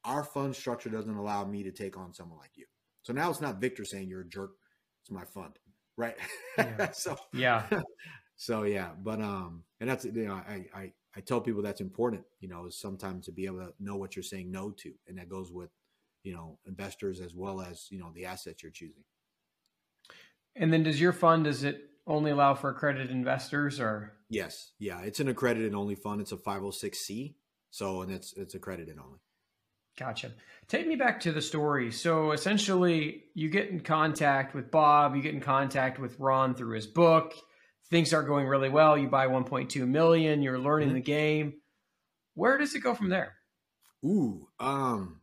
our 0.05 0.25
fund 0.25 0.55
structure 0.55 0.91
doesn't 0.91 1.15
allow 1.15 1.45
me 1.45 1.63
to 1.63 1.73
take 1.73 1.97
on 1.97 2.13
someone 2.13 2.39
like 2.39 2.57
you. 2.57 2.67
So 3.03 3.13
now 3.13 3.31
it's 3.31 3.41
not 3.41 3.61
Victor 3.61 3.85
saying 3.85 4.09
you're 4.09 4.21
a 4.23 4.29
jerk. 4.29 4.53
It's 5.03 5.11
my 5.11 5.25
fund, 5.25 5.59
right? 5.97 6.17
Yeah. 6.57 6.91
so 6.93 7.17
yeah. 7.33 7.67
so 8.37 8.63
yeah, 8.63 8.91
but 9.03 9.21
um, 9.21 9.65
and 9.81 9.91
that's 9.91 10.05
you 10.05 10.13
know 10.27 10.35
I 10.35 10.67
I 10.75 10.93
I 11.17 11.21
tell 11.21 11.41
people 11.41 11.63
that's 11.63 11.81
important. 11.81 12.23
You 12.41 12.49
know, 12.49 12.67
is 12.67 12.79
sometimes 12.79 13.27
to 13.27 13.33
be 13.33 13.47
able 13.47 13.59
to 13.59 13.73
know 13.81 13.97
what 13.97 14.15
you're 14.15 14.23
saying 14.23 14.51
no 14.51 14.71
to, 14.71 14.93
and 15.09 15.19
that 15.19 15.29
goes 15.29 15.53
with 15.53 15.71
you 16.23 16.33
know 16.33 16.59
investors 16.67 17.21
as 17.21 17.35
well 17.35 17.61
as 17.61 17.89
you 17.91 17.99
know 17.99 18.13
the 18.15 18.25
assets 18.25 18.63
you're 18.63 18.73
choosing. 18.73 19.05
And 20.57 20.73
then 20.73 20.83
does 20.83 21.01
your 21.01 21.13
fund 21.13 21.45
does 21.45 21.65
it 21.65 21.81
only 22.07 22.31
allow 22.31 22.55
for 22.55 22.71
accredited 22.71 23.11
investors 23.11 23.81
or 23.81 24.15
Yes. 24.29 24.73
Yeah, 24.79 25.03
it's 25.03 25.21
an 25.21 25.29
accredited 25.29 25.75
only 25.75 25.95
fund. 25.95 26.21
It's 26.21 26.33
a 26.33 26.37
506c. 26.37 27.35
So 27.71 28.03
and 28.03 28.13
it's 28.13 28.33
it's 28.35 28.55
accredited 28.55 28.99
only. 28.99 29.19
Gotcha. 29.99 30.33
Take 30.69 30.87
me 30.87 30.97
back 30.97 31.21
to 31.21 31.33
the 31.33 31.43
story. 31.43 31.93
So 31.93 32.33
essentially, 32.33 33.25
you 33.35 33.51
get 33.51 33.69
in 33.69 33.81
contact 33.81 34.55
with 34.55 34.71
Bob, 34.71 35.15
you 35.15 35.23
get 35.23 35.35
in 35.35 35.41
contact 35.41 35.99
with 35.99 36.19
Ron 36.19 36.55
through 36.55 36.77
his 36.77 36.87
book. 36.87 37.35
Things 37.91 38.15
are 38.15 38.23
going 38.23 38.47
really 38.47 38.71
well. 38.71 38.97
You 38.97 39.09
buy 39.09 39.27
1.2 39.27 39.87
million, 39.87 40.43
you're 40.43 40.59
learning 40.59 40.89
mm-hmm. 40.89 40.95
the 40.97 41.03
game. 41.03 41.55
Where 42.35 42.57
does 42.57 42.75
it 42.75 42.81
go 42.81 42.95
from 42.95 43.11
there? 43.11 43.35
Ooh, 44.05 44.49
um 44.59 45.21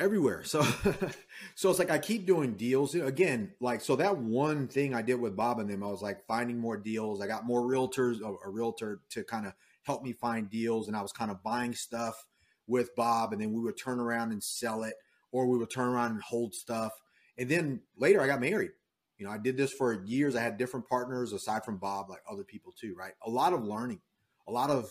everywhere. 0.00 0.42
So, 0.42 0.62
so 1.54 1.70
it's 1.70 1.78
like 1.78 1.90
I 1.90 1.98
keep 1.98 2.26
doing 2.26 2.54
deals 2.54 2.94
again. 2.94 3.52
Like 3.60 3.82
so, 3.82 3.94
that 3.96 4.16
one 4.16 4.66
thing 4.66 4.94
I 4.94 5.02
did 5.02 5.20
with 5.20 5.36
Bob 5.36 5.60
and 5.60 5.70
them, 5.70 5.84
I 5.84 5.88
was 5.88 6.02
like 6.02 6.26
finding 6.26 6.58
more 6.58 6.76
deals. 6.76 7.20
I 7.20 7.26
got 7.26 7.44
more 7.44 7.62
realtors, 7.62 8.20
a, 8.20 8.34
a 8.46 8.50
realtor 8.50 9.00
to 9.10 9.22
kind 9.22 9.46
of 9.46 9.52
help 9.82 10.02
me 10.02 10.12
find 10.12 10.50
deals, 10.50 10.88
and 10.88 10.96
I 10.96 11.02
was 11.02 11.12
kind 11.12 11.30
of 11.30 11.42
buying 11.42 11.74
stuff 11.74 12.24
with 12.66 12.94
Bob, 12.96 13.32
and 13.32 13.40
then 13.40 13.52
we 13.52 13.60
would 13.60 13.76
turn 13.76 14.00
around 14.00 14.32
and 14.32 14.42
sell 14.42 14.82
it, 14.82 14.94
or 15.30 15.46
we 15.46 15.58
would 15.58 15.70
turn 15.70 15.88
around 15.88 16.12
and 16.12 16.22
hold 16.22 16.54
stuff. 16.54 16.92
And 17.38 17.48
then 17.48 17.80
later, 17.96 18.20
I 18.20 18.26
got 18.26 18.40
married. 18.40 18.70
You 19.18 19.26
know, 19.26 19.32
I 19.32 19.38
did 19.38 19.56
this 19.56 19.72
for 19.72 20.02
years. 20.04 20.34
I 20.34 20.40
had 20.40 20.56
different 20.56 20.88
partners 20.88 21.32
aside 21.32 21.64
from 21.64 21.76
Bob, 21.76 22.08
like 22.08 22.22
other 22.30 22.44
people 22.44 22.72
too, 22.72 22.94
right? 22.98 23.12
A 23.26 23.30
lot 23.30 23.52
of 23.52 23.64
learning, 23.64 24.00
a 24.48 24.52
lot 24.52 24.70
of 24.70 24.90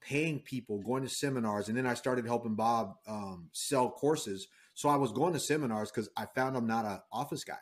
paying 0.00 0.40
people, 0.40 0.78
going 0.78 1.02
to 1.02 1.08
seminars, 1.08 1.68
and 1.68 1.76
then 1.76 1.86
I 1.86 1.94
started 1.94 2.26
helping 2.26 2.54
Bob 2.54 2.94
um, 3.06 3.48
sell 3.52 3.90
courses. 3.90 4.48
So 4.74 4.88
I 4.88 4.96
was 4.96 5.12
going 5.12 5.32
to 5.32 5.40
seminars 5.40 5.90
because 5.90 6.08
I 6.16 6.26
found 6.26 6.56
I'm 6.56 6.66
not 6.66 6.84
an 6.84 7.00
office 7.12 7.44
guy, 7.44 7.58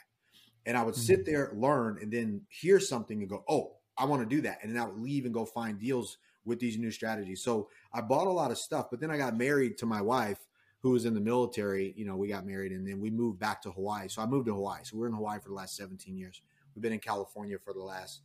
and 0.67 0.77
I 0.77 0.83
would 0.83 0.95
mm-hmm. 0.95 1.03
sit 1.03 1.27
there, 1.27 1.53
learn, 1.55 1.99
and 2.01 2.13
then 2.13 2.43
hear 2.49 2.81
something 2.81 3.21
and 3.21 3.29
go, 3.29 3.45
"Oh, 3.49 3.77
I 3.97 4.05
want 4.05 4.23
to 4.23 4.37
do 4.37 4.43
that," 4.43 4.59
and 4.63 4.75
then 4.75 4.83
I 4.83 4.87
would 4.87 5.01
leave 5.01 5.25
and 5.25 5.35
go 5.35 5.45
find 5.45 5.79
deals 5.79 6.19
with 6.47 6.61
these 6.61 6.79
new 6.79 6.91
strategies. 6.91 7.43
So 7.43 7.69
I 7.93 8.01
bought 8.01 8.29
a 8.29 8.31
lot 8.31 8.51
of 8.51 8.59
stuff, 8.59 8.87
but 8.91 9.01
then 9.01 9.11
I 9.11 9.19
got 9.19 9.37
married 9.37 9.77
to 9.79 9.87
my 9.87 10.01
wife 10.01 10.39
who 10.81 10.91
was 10.91 11.05
in 11.05 11.15
the 11.15 11.21
military. 11.21 11.93
You 11.97 12.07
know, 12.07 12.17
we 12.17 12.29
got 12.29 12.47
married 12.47 12.73
and 12.73 12.87
then 12.87 13.01
we 13.01 13.11
moved 13.11 13.41
back 13.41 13.61
to 13.63 13.73
Hawaii. 13.73 14.09
So 14.09 14.23
I 14.23 14.27
moved 14.27 14.47
to 14.47 14.55
Hawaii. 14.55 14.83
So 14.85 14.97
we're 14.97 15.09
in 15.09 15.15
Hawaii 15.15 15.41
for 15.41 15.49
the 15.49 15.55
last 15.55 15.77
17 15.77 16.17
years. 16.17 16.41
We've 16.75 16.83
been 16.83 16.93
in 16.93 17.01
California 17.01 17.59
for 17.59 17.73
the 17.73 17.83
last, 17.83 18.21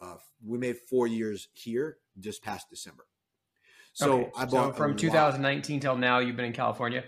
uh, 0.00 0.16
we 0.46 0.58
made 0.58 0.76
four 0.88 1.06
years 1.06 1.48
here 1.52 1.98
just 2.20 2.42
past 2.42 2.70
December. 2.70 3.06
So 3.94 4.12
okay. 4.12 4.30
I 4.36 4.44
bought 4.44 4.72
so 4.72 4.72
from 4.72 4.96
2019 4.96 5.80
till 5.80 5.96
now. 5.96 6.18
You've 6.18 6.36
been 6.36 6.44
in 6.44 6.52
California. 6.52 7.04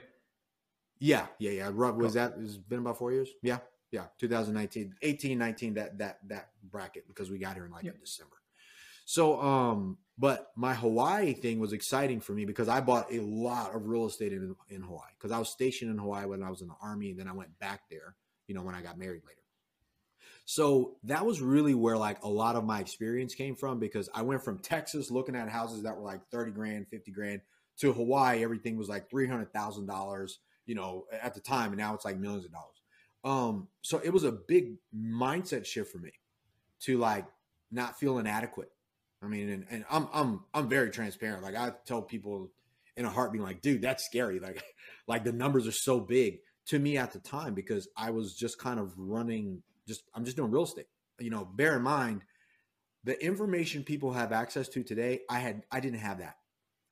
Yeah, 0.99 1.27
yeah, 1.38 1.51
yeah. 1.51 1.68
Was 1.68 2.14
that 2.14 2.35
has 2.35 2.57
been 2.57 2.79
about 2.79 2.96
four 2.96 3.12
years? 3.12 3.29
Yeah, 3.42 3.59
yeah. 3.90 4.05
2019, 4.18 4.94
18, 5.03 5.37
19. 5.37 5.75
That 5.75 5.99
that 5.99 6.18
that 6.29 6.51
bracket 6.62 7.07
because 7.07 7.31
we 7.31 7.38
got 7.38 7.55
here 7.55 7.66
in 7.66 7.72
like 7.72 7.85
yep. 7.85 7.94
in 7.94 8.01
December. 8.01 8.37
So, 9.05 9.40
um, 9.40 9.99
but 10.16 10.53
my 10.57 10.75
Hawaii 10.75 11.35
thing 11.35 11.59
was 11.59 11.72
exciting 11.72 12.20
for 12.20 12.33
me 12.33 12.44
because 12.44 12.68
I 12.68 12.81
bought 12.81 13.12
a 13.12 13.20
lot 13.20 13.75
of 13.75 13.87
real 13.87 14.07
estate 14.07 14.33
in 14.33 14.55
in 14.70 14.83
Hawaii 14.83 15.11
because 15.18 15.33
I 15.33 15.38
was 15.38 15.49
stationed 15.49 15.90
in 15.90 15.99
Hawaii 15.99 16.27
when 16.27 16.42
I 16.42 16.51
was 16.51 16.62
in 16.62 16.68
the 16.68 16.77
army, 16.81 17.11
and 17.11 17.18
then 17.18 17.29
I 17.29 17.33
went 17.33 17.59
back 17.59 17.83
there. 17.90 18.14
You 18.46 18.55
know, 18.55 18.62
when 18.62 18.77
I 18.77 18.81
got 18.81 18.96
married 18.96 19.22
later. 19.27 19.40
So 20.46 20.94
that 21.02 21.26
was 21.26 21.40
really 21.40 21.74
where 21.74 21.98
like 21.98 22.22
a 22.22 22.28
lot 22.28 22.54
of 22.54 22.64
my 22.64 22.78
experience 22.78 23.35
came 23.35 23.56
from 23.56 23.80
because 23.80 24.09
I 24.14 24.22
went 24.22 24.44
from 24.44 24.61
Texas 24.61 25.11
looking 25.11 25.35
at 25.35 25.48
houses 25.48 25.82
that 25.82 25.96
were 25.96 26.04
like 26.04 26.20
30 26.30 26.52
grand, 26.52 26.87
50 26.88 27.11
grand 27.11 27.40
to 27.80 27.92
Hawaii, 27.92 28.44
everything 28.44 28.76
was 28.76 28.88
like 28.88 29.11
$300,000, 29.11 30.30
you 30.64 30.74
know, 30.76 31.04
at 31.20 31.35
the 31.35 31.40
time. 31.40 31.72
And 31.72 31.78
now 31.78 31.94
it's 31.94 32.04
like 32.04 32.16
millions 32.16 32.44
of 32.44 32.52
dollars. 32.52 32.80
Um, 33.24 33.68
so 33.82 34.00
it 34.04 34.11
was 34.11 34.22
a 34.22 34.30
big 34.30 34.76
mindset 34.96 35.66
shift 35.66 35.90
for 35.90 35.98
me 35.98 36.12
to 36.82 36.96
like 36.96 37.26
not 37.72 37.98
feel 37.98 38.18
inadequate. 38.18 38.70
I 39.20 39.26
mean, 39.26 39.48
and, 39.48 39.66
and 39.68 39.85
I'm, 39.90 40.06
I'm, 40.12 40.44
I'm 40.54 40.68
very 40.68 40.90
transparent. 40.90 41.42
Like 41.42 41.56
I 41.56 41.72
tell 41.87 42.02
people 42.02 42.52
in 42.96 43.04
a 43.04 43.11
heartbeat, 43.11 43.42
like, 43.42 43.62
dude, 43.62 43.82
that's 43.82 44.04
scary. 44.04 44.38
Like, 44.38 44.62
like 45.09 45.24
the 45.24 45.32
numbers 45.32 45.66
are 45.66 45.72
so 45.72 45.98
big 45.98 46.38
to 46.66 46.78
me 46.78 46.96
at 46.96 47.12
the 47.12 47.18
time 47.18 47.52
because 47.52 47.88
I 47.96 48.11
was 48.11 48.37
just 48.37 48.59
kind 48.59 48.78
of 48.78 48.92
running 48.96 49.62
just 49.87 50.03
I'm 50.14 50.25
just 50.25 50.37
doing 50.37 50.51
real 50.51 50.64
estate. 50.64 50.87
You 51.18 51.31
know, 51.31 51.44
bear 51.44 51.77
in 51.77 51.83
mind 51.83 52.22
the 53.05 53.22
information 53.25 53.85
people 53.85 54.12
have 54.12 54.33
access 54.33 54.68
to 54.70 54.83
today. 54.83 55.20
I 55.31 55.38
had 55.38 55.62
I 55.70 55.81
didn't 55.81 56.01
have 56.01 56.18
that. 56.18 56.37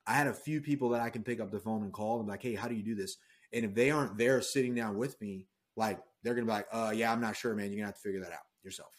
I 0.07 0.13
had 0.13 0.27
a 0.27 0.33
few 0.33 0.61
people 0.61 0.89
that 0.89 1.01
I 1.01 1.09
can 1.09 1.23
pick 1.23 1.39
up 1.39 1.51
the 1.51 1.59
phone 1.59 1.83
and 1.83 1.91
call 1.91 2.17
and 2.17 2.27
be 2.27 2.31
like, 2.31 2.43
hey, 2.43 2.55
how 2.55 2.67
do 2.67 2.75
you 2.75 2.83
do 2.83 2.95
this? 2.95 3.17
And 3.51 3.65
if 3.65 3.73
they 3.73 3.91
aren't 3.91 4.17
there 4.17 4.41
sitting 4.41 4.75
down 4.75 4.97
with 4.97 5.19
me, 5.19 5.47
like 5.75 5.99
they're 6.23 6.33
gonna 6.33 6.45
be 6.45 6.51
like, 6.51 6.67
uh, 6.71 6.93
yeah, 6.95 7.11
I'm 7.11 7.21
not 7.21 7.35
sure, 7.35 7.53
man. 7.53 7.71
You're 7.71 7.77
gonna 7.77 7.87
have 7.87 7.95
to 7.95 8.01
figure 8.01 8.21
that 8.21 8.31
out 8.31 8.45
yourself. 8.63 8.91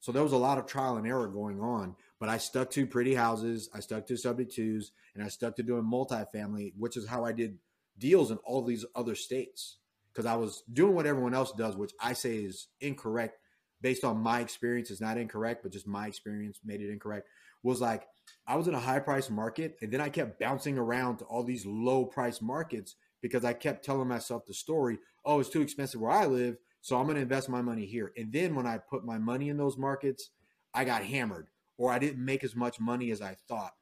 So 0.00 0.12
there 0.12 0.22
was 0.22 0.32
a 0.32 0.38
lot 0.38 0.58
of 0.58 0.66
trial 0.66 0.96
and 0.96 1.06
error 1.06 1.28
going 1.28 1.60
on, 1.60 1.94
but 2.18 2.28
I 2.28 2.38
stuck 2.38 2.70
to 2.70 2.86
pretty 2.86 3.14
houses, 3.14 3.68
I 3.74 3.80
stuck 3.80 4.06
to 4.06 4.16
subject 4.16 4.54
twos, 4.54 4.92
and 5.14 5.22
I 5.22 5.28
stuck 5.28 5.56
to 5.56 5.62
doing 5.62 5.84
multifamily, 5.84 6.72
which 6.78 6.96
is 6.96 7.06
how 7.06 7.24
I 7.24 7.32
did 7.32 7.58
deals 7.98 8.30
in 8.30 8.38
all 8.38 8.62
these 8.62 8.86
other 8.94 9.14
states 9.14 9.76
because 10.12 10.26
I 10.26 10.36
was 10.36 10.62
doing 10.72 10.94
what 10.94 11.06
everyone 11.06 11.34
else 11.34 11.52
does, 11.52 11.76
which 11.76 11.92
I 12.00 12.12
say 12.12 12.38
is 12.38 12.68
incorrect 12.80 13.38
based 13.80 14.04
on 14.04 14.18
my 14.18 14.40
experience. 14.40 14.90
It's 14.90 15.00
not 15.00 15.18
incorrect, 15.18 15.62
but 15.62 15.72
just 15.72 15.86
my 15.86 16.06
experience 16.06 16.60
made 16.64 16.80
it 16.80 16.90
incorrect. 16.90 17.28
Was 17.62 17.80
like 17.80 18.06
I 18.46 18.56
was 18.56 18.68
in 18.68 18.74
a 18.74 18.80
high 18.80 19.00
price 19.00 19.28
market 19.28 19.76
and 19.82 19.92
then 19.92 20.00
I 20.00 20.08
kept 20.08 20.40
bouncing 20.40 20.78
around 20.78 21.18
to 21.18 21.24
all 21.24 21.44
these 21.44 21.66
low 21.66 22.04
price 22.04 22.40
markets 22.40 22.96
because 23.20 23.44
I 23.44 23.52
kept 23.52 23.84
telling 23.84 24.08
myself 24.08 24.46
the 24.46 24.54
story, 24.54 24.98
oh, 25.24 25.40
it's 25.40 25.50
too 25.50 25.60
expensive 25.60 26.00
where 26.00 26.10
I 26.10 26.26
live. 26.26 26.56
So 26.80 26.96
I'm 26.96 27.04
going 27.04 27.16
to 27.16 27.22
invest 27.22 27.50
my 27.50 27.60
money 27.60 27.84
here. 27.84 28.12
And 28.16 28.32
then 28.32 28.54
when 28.54 28.66
I 28.66 28.78
put 28.78 29.04
my 29.04 29.18
money 29.18 29.50
in 29.50 29.58
those 29.58 29.76
markets, 29.76 30.30
I 30.72 30.84
got 30.84 31.04
hammered 31.04 31.48
or 31.76 31.92
I 31.92 31.98
didn't 31.98 32.24
make 32.24 32.42
as 32.42 32.56
much 32.56 32.80
money 32.80 33.10
as 33.10 33.20
I 33.20 33.36
thought. 33.46 33.72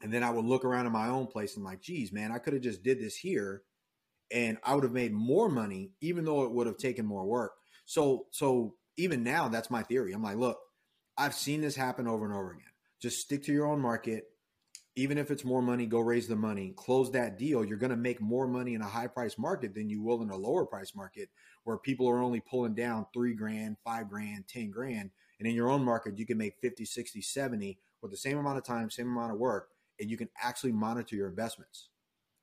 And 0.00 0.12
then 0.12 0.22
I 0.22 0.30
would 0.30 0.44
look 0.44 0.64
around 0.64 0.86
in 0.86 0.92
my 0.92 1.08
own 1.08 1.26
place 1.26 1.56
and 1.56 1.64
like, 1.64 1.80
geez, 1.80 2.12
man, 2.12 2.30
I 2.30 2.38
could 2.38 2.52
have 2.52 2.62
just 2.62 2.84
did 2.84 3.00
this 3.00 3.16
here 3.16 3.62
and 4.30 4.58
I 4.62 4.74
would 4.74 4.84
have 4.84 4.92
made 4.92 5.12
more 5.12 5.48
money, 5.48 5.92
even 6.00 6.24
though 6.24 6.44
it 6.44 6.52
would 6.52 6.66
have 6.66 6.76
taken 6.76 7.06
more 7.06 7.24
work. 7.24 7.52
So, 7.84 8.26
so 8.30 8.74
even 8.96 9.22
now, 9.22 9.48
that's 9.48 9.70
my 9.70 9.82
theory. 9.82 10.12
I'm 10.12 10.22
like, 10.22 10.36
look, 10.36 10.58
I've 11.16 11.34
seen 11.34 11.60
this 11.60 11.76
happen 11.76 12.06
over 12.06 12.24
and 12.24 12.34
over 12.34 12.52
again. 12.52 12.64
Just 13.00 13.20
stick 13.20 13.44
to 13.44 13.52
your 13.52 13.66
own 13.66 13.80
market. 13.80 14.24
Even 14.96 15.16
if 15.16 15.30
it's 15.30 15.44
more 15.44 15.62
money, 15.62 15.86
go 15.86 16.00
raise 16.00 16.26
the 16.26 16.36
money, 16.36 16.72
close 16.76 17.12
that 17.12 17.38
deal. 17.38 17.64
You're 17.64 17.78
going 17.78 17.90
to 17.90 17.96
make 17.96 18.20
more 18.20 18.48
money 18.48 18.74
in 18.74 18.82
a 18.82 18.88
high 18.88 19.06
price 19.06 19.38
market 19.38 19.72
than 19.72 19.88
you 19.88 20.02
will 20.02 20.22
in 20.22 20.30
a 20.30 20.36
lower 20.36 20.66
price 20.66 20.94
market 20.94 21.28
where 21.64 21.78
people 21.78 22.08
are 22.08 22.20
only 22.20 22.40
pulling 22.40 22.74
down 22.74 23.06
three 23.14 23.34
grand, 23.34 23.76
five 23.84 24.08
grand, 24.08 24.48
10 24.48 24.70
grand. 24.70 25.10
And 25.38 25.48
in 25.48 25.54
your 25.54 25.70
own 25.70 25.84
market, 25.84 26.18
you 26.18 26.26
can 26.26 26.36
make 26.36 26.56
50, 26.60 26.84
60, 26.84 27.20
70 27.20 27.78
with 28.02 28.10
the 28.10 28.16
same 28.16 28.38
amount 28.38 28.58
of 28.58 28.64
time, 28.64 28.90
same 28.90 29.08
amount 29.08 29.32
of 29.32 29.38
work, 29.38 29.68
and 30.00 30.10
you 30.10 30.16
can 30.16 30.28
actually 30.42 30.72
monitor 30.72 31.14
your 31.14 31.28
investments 31.28 31.90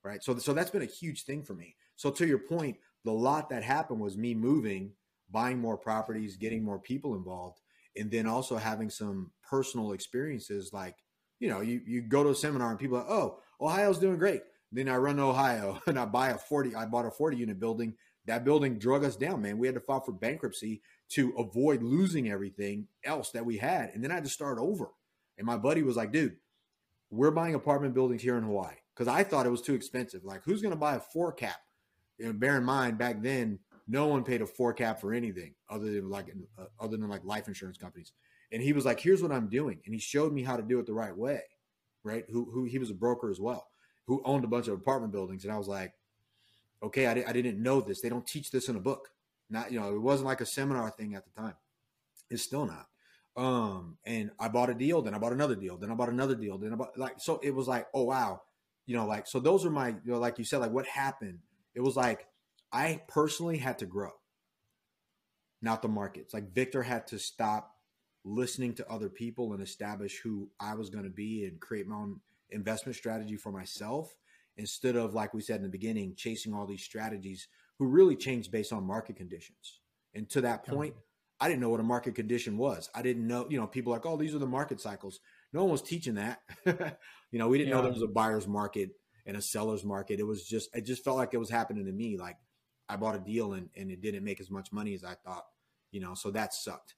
right? 0.06 0.24
So, 0.24 0.38
so 0.38 0.54
that's 0.54 0.70
been 0.70 0.84
a 0.84 0.86
huge 0.86 1.24
thing 1.24 1.44
for 1.44 1.56
me. 1.56 1.76
So 1.96 2.12
to 2.12 2.28
your 2.28 2.38
point, 2.38 2.78
the 3.04 3.12
lot 3.12 3.50
that 3.50 3.64
happened 3.64 4.00
was 4.00 4.18
me 4.18 4.36
moving, 4.36 4.94
buying 5.32 5.60
more 5.60 5.78
properties, 5.78 6.38
getting 6.38 6.64
more 6.64 6.80
people 6.80 7.16
involved, 7.16 7.60
and 7.98 8.12
then 8.12 8.28
also 8.28 8.58
having 8.58 8.90
some 8.90 9.32
personal 9.50 9.94
experiences. 9.94 10.72
Like, 10.72 10.96
you 11.40 11.50
know, 11.50 11.62
you 11.62 11.82
you 11.86 12.02
go 12.02 12.24
to 12.24 12.30
a 12.30 12.36
seminar 12.36 12.70
and 12.70 12.80
people 12.80 12.98
are, 12.98 13.10
oh, 13.10 13.40
Ohio's 13.60 14.00
doing 14.00 14.18
great. 14.18 14.42
Then 14.72 14.90
I 14.90 14.98
run 14.98 15.18
to 15.18 15.24
Ohio 15.24 15.82
and 15.88 15.98
I 15.98 16.06
buy 16.06 16.30
a 16.30 16.38
40, 16.38 16.76
I 16.76 16.86
bought 16.86 17.06
a 17.06 17.12
40 17.12 17.38
unit 17.38 17.60
building. 17.60 17.96
That 18.28 18.44
building 18.44 18.80
drug 18.80 19.04
us 19.04 19.16
down, 19.16 19.44
man. 19.44 19.60
We 19.60 19.68
had 19.68 19.76
to 19.76 19.82
file 19.82 20.02
for 20.02 20.12
bankruptcy 20.12 20.82
to 21.10 21.32
avoid 21.38 21.84
losing 21.84 22.30
everything 22.30 22.88
else 23.04 23.30
that 23.32 23.46
we 23.46 23.58
had. 23.58 23.92
And 23.94 24.04
then 24.04 24.10
I 24.10 24.16
had 24.16 24.24
to 24.24 24.32
start 24.32 24.58
over. 24.58 24.90
And 25.38 25.46
my 25.46 25.58
buddy 25.58 25.84
was 25.84 25.96
like, 25.96 26.12
dude, 26.12 26.38
we're 27.12 27.30
buying 27.30 27.54
apartment 27.54 27.94
buildings 27.94 28.24
here 28.24 28.36
in 28.36 28.44
Hawaii 28.44 28.74
because 28.96 29.08
I 29.08 29.24
thought 29.24 29.46
it 29.46 29.52
was 29.52 29.62
too 29.62 29.76
expensive. 29.76 30.24
Like, 30.24 30.44
who's 30.44 30.62
going 30.62 30.74
to 30.74 30.80
buy 30.80 30.96
a 30.96 31.00
four 31.00 31.34
cap? 31.34 31.60
You 32.18 32.28
know, 32.28 32.34
bear 32.34 32.58
in 32.58 32.64
mind, 32.64 32.98
back 32.98 33.22
then, 33.22 33.60
no 33.88 34.08
one 34.08 34.24
paid 34.24 34.42
a 34.42 34.48
four 34.48 34.74
cap 34.74 35.02
for 35.02 35.14
anything 35.14 35.54
other 35.70 35.92
than 35.92 36.10
like 36.10 36.34
uh, 36.58 36.66
other 36.80 36.98
than 36.98 37.10
like 37.10 37.26
life 37.26 37.48
insurance 37.48 37.78
companies. 37.78 38.14
And 38.52 38.62
he 38.62 38.74
was 38.74 38.86
like, 38.86 39.00
"Here's 39.00 39.22
what 39.22 39.32
I'm 39.32 39.50
doing," 39.50 39.80
and 39.86 39.94
he 39.94 40.00
showed 40.00 40.34
me 40.34 40.44
how 40.44 40.56
to 40.56 40.64
do 40.64 40.80
it 40.80 40.86
the 40.86 40.94
right 40.94 41.16
way. 41.16 41.42
Right? 42.04 42.24
Who 42.30 42.50
who 42.52 42.64
he 42.64 42.80
was 42.80 42.90
a 42.90 42.96
broker 42.96 43.30
as 43.30 43.40
well, 43.40 43.68
who 44.08 44.22
owned 44.24 44.46
a 44.46 44.48
bunch 44.48 44.68
of 44.68 44.76
apartment 44.76 45.12
buildings, 45.12 45.44
and 45.44 45.54
I 45.54 45.58
was 45.58 45.68
like, 45.68 45.94
"Okay, 46.82 47.06
I, 47.06 47.12
I 47.12 47.34
didn't 47.34 47.62
know 47.62 47.82
this. 47.82 48.02
They 48.02 48.10
don't 48.10 48.26
teach 48.26 48.50
this 48.50 48.70
in 48.70 48.76
a 48.76 48.80
book. 48.80 49.10
Not 49.50 49.72
you 49.72 49.80
know, 49.80 49.94
it 49.94 50.02
wasn't 50.02 50.28
like 50.28 50.42
a 50.42 50.46
seminar 50.46 50.90
thing 50.90 51.16
at 51.16 51.26
the 51.26 51.42
time. 51.42 51.56
It's 52.30 52.44
still 52.44 52.66
not." 52.66 52.88
Um, 53.38 53.98
and 54.06 54.32
I 54.40 54.48
bought 54.48 54.70
a 54.70 54.74
deal, 54.74 55.02
then 55.02 55.14
I 55.14 55.18
bought 55.18 55.34
another 55.34 55.56
deal, 55.56 55.76
then 55.78 55.92
I 55.92 55.94
bought 55.94 56.08
another 56.08 56.36
deal, 56.36 56.58
then 56.58 56.72
I 56.72 56.78
bought 56.78 56.98
like 56.98 57.20
so 57.20 57.40
it 57.44 57.54
was 57.54 57.68
like, 57.68 57.86
oh 57.94 58.04
wow, 58.04 58.42
you 58.86 58.96
know, 58.96 59.06
like 59.06 59.28
so 59.28 59.40
those 59.40 59.66
are 59.66 59.70
my, 59.70 59.90
you 59.90 60.12
know, 60.12 60.20
like 60.20 60.38
you 60.38 60.46
said, 60.46 60.58
like 60.58 60.72
what 60.72 60.86
happened. 60.86 61.40
It 61.74 61.82
was 61.82 61.96
like 61.96 62.28
I 62.72 63.02
personally 63.08 63.58
had 63.58 63.80
to 63.80 63.86
grow, 63.86 64.12
not 65.62 65.82
the 65.82 65.88
markets. 65.88 66.34
Like 66.34 66.54
Victor 66.54 66.84
had 66.84 67.08
to 67.08 67.20
stop 67.20 67.72
listening 68.24 68.74
to 68.74 68.92
other 68.92 69.10
people 69.10 69.54
and 69.54 69.62
establish 69.62 70.20
who 70.20 70.50
I 70.60 70.76
was 70.76 70.90
going 70.90 71.04
to 71.04 71.10
be 71.10 71.46
and 71.46 71.60
create 71.60 71.88
my 71.88 71.96
own 71.96 72.22
investment 72.50 72.96
strategy 72.96 73.38
for 73.38 73.52
myself 73.52 74.16
instead 74.58 74.96
of 74.96 75.14
like 75.14 75.34
we 75.34 75.42
said 75.42 75.58
in 75.58 75.64
the 75.64 75.70
beginning 75.70 76.16
chasing 76.16 76.54
all 76.54 76.66
these 76.66 76.84
strategies 76.84 77.48
who 77.78 77.88
really 77.88 78.16
changed 78.16 78.52
based 78.52 78.74
on 78.74 78.86
market 78.86 79.16
conditions. 79.16 79.82
And 80.14 80.30
to 80.30 80.42
that 80.42 80.66
point 80.66 80.96
i 81.40 81.50
didn't 81.50 81.60
know 81.60 81.70
what 81.70 81.82
a 81.82 81.84
market 81.84 82.16
condition 82.16 82.58
was. 82.58 82.90
I 82.96 83.02
didn't 83.02 83.28
know 83.28 83.46
you 83.50 83.60
know 83.60 83.68
people 83.68 83.92
like 83.92 84.06
oh 84.06 84.18
these 84.18 84.34
are 84.34 84.40
the 84.40 84.48
market 84.48 84.80
cycles 84.80 85.20
no 85.56 85.64
one 85.64 85.72
was 85.72 85.82
teaching 85.82 86.16
that. 86.16 86.42
you 87.32 87.40
know, 87.40 87.48
we 87.48 87.58
didn't 87.58 87.70
yeah. 87.70 87.78
know 87.78 87.82
there 87.84 87.94
was 87.94 88.02
a 88.02 88.08
buyer's 88.08 88.48
market 88.48 88.90
and 89.26 89.38
a 89.38 89.42
seller's 89.42 89.86
market. 89.86 90.20
It 90.20 90.28
was 90.28 90.46
just, 90.46 90.70
it 90.76 90.86
just 90.86 91.04
felt 91.04 91.16
like 91.18 91.34
it 91.34 91.38
was 91.38 91.50
happening 91.50 91.86
to 91.86 91.92
me. 91.94 92.18
Like 92.18 92.36
I 92.90 92.98
bought 92.98 93.16
a 93.16 93.20
deal 93.20 93.54
and, 93.54 93.70
and 93.76 93.90
it 93.90 94.02
didn't 94.02 94.26
make 94.26 94.42
as 94.42 94.52
much 94.52 94.74
money 94.74 94.94
as 94.94 95.06
I 95.06 95.14
thought, 95.14 95.46
you 95.92 96.02
know, 96.02 96.14
so 96.14 96.30
that 96.32 96.54
sucked. 96.54 96.96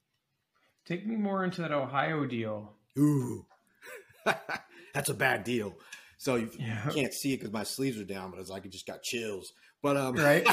Take 0.85 1.05
me 1.05 1.15
more 1.15 1.43
into 1.43 1.61
that 1.61 1.71
Ohio 1.71 2.25
deal. 2.25 2.73
Ooh, 2.97 3.45
that's 4.93 5.09
a 5.09 5.13
bad 5.13 5.43
deal. 5.43 5.75
So 6.17 6.35
you, 6.35 6.49
yeah. 6.57 6.87
you 6.87 6.93
can't 6.93 7.13
see 7.13 7.33
it 7.33 7.37
because 7.37 7.53
my 7.53 7.63
sleeves 7.63 7.99
are 7.99 8.05
down, 8.05 8.31
but 8.31 8.39
it's 8.39 8.49
like 8.49 8.65
it 8.65 8.71
just 8.71 8.87
got 8.87 9.03
chills. 9.03 9.53
But 9.83 9.97
um, 9.97 10.15
right. 10.15 10.47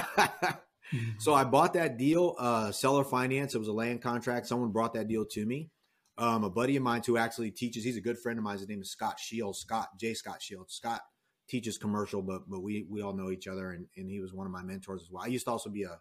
so 1.18 1.32
I 1.32 1.44
bought 1.44 1.72
that 1.74 1.96
deal, 1.96 2.34
uh, 2.38 2.70
seller 2.72 3.04
finance. 3.04 3.54
It 3.54 3.58
was 3.58 3.68
a 3.68 3.72
land 3.72 4.02
contract. 4.02 4.46
Someone 4.46 4.72
brought 4.72 4.92
that 4.92 5.08
deal 5.08 5.24
to 5.24 5.46
me. 5.46 5.70
Um, 6.16 6.44
a 6.44 6.50
buddy 6.50 6.76
of 6.76 6.82
mine 6.82 7.02
who 7.04 7.16
actually 7.16 7.50
teaches. 7.50 7.82
He's 7.84 7.96
a 7.96 8.00
good 8.00 8.18
friend 8.18 8.38
of 8.38 8.44
mine. 8.44 8.58
His 8.58 8.68
name 8.68 8.80
is 8.80 8.90
Scott 8.90 9.18
Shields. 9.18 9.58
Scott 9.58 9.88
J. 9.98 10.14
Scott 10.14 10.40
Shields. 10.40 10.74
Scott 10.74 11.00
teaches 11.48 11.76
commercial, 11.76 12.22
but 12.22 12.48
but 12.48 12.60
we 12.60 12.86
we 12.88 13.02
all 13.02 13.12
know 13.12 13.30
each 13.30 13.48
other, 13.48 13.72
and, 13.72 13.86
and 13.96 14.10
he 14.10 14.20
was 14.20 14.32
one 14.32 14.46
of 14.46 14.52
my 14.52 14.62
mentors 14.62 15.02
as 15.02 15.10
well. 15.10 15.24
I 15.24 15.28
used 15.28 15.46
to 15.46 15.50
also 15.50 15.70
be 15.70 15.82
a, 15.82 15.98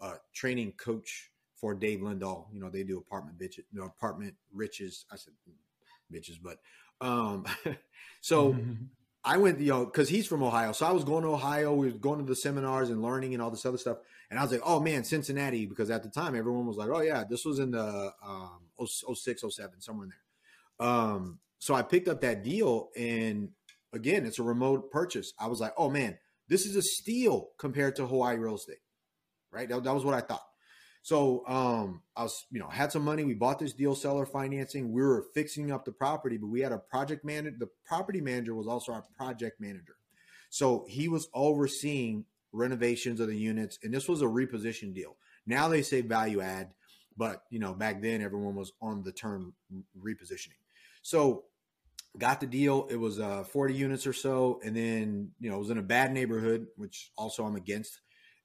a 0.00 0.14
training 0.34 0.72
coach 0.72 1.30
for 1.56 1.74
Dave 1.74 2.00
Lindahl. 2.00 2.46
You 2.52 2.60
know, 2.60 2.70
they 2.70 2.84
do 2.84 2.98
apartment 2.98 3.38
bitches, 3.38 3.64
you 3.72 3.80
know, 3.80 3.86
apartment 3.86 4.34
riches. 4.52 5.04
I 5.10 5.16
said 5.16 5.34
bitches, 6.12 6.38
but 6.42 6.58
um, 7.00 7.44
so 8.20 8.56
I 9.24 9.38
went, 9.38 9.58
you 9.58 9.70
know, 9.70 9.84
because 9.84 10.08
he's 10.08 10.26
from 10.26 10.42
Ohio. 10.42 10.72
So 10.72 10.86
I 10.86 10.92
was 10.92 11.02
going 11.04 11.24
to 11.24 11.30
Ohio. 11.30 11.74
We 11.74 11.90
were 11.90 11.98
going 11.98 12.20
to 12.20 12.24
the 12.24 12.36
seminars 12.36 12.90
and 12.90 13.02
learning 13.02 13.34
and 13.34 13.42
all 13.42 13.50
this 13.50 13.66
other 13.66 13.78
stuff. 13.78 13.98
And 14.30 14.38
I 14.38 14.42
was 14.42 14.50
like, 14.52 14.62
oh 14.64 14.80
man, 14.80 15.04
Cincinnati, 15.04 15.66
because 15.66 15.90
at 15.90 16.02
the 16.02 16.08
time 16.08 16.34
everyone 16.34 16.66
was 16.66 16.76
like, 16.76 16.88
oh 16.88 17.00
yeah, 17.00 17.24
this 17.28 17.44
was 17.44 17.58
in 17.58 17.70
the 17.70 18.12
um, 18.24 18.60
06, 18.84 19.44
07, 19.48 19.80
somewhere 19.80 20.04
in 20.06 20.10
there. 20.10 20.88
Um, 20.88 21.38
so 21.58 21.74
I 21.74 21.82
picked 21.82 22.08
up 22.08 22.20
that 22.22 22.42
deal. 22.42 22.90
And 22.96 23.50
again, 23.92 24.26
it's 24.26 24.38
a 24.38 24.42
remote 24.42 24.90
purchase. 24.90 25.32
I 25.38 25.46
was 25.46 25.60
like, 25.60 25.72
oh 25.76 25.90
man, 25.90 26.18
this 26.48 26.66
is 26.66 26.76
a 26.76 26.82
steal 26.82 27.50
compared 27.58 27.96
to 27.96 28.06
Hawaii 28.06 28.36
real 28.36 28.56
estate. 28.56 28.78
Right. 29.52 29.68
That, 29.68 29.84
that 29.84 29.94
was 29.94 30.04
what 30.04 30.14
I 30.14 30.20
thought. 30.20 30.44
So 31.02 31.44
um, 31.46 32.02
I 32.16 32.24
was, 32.24 32.46
you 32.50 32.58
know, 32.58 32.68
had 32.68 32.90
some 32.90 33.04
money. 33.04 33.22
We 33.22 33.34
bought 33.34 33.60
this 33.60 33.72
deal 33.72 33.94
seller 33.94 34.26
financing. 34.26 34.92
We 34.92 35.02
were 35.02 35.26
fixing 35.34 35.70
up 35.70 35.84
the 35.84 35.92
property, 35.92 36.36
but 36.36 36.48
we 36.48 36.60
had 36.60 36.72
a 36.72 36.78
project 36.78 37.24
manager. 37.24 37.56
The 37.60 37.68
property 37.84 38.20
manager 38.20 38.56
was 38.56 38.66
also 38.66 38.92
our 38.92 39.04
project 39.16 39.60
manager. 39.60 39.94
So 40.50 40.84
he 40.88 41.06
was 41.06 41.28
overseeing 41.32 42.24
renovations 42.52 43.20
of 43.20 43.28
the 43.28 43.36
units, 43.36 43.78
and 43.82 43.92
this 43.92 44.08
was 44.08 44.22
a 44.22 44.26
reposition 44.26 44.94
deal. 44.94 45.16
Now 45.46 45.68
they 45.68 45.82
say 45.82 46.00
value 46.00 46.40
add, 46.40 46.70
but 47.16 47.42
you 47.50 47.58
know, 47.58 47.72
back 47.72 48.02
then 48.02 48.22
everyone 48.22 48.54
was 48.54 48.72
on 48.80 49.02
the 49.02 49.12
term 49.12 49.54
repositioning. 49.98 50.58
So 51.02 51.44
got 52.18 52.40
the 52.40 52.46
deal. 52.46 52.88
It 52.90 52.96
was 52.96 53.20
uh, 53.20 53.44
40 53.44 53.74
units 53.74 54.06
or 54.06 54.12
so, 54.12 54.60
and 54.64 54.76
then 54.76 55.30
you 55.38 55.50
know, 55.50 55.56
it 55.56 55.60
was 55.60 55.70
in 55.70 55.78
a 55.78 55.82
bad 55.82 56.12
neighborhood, 56.12 56.66
which 56.76 57.12
also 57.16 57.44
I'm 57.44 57.56
against, 57.56 58.00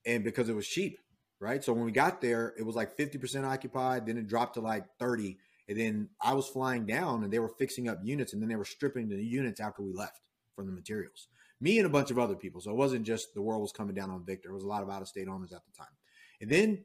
and 0.06 0.24
because 0.24 0.50
it 0.50 0.56
was 0.56 0.68
cheap 0.68 1.00
right? 1.42 1.64
So 1.64 1.74
when 1.74 1.84
we 1.84 1.92
got 1.92 2.22
there, 2.22 2.54
it 2.58 2.66
was 2.66 2.76
like 2.76 2.96
50% 2.96 3.44
occupied, 3.44 4.06
then 4.06 4.18
it 4.18 4.28
dropped 4.28 4.54
to 4.54 4.62
like 4.62 4.86
30. 5.00 5.38
And 5.68 5.78
then 5.78 6.10
I 6.22 6.34
was 6.34 6.48
flying 6.48 6.86
down 6.86 7.24
and 7.24 7.34
they 7.34 7.40
were 7.40 7.50
fixing 7.50 7.90
up 7.90 8.00
units 8.04 8.32
and 8.32 8.42
then 8.42 8.48
they 8.48 8.56
were 8.56 8.64
stripping 8.64 9.10
the 9.10 9.22
units 9.22 9.60
after 9.60 9.82
we 9.82 9.92
left 9.92 10.22
from 10.56 10.68
the 10.68 10.72
materials. 10.72 11.28
Me 11.62 11.78
and 11.78 11.86
a 11.86 11.90
bunch 11.90 12.12
of 12.12 12.20
other 12.20 12.36
people. 12.36 12.60
So 12.60 12.72
it 12.72 12.78
wasn't 12.78 13.06
just 13.06 13.34
the 13.34 13.42
world 13.42 13.62
was 13.62 13.72
coming 13.72 13.96
down 13.96 14.10
on 14.10 14.26
Victor. 14.26 14.50
It 14.50 14.56
was 14.56 14.64
a 14.64 14.68
lot 14.68 14.84
of 14.84 14.90
out 14.90 15.02
of 15.02 15.08
state 15.08 15.28
owners 15.28 15.54
at 15.54 15.62
the 15.64 15.78
time. 15.78 15.94
And 16.42 16.50
then 16.50 16.84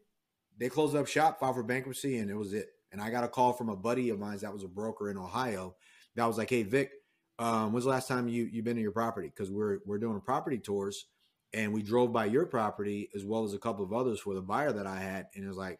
they 0.58 0.68
closed 0.68 0.94
up 0.94 1.06
shop, 1.06 1.40
filed 1.40 1.56
for 1.56 1.62
bankruptcy, 1.62 2.18
and 2.18 2.30
it 2.30 2.36
was 2.36 2.52
it. 2.52 2.68
And 2.92 3.00
I 3.00 3.10
got 3.10 3.24
a 3.24 3.28
call 3.28 3.52
from 3.52 3.68
a 3.68 3.76
buddy 3.76 4.10
of 4.10 4.18
mine 4.18 4.38
that 4.38 4.52
was 4.52 4.62
a 4.62 4.68
broker 4.68 5.10
in 5.10 5.16
Ohio 5.16 5.74
that 6.14 6.26
was 6.26 6.38
like, 6.38 6.50
Hey 6.50 6.62
Vic, 6.62 6.92
um, 7.38 7.72
when's 7.72 7.84
the 7.84 7.90
last 7.90 8.08
time 8.08 8.28
you 8.28 8.44
you've 8.44 8.64
been 8.64 8.76
to 8.76 8.82
your 8.82 8.92
property? 8.92 9.28
Because 9.28 9.50
we're 9.50 9.78
we're 9.86 9.98
doing 9.98 10.16
a 10.16 10.20
property 10.20 10.58
tours 10.58 11.06
and 11.52 11.72
we 11.72 11.82
drove 11.82 12.12
by 12.12 12.26
your 12.26 12.46
property 12.46 13.08
as 13.14 13.24
well 13.24 13.44
as 13.44 13.54
a 13.54 13.58
couple 13.58 13.84
of 13.84 13.92
others 13.92 14.20
for 14.20 14.34
the 14.34 14.42
buyer 14.42 14.72
that 14.72 14.86
I 14.86 14.98
had, 14.98 15.26
and 15.34 15.44
it 15.44 15.48
was 15.48 15.56
like, 15.56 15.78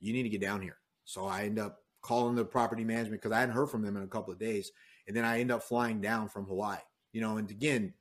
you 0.00 0.12
need 0.12 0.22
to 0.22 0.28
get 0.28 0.40
down 0.40 0.62
here. 0.62 0.78
So 1.04 1.26
I 1.26 1.44
end 1.44 1.58
up 1.58 1.78
calling 2.02 2.36
the 2.36 2.44
property 2.44 2.84
management 2.84 3.20
because 3.22 3.34
I 3.34 3.40
hadn't 3.40 3.54
heard 3.54 3.70
from 3.70 3.82
them 3.82 3.96
in 3.96 4.02
a 4.02 4.08
couple 4.08 4.32
of 4.32 4.38
days, 4.38 4.70
and 5.06 5.16
then 5.16 5.24
I 5.24 5.40
end 5.40 5.50
up 5.50 5.62
flying 5.62 6.00
down 6.00 6.28
from 6.28 6.44
Hawaii. 6.44 6.78
You 7.12 7.20
know, 7.20 7.38
and 7.38 7.50
again, 7.50 7.94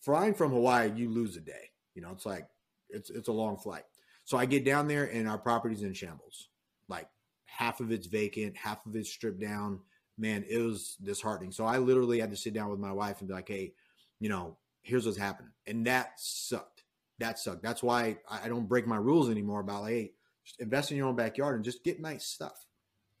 flying 0.00 0.34
from 0.34 0.52
Hawaii, 0.52 0.92
you 0.94 1.10
lose 1.10 1.36
a 1.36 1.40
day. 1.40 1.70
You 1.94 2.02
know, 2.02 2.10
it's 2.12 2.26
like 2.26 2.46
it's 2.88 3.10
it's 3.10 3.28
a 3.28 3.32
long 3.32 3.56
flight. 3.56 3.84
So 4.24 4.36
I 4.36 4.46
get 4.46 4.64
down 4.64 4.88
there, 4.88 5.04
and 5.04 5.28
our 5.28 5.38
property's 5.38 5.82
in 5.82 5.92
shambles. 5.92 6.48
Like 6.88 7.08
half 7.46 7.80
of 7.80 7.90
it's 7.90 8.06
vacant, 8.06 8.56
half 8.56 8.86
of 8.86 8.96
it's 8.96 9.10
stripped 9.10 9.40
down. 9.40 9.80
Man, 10.18 10.44
it 10.48 10.58
was 10.58 10.96
disheartening. 11.02 11.52
So 11.52 11.64
I 11.64 11.78
literally 11.78 12.20
had 12.20 12.30
to 12.30 12.36
sit 12.36 12.52
down 12.52 12.70
with 12.70 12.78
my 12.78 12.92
wife 12.92 13.20
and 13.20 13.28
be 13.28 13.34
like, 13.34 13.48
hey, 13.48 13.72
you 14.18 14.28
know, 14.28 14.58
here's 14.82 15.06
what's 15.06 15.18
happening. 15.18 15.52
And 15.66 15.86
that 15.86 16.12
sucked. 16.18 16.84
That 17.18 17.38
sucked. 17.38 17.62
That's 17.62 17.82
why 17.82 18.18
I 18.28 18.48
don't 18.48 18.68
break 18.68 18.86
my 18.86 18.96
rules 18.96 19.30
anymore 19.30 19.60
about 19.60 19.82
like, 19.82 19.92
hey, 19.92 20.12
invest 20.58 20.90
in 20.90 20.96
your 20.96 21.06
own 21.06 21.16
backyard 21.16 21.56
and 21.56 21.64
just 21.64 21.84
get 21.84 22.00
nice 22.00 22.24
stuff, 22.24 22.66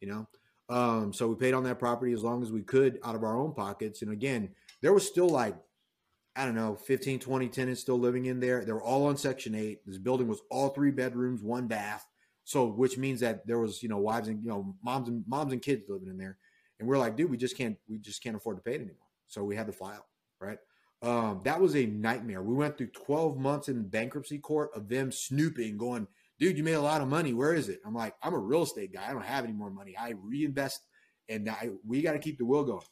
you 0.00 0.08
know? 0.08 0.28
Um, 0.68 1.12
so 1.12 1.28
we 1.28 1.34
paid 1.34 1.54
on 1.54 1.64
that 1.64 1.78
property 1.78 2.12
as 2.12 2.22
long 2.22 2.42
as 2.42 2.52
we 2.52 2.62
could 2.62 2.98
out 3.02 3.16
of 3.16 3.24
our 3.24 3.36
own 3.36 3.54
pockets. 3.54 4.02
And 4.02 4.12
again, 4.12 4.50
there 4.82 4.92
was 4.92 5.06
still 5.06 5.28
like, 5.28 5.56
I 6.36 6.44
don't 6.44 6.54
know, 6.54 6.76
15, 6.76 7.18
20 7.18 7.48
tenants 7.48 7.80
still 7.80 7.98
living 7.98 8.26
in 8.26 8.40
there. 8.40 8.64
They 8.64 8.72
were 8.72 8.82
all 8.82 9.06
on 9.06 9.16
Section 9.16 9.54
8. 9.54 9.80
This 9.84 9.98
building 9.98 10.28
was 10.28 10.42
all 10.50 10.68
three 10.68 10.90
bedrooms, 10.90 11.42
one 11.42 11.66
bath. 11.66 12.06
So, 12.44 12.66
which 12.66 12.98
means 12.98 13.20
that 13.20 13.46
there 13.46 13.58
was, 13.58 13.82
you 13.82 13.88
know, 13.88 13.98
wives 13.98 14.28
and, 14.28 14.42
you 14.42 14.48
know, 14.48 14.74
moms 14.82 15.08
and 15.08 15.24
moms 15.26 15.52
and 15.52 15.60
kids 15.62 15.84
living 15.88 16.08
in 16.08 16.18
there. 16.18 16.38
And 16.78 16.88
we're 16.88 16.98
like, 16.98 17.16
dude, 17.16 17.30
we 17.30 17.36
just 17.36 17.56
can't, 17.56 17.76
we 17.88 17.98
just 17.98 18.22
can't 18.22 18.36
afford 18.36 18.56
to 18.56 18.62
pay 18.62 18.72
it 18.72 18.80
anymore. 18.80 18.96
So 19.28 19.44
we 19.44 19.54
had 19.54 19.66
to 19.66 19.72
file, 19.72 20.06
right? 20.40 20.58
Um, 21.02 21.40
that 21.44 21.60
was 21.60 21.76
a 21.76 21.86
nightmare. 21.86 22.42
We 22.42 22.54
went 22.54 22.76
through 22.76 22.88
12 22.88 23.38
months 23.38 23.68
in 23.68 23.88
bankruptcy 23.88 24.38
court 24.38 24.70
of 24.74 24.88
them 24.88 25.12
snooping, 25.12 25.78
going, 25.78 26.06
dude, 26.38 26.58
you 26.58 26.64
made 26.64 26.74
a 26.74 26.80
lot 26.80 27.00
of 27.00 27.08
money. 27.08 27.32
Where 27.32 27.54
is 27.54 27.68
it? 27.68 27.80
I'm 27.86 27.94
like, 27.94 28.14
I'm 28.22 28.34
a 28.34 28.38
real 28.38 28.62
estate 28.62 28.92
guy. 28.92 29.08
I 29.08 29.12
don't 29.12 29.24
have 29.24 29.44
any 29.44 29.52
more 29.52 29.70
money. 29.70 29.94
I 29.98 30.14
reinvest 30.22 30.80
and 31.28 31.48
I, 31.48 31.70
we 31.86 32.02
got 32.02 32.12
to 32.12 32.18
keep 32.18 32.38
the 32.38 32.44
will 32.44 32.64
going. 32.64 32.86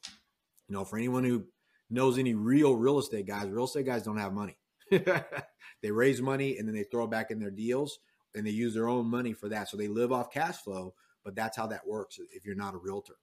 You 0.69 0.77
know, 0.77 0.85
for 0.85 0.97
anyone 0.97 1.25
who 1.25 1.45
knows 1.91 2.19
any 2.19 2.35
real 2.35 2.77
real 2.77 2.99
estate 2.99 3.27
guys, 3.27 3.49
real 3.49 3.65
estate 3.65 3.87
guys 3.87 4.03
don't 4.03 4.19
have 4.19 4.33
money. 4.33 4.57
they 4.91 5.91
raise 5.91 6.23
money 6.23 6.59
and 6.59 6.67
then 6.67 6.75
they 6.75 6.85
throw 6.85 7.05
it 7.05 7.11
back 7.11 7.31
in 7.31 7.39
their 7.39 7.51
deals 7.51 7.99
and 8.35 8.47
they 8.47 8.51
use 8.51 8.75
their 8.75 8.89
own 8.89 9.07
money 9.07 9.33
for 9.33 9.49
that. 9.49 9.69
So 9.69 9.77
they 9.77 9.89
live 9.89 10.13
off 10.13 10.31
cash 10.31 10.57
flow, 10.57 10.95
but 11.25 11.35
that's 11.35 11.57
how 11.57 11.67
that 11.69 11.87
works 11.87 12.19
if 12.33 12.45
you're 12.45 12.55
not 12.55 12.75
a 12.75 12.79
realtor 12.79 13.17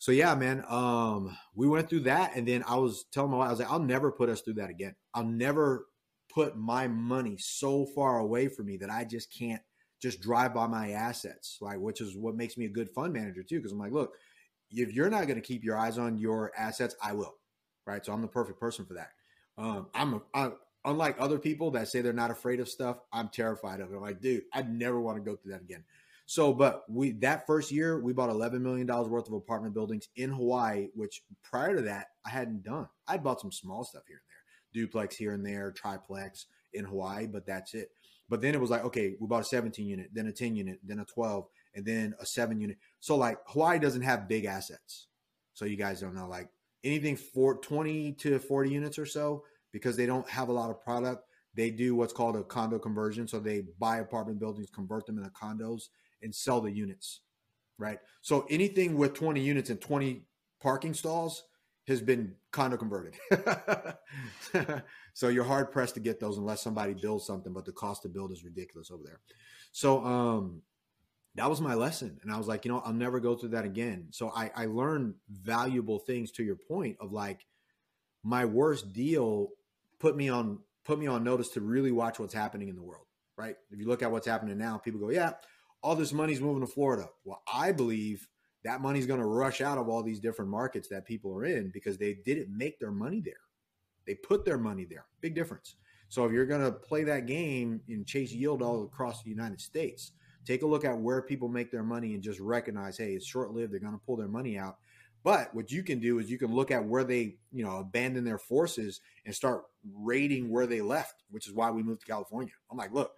so 0.00 0.12
yeah, 0.12 0.34
man, 0.34 0.64
um, 0.66 1.36
we 1.54 1.68
went 1.68 1.90
through 1.90 2.00
that, 2.00 2.34
and 2.34 2.48
then 2.48 2.64
I 2.66 2.76
was 2.76 3.04
telling 3.12 3.32
my 3.32 3.36
wife, 3.36 3.48
I 3.48 3.50
was 3.50 3.58
like, 3.60 3.70
I'll 3.70 3.78
never 3.78 4.10
put 4.10 4.30
us 4.30 4.40
through 4.40 4.54
that 4.54 4.70
again. 4.70 4.94
I'll 5.12 5.26
never 5.26 5.88
put 6.32 6.56
my 6.56 6.88
money 6.88 7.36
so 7.38 7.84
far 7.84 8.18
away 8.18 8.48
from 8.48 8.64
me 8.64 8.78
that 8.78 8.88
I 8.88 9.04
just 9.04 9.30
can't 9.30 9.60
just 10.00 10.22
drive 10.22 10.54
by 10.54 10.66
my 10.68 10.92
assets, 10.92 11.58
right? 11.60 11.78
Which 11.78 12.00
is 12.00 12.16
what 12.16 12.34
makes 12.34 12.56
me 12.56 12.64
a 12.64 12.70
good 12.70 12.88
fund 12.88 13.12
manager 13.12 13.42
too, 13.42 13.58
because 13.58 13.72
I'm 13.72 13.78
like, 13.78 13.92
look, 13.92 14.14
if 14.70 14.90
you're 14.94 15.10
not 15.10 15.26
going 15.26 15.38
to 15.38 15.46
keep 15.46 15.62
your 15.62 15.76
eyes 15.76 15.98
on 15.98 16.16
your 16.16 16.50
assets, 16.56 16.96
I 17.02 17.12
will, 17.12 17.34
right? 17.86 18.04
So 18.04 18.12
I'm 18.12 18.22
the 18.22 18.28
perfect 18.28 18.60
person 18.60 18.84
for 18.84 18.94
that. 18.94 19.10
Um, 19.58 19.88
I'm, 19.94 20.14
a, 20.14 20.22
I, 20.34 20.50
unlike 20.84 21.16
other 21.18 21.38
people 21.38 21.70
that 21.72 21.88
say 21.88 22.00
they're 22.00 22.12
not 22.12 22.30
afraid 22.30 22.60
of 22.60 22.68
stuff. 22.68 22.98
I'm 23.12 23.28
terrified 23.28 23.80
of 23.80 23.92
it. 23.92 23.96
I'm 23.96 24.02
like, 24.02 24.20
dude, 24.20 24.44
I'd 24.52 24.72
never 24.72 25.00
want 25.00 25.16
to 25.18 25.22
go 25.22 25.36
through 25.36 25.52
that 25.52 25.62
again. 25.62 25.84
So, 26.26 26.54
but 26.54 26.84
we 26.88 27.10
that 27.10 27.44
first 27.44 27.72
year 27.72 27.98
we 27.98 28.12
bought 28.12 28.30
eleven 28.30 28.62
million 28.62 28.86
dollars 28.86 29.08
worth 29.08 29.26
of 29.26 29.32
apartment 29.32 29.74
buildings 29.74 30.08
in 30.14 30.30
Hawaii, 30.30 30.86
which 30.94 31.22
prior 31.42 31.74
to 31.74 31.82
that 31.82 32.10
I 32.24 32.30
hadn't 32.30 32.62
done. 32.62 32.88
I'd 33.08 33.24
bought 33.24 33.40
some 33.40 33.50
small 33.50 33.82
stuff 33.82 34.04
here 34.06 34.18
and 34.18 34.28
there, 34.30 34.84
duplex 34.84 35.16
here 35.16 35.32
and 35.32 35.44
there, 35.44 35.72
triplex 35.72 36.46
in 36.72 36.84
Hawaii, 36.84 37.26
but 37.26 37.46
that's 37.46 37.74
it. 37.74 37.90
But 38.28 38.40
then 38.40 38.54
it 38.54 38.60
was 38.60 38.70
like, 38.70 38.84
okay, 38.84 39.16
we 39.18 39.26
bought 39.26 39.42
a 39.42 39.44
17 39.44 39.84
unit, 39.84 40.10
then 40.12 40.28
a 40.28 40.32
10 40.32 40.54
unit, 40.54 40.78
then 40.84 41.00
a 41.00 41.04
12, 41.04 41.48
and 41.74 41.84
then 41.84 42.14
a 42.20 42.26
seven 42.26 42.60
unit. 42.60 42.78
So 43.00 43.16
like 43.16 43.38
Hawaii 43.48 43.80
doesn't 43.80 44.02
have 44.02 44.28
big 44.28 44.44
assets. 44.44 45.08
So 45.52 45.64
you 45.64 45.76
guys 45.76 46.00
don't 46.00 46.14
know 46.14 46.28
like 46.28 46.48
anything 46.84 47.16
for 47.16 47.56
20 47.56 48.12
to 48.12 48.38
40 48.38 48.70
units 48.70 48.98
or 48.98 49.06
so 49.06 49.44
because 49.72 49.96
they 49.96 50.06
don't 50.06 50.28
have 50.28 50.48
a 50.48 50.52
lot 50.52 50.70
of 50.70 50.82
product. 50.82 51.24
They 51.54 51.70
do 51.70 51.94
what's 51.94 52.12
called 52.12 52.36
a 52.36 52.42
condo 52.42 52.78
conversion. 52.78 53.26
So 53.26 53.40
they 53.40 53.64
buy 53.78 53.98
apartment 53.98 54.38
buildings, 54.38 54.70
convert 54.70 55.06
them 55.06 55.18
into 55.18 55.30
condos, 55.30 55.88
and 56.22 56.34
sell 56.34 56.60
the 56.60 56.70
units, 56.70 57.20
right? 57.78 57.98
So 58.20 58.46
anything 58.50 58.96
with 58.96 59.14
20 59.14 59.40
units 59.40 59.70
and 59.70 59.80
20 59.80 60.22
parking 60.60 60.94
stalls 60.94 61.44
has 61.88 62.00
been 62.00 62.34
condo 62.52 62.76
converted. 62.76 63.14
so 65.12 65.28
you're 65.28 65.44
hard 65.44 65.72
pressed 65.72 65.94
to 65.94 66.00
get 66.00 66.20
those 66.20 66.38
unless 66.38 66.62
somebody 66.62 66.94
builds 66.94 67.26
something, 67.26 67.52
but 67.52 67.64
the 67.64 67.72
cost 67.72 68.02
to 68.02 68.08
build 68.08 68.32
is 68.32 68.44
ridiculous 68.44 68.90
over 68.90 69.02
there. 69.04 69.20
So 69.72 70.04
um, 70.04 70.62
that 71.36 71.48
was 71.48 71.60
my 71.60 71.74
lesson. 71.74 72.18
And 72.22 72.32
I 72.32 72.38
was 72.38 72.48
like, 72.48 72.64
you 72.64 72.72
know, 72.72 72.82
I'll 72.84 72.92
never 72.92 73.20
go 73.20 73.36
through 73.36 73.50
that 73.50 73.64
again. 73.64 74.08
So 74.10 74.30
I, 74.34 74.50
I 74.54 74.66
learned 74.66 75.14
valuable 75.30 75.98
things 75.98 76.32
to 76.32 76.42
your 76.42 76.56
point 76.56 76.96
of 77.00 77.12
like 77.12 77.46
my 78.22 78.44
worst 78.44 78.92
deal 78.92 79.48
put 79.98 80.16
me 80.16 80.28
on 80.28 80.58
put 80.84 80.98
me 80.98 81.06
on 81.06 81.22
notice 81.22 81.50
to 81.50 81.60
really 81.60 81.92
watch 81.92 82.18
what's 82.18 82.34
happening 82.34 82.68
in 82.68 82.76
the 82.76 82.82
world. 82.82 83.06
Right. 83.36 83.56
If 83.70 83.78
you 83.78 83.86
look 83.86 84.02
at 84.02 84.10
what's 84.10 84.26
happening 84.26 84.58
now, 84.58 84.76
people 84.78 85.00
go, 85.00 85.10
yeah, 85.10 85.32
all 85.82 85.94
this 85.94 86.12
money's 86.12 86.40
moving 86.40 86.66
to 86.66 86.72
Florida. 86.72 87.08
Well, 87.24 87.42
I 87.50 87.72
believe 87.72 88.28
that 88.64 88.82
money's 88.82 89.06
going 89.06 89.20
to 89.20 89.26
rush 89.26 89.60
out 89.60 89.78
of 89.78 89.88
all 89.88 90.02
these 90.02 90.20
different 90.20 90.50
markets 90.50 90.88
that 90.88 91.06
people 91.06 91.32
are 91.34 91.44
in 91.44 91.70
because 91.72 91.96
they 91.96 92.14
didn't 92.24 92.54
make 92.54 92.78
their 92.78 92.90
money 92.90 93.22
there. 93.24 93.40
They 94.06 94.14
put 94.14 94.44
their 94.44 94.58
money 94.58 94.84
there. 94.84 95.06
Big 95.20 95.34
difference. 95.34 95.76
So 96.08 96.26
if 96.26 96.32
you're 96.32 96.46
going 96.46 96.64
to 96.64 96.72
play 96.72 97.04
that 97.04 97.26
game 97.26 97.80
and 97.88 98.06
chase 98.06 98.32
yield 98.32 98.62
all 98.62 98.84
across 98.84 99.22
the 99.22 99.30
United 99.30 99.60
States, 99.60 100.12
take 100.44 100.62
a 100.62 100.66
look 100.66 100.84
at 100.84 100.98
where 100.98 101.22
people 101.22 101.48
make 101.48 101.70
their 101.70 101.82
money 101.82 102.14
and 102.14 102.22
just 102.22 102.40
recognize, 102.40 102.96
hey, 102.96 103.12
it's 103.12 103.26
short 103.26 103.52
lived. 103.52 103.72
They're 103.72 103.80
going 103.80 103.92
to 103.92 104.04
pull 104.04 104.16
their 104.16 104.28
money 104.28 104.58
out. 104.58 104.76
But 105.22 105.54
what 105.54 105.70
you 105.70 105.82
can 105.82 106.00
do 106.00 106.18
is 106.18 106.30
you 106.30 106.38
can 106.38 106.54
look 106.54 106.70
at 106.70 106.84
where 106.84 107.04
they, 107.04 107.36
you 107.52 107.62
know, 107.64 107.76
abandon 107.76 108.24
their 108.24 108.38
forces 108.38 109.00
and 109.26 109.34
start 109.34 109.64
rating 109.94 110.50
where 110.50 110.66
they 110.66 110.80
left, 110.80 111.24
which 111.30 111.46
is 111.46 111.52
why 111.52 111.70
we 111.70 111.82
moved 111.82 112.00
to 112.00 112.06
California. 112.06 112.52
I'm 112.70 112.78
like, 112.78 112.92
look, 112.92 113.12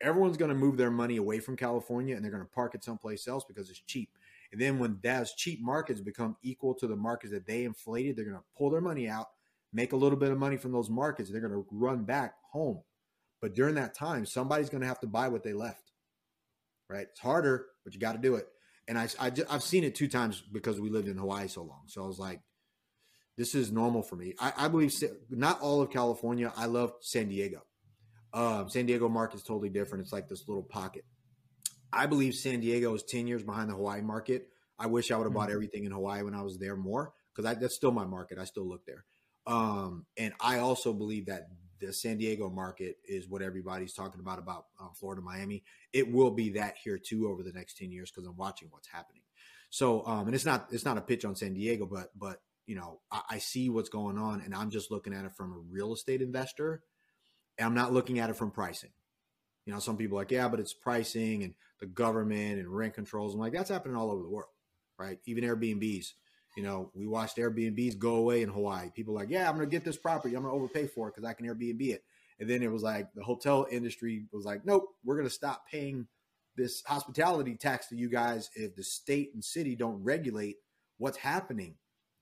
everyone's 0.00 0.36
going 0.36 0.50
to 0.50 0.54
move 0.54 0.76
their 0.76 0.92
money 0.92 1.16
away 1.16 1.40
from 1.40 1.56
California 1.56 2.14
and 2.14 2.24
they're 2.24 2.30
going 2.30 2.44
to 2.44 2.50
park 2.50 2.74
it 2.74 2.84
someplace 2.84 3.26
else 3.26 3.44
because 3.44 3.68
it's 3.68 3.80
cheap. 3.80 4.10
And 4.52 4.60
then 4.60 4.78
when 4.78 4.98
those 5.02 5.34
cheap 5.34 5.60
markets 5.60 6.00
become 6.00 6.36
equal 6.42 6.74
to 6.74 6.86
the 6.86 6.96
markets 6.96 7.32
that 7.32 7.46
they 7.46 7.64
inflated, 7.64 8.16
they're 8.16 8.24
going 8.24 8.36
to 8.36 8.44
pull 8.56 8.70
their 8.70 8.80
money 8.80 9.08
out, 9.08 9.28
make 9.72 9.92
a 9.92 9.96
little 9.96 10.18
bit 10.18 10.32
of 10.32 10.38
money 10.38 10.56
from 10.56 10.72
those 10.72 10.90
markets, 10.90 11.28
and 11.28 11.34
they're 11.34 11.48
going 11.48 11.64
to 11.64 11.66
run 11.70 12.04
back 12.04 12.34
home. 12.52 12.80
But 13.40 13.54
during 13.54 13.76
that 13.76 13.94
time, 13.94 14.26
somebody's 14.26 14.68
going 14.68 14.82
to 14.82 14.88
have 14.88 15.00
to 15.00 15.06
buy 15.06 15.28
what 15.28 15.44
they 15.44 15.52
left. 15.52 15.89
Right? 16.90 17.06
It's 17.10 17.20
harder, 17.20 17.66
but 17.84 17.94
you 17.94 18.00
got 18.00 18.12
to 18.12 18.18
do 18.18 18.34
it. 18.34 18.46
And 18.88 18.98
I, 18.98 19.08
I 19.20 19.30
have 19.48 19.62
seen 19.62 19.84
it 19.84 19.94
two 19.94 20.08
times 20.08 20.42
because 20.52 20.80
we 20.80 20.90
lived 20.90 21.06
in 21.06 21.16
Hawaii 21.16 21.46
so 21.46 21.62
long. 21.62 21.82
So 21.86 22.02
I 22.02 22.06
was 22.06 22.18
like, 22.18 22.40
this 23.36 23.54
is 23.54 23.70
normal 23.70 24.02
for 24.02 24.16
me. 24.16 24.34
I, 24.40 24.52
I 24.56 24.68
believe 24.68 24.92
not 25.30 25.60
all 25.60 25.80
of 25.80 25.90
California. 25.90 26.52
I 26.56 26.66
love 26.66 26.92
San 27.00 27.28
Diego. 27.28 27.62
Um, 28.32 28.68
San 28.68 28.86
Diego 28.86 29.08
market 29.08 29.36
is 29.36 29.42
totally 29.42 29.68
different. 29.68 30.02
It's 30.02 30.12
like 30.12 30.28
this 30.28 30.48
little 30.48 30.64
pocket. 30.64 31.04
I 31.92 32.06
believe 32.06 32.34
San 32.34 32.60
Diego 32.60 32.94
is 32.94 33.02
10 33.04 33.26
years 33.26 33.42
behind 33.42 33.70
the 33.70 33.74
Hawaii 33.74 34.02
market. 34.02 34.48
I 34.78 34.86
wish 34.86 35.10
I 35.10 35.16
would 35.16 35.24
have 35.24 35.32
bought 35.32 35.48
mm-hmm. 35.48 35.54
everything 35.54 35.84
in 35.84 35.92
Hawaii 35.92 36.22
when 36.22 36.34
I 36.34 36.42
was 36.42 36.58
there 36.58 36.76
more 36.76 37.12
because 37.34 37.56
that's 37.58 37.74
still 37.74 37.92
my 37.92 38.06
market. 38.06 38.38
I 38.38 38.44
still 38.44 38.68
look 38.68 38.84
there. 38.86 39.04
Um, 39.46 40.06
and 40.16 40.32
I 40.40 40.58
also 40.58 40.92
believe 40.92 41.26
that 41.26 41.48
the 41.80 41.92
San 41.92 42.18
Diego 42.18 42.50
market 42.50 42.96
is 43.08 43.28
what 43.28 43.42
everybody's 43.42 43.94
talking 43.94 44.20
about 44.20 44.38
about 44.38 44.66
uh, 44.80 44.88
Florida, 44.94 45.22
Miami. 45.22 45.64
It 45.92 46.12
will 46.12 46.30
be 46.30 46.50
that 46.50 46.76
here 46.82 46.98
too 46.98 47.28
over 47.28 47.42
the 47.42 47.52
next 47.52 47.78
10 47.78 47.90
years 47.90 48.10
because 48.10 48.26
I'm 48.26 48.36
watching 48.36 48.68
what's 48.70 48.88
happening. 48.88 49.22
So, 49.70 50.04
um, 50.06 50.26
and 50.26 50.34
it's 50.34 50.44
not 50.44 50.68
it's 50.72 50.84
not 50.84 50.98
a 50.98 51.02
pitch 51.02 51.24
on 51.24 51.36
San 51.36 51.54
Diego, 51.54 51.86
but 51.86 52.10
but 52.18 52.42
you 52.66 52.74
know 52.74 53.00
I, 53.10 53.22
I 53.30 53.38
see 53.38 53.70
what's 53.70 53.88
going 53.88 54.18
on, 54.18 54.42
and 54.44 54.54
I'm 54.54 54.70
just 54.70 54.90
looking 54.90 55.14
at 55.14 55.24
it 55.24 55.32
from 55.36 55.52
a 55.52 55.58
real 55.70 55.92
estate 55.92 56.22
investor. 56.22 56.82
And 57.58 57.66
I'm 57.66 57.74
not 57.74 57.92
looking 57.92 58.18
at 58.18 58.30
it 58.30 58.36
from 58.36 58.50
pricing. 58.50 58.90
You 59.66 59.72
know, 59.72 59.78
some 59.78 59.96
people 59.96 60.16
like, 60.16 60.30
yeah, 60.30 60.48
but 60.48 60.60
it's 60.60 60.72
pricing 60.72 61.44
and 61.44 61.54
the 61.78 61.86
government 61.86 62.58
and 62.58 62.68
rent 62.68 62.94
controls. 62.94 63.34
I'm 63.34 63.40
like, 63.40 63.52
that's 63.52 63.70
happening 63.70 63.96
all 63.96 64.10
over 64.10 64.22
the 64.22 64.28
world, 64.28 64.50
right? 64.98 65.18
Even 65.26 65.44
Airbnbs. 65.44 66.12
You 66.56 66.62
know, 66.64 66.90
we 66.94 67.06
watched 67.06 67.36
Airbnbs 67.36 67.98
go 67.98 68.16
away 68.16 68.42
in 68.42 68.48
Hawaii. 68.48 68.90
People 68.90 69.14
like, 69.14 69.30
yeah, 69.30 69.48
I'm 69.48 69.56
going 69.56 69.68
to 69.68 69.70
get 69.70 69.84
this 69.84 69.96
property. 69.96 70.34
I'm 70.34 70.42
going 70.42 70.52
to 70.52 70.56
overpay 70.56 70.88
for 70.88 71.08
it 71.08 71.14
because 71.14 71.28
I 71.28 71.32
can 71.32 71.46
Airbnb 71.46 71.80
it. 71.88 72.04
And 72.40 72.48
then 72.48 72.62
it 72.62 72.72
was 72.72 72.82
like 72.82 73.12
the 73.14 73.22
hotel 73.22 73.66
industry 73.70 74.24
was 74.32 74.44
like, 74.44 74.64
nope, 74.64 74.88
we're 75.04 75.16
going 75.16 75.28
to 75.28 75.34
stop 75.34 75.64
paying 75.70 76.06
this 76.56 76.82
hospitality 76.86 77.54
tax 77.54 77.88
to 77.88 77.96
you 77.96 78.08
guys 78.08 78.50
if 78.54 78.74
the 78.74 78.82
state 78.82 79.30
and 79.34 79.44
city 79.44 79.76
don't 79.76 80.02
regulate 80.02 80.56
what's 80.98 81.18
happening. 81.18 81.76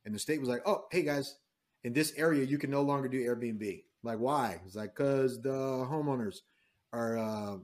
And 0.04 0.14
the 0.14 0.18
state 0.18 0.40
was 0.40 0.48
like, 0.48 0.62
oh, 0.66 0.84
hey 0.90 1.02
guys, 1.02 1.36
in 1.84 1.92
this 1.92 2.12
area 2.16 2.44
you 2.44 2.58
can 2.58 2.70
no 2.70 2.82
longer 2.82 3.08
do 3.08 3.24
Airbnb. 3.24 3.84
Like, 4.02 4.18
why? 4.18 4.60
It's 4.66 4.76
like 4.76 4.94
because 4.94 5.40
the 5.40 5.50
homeowners 5.50 6.36
are 6.92 7.18
uh, 7.18 7.56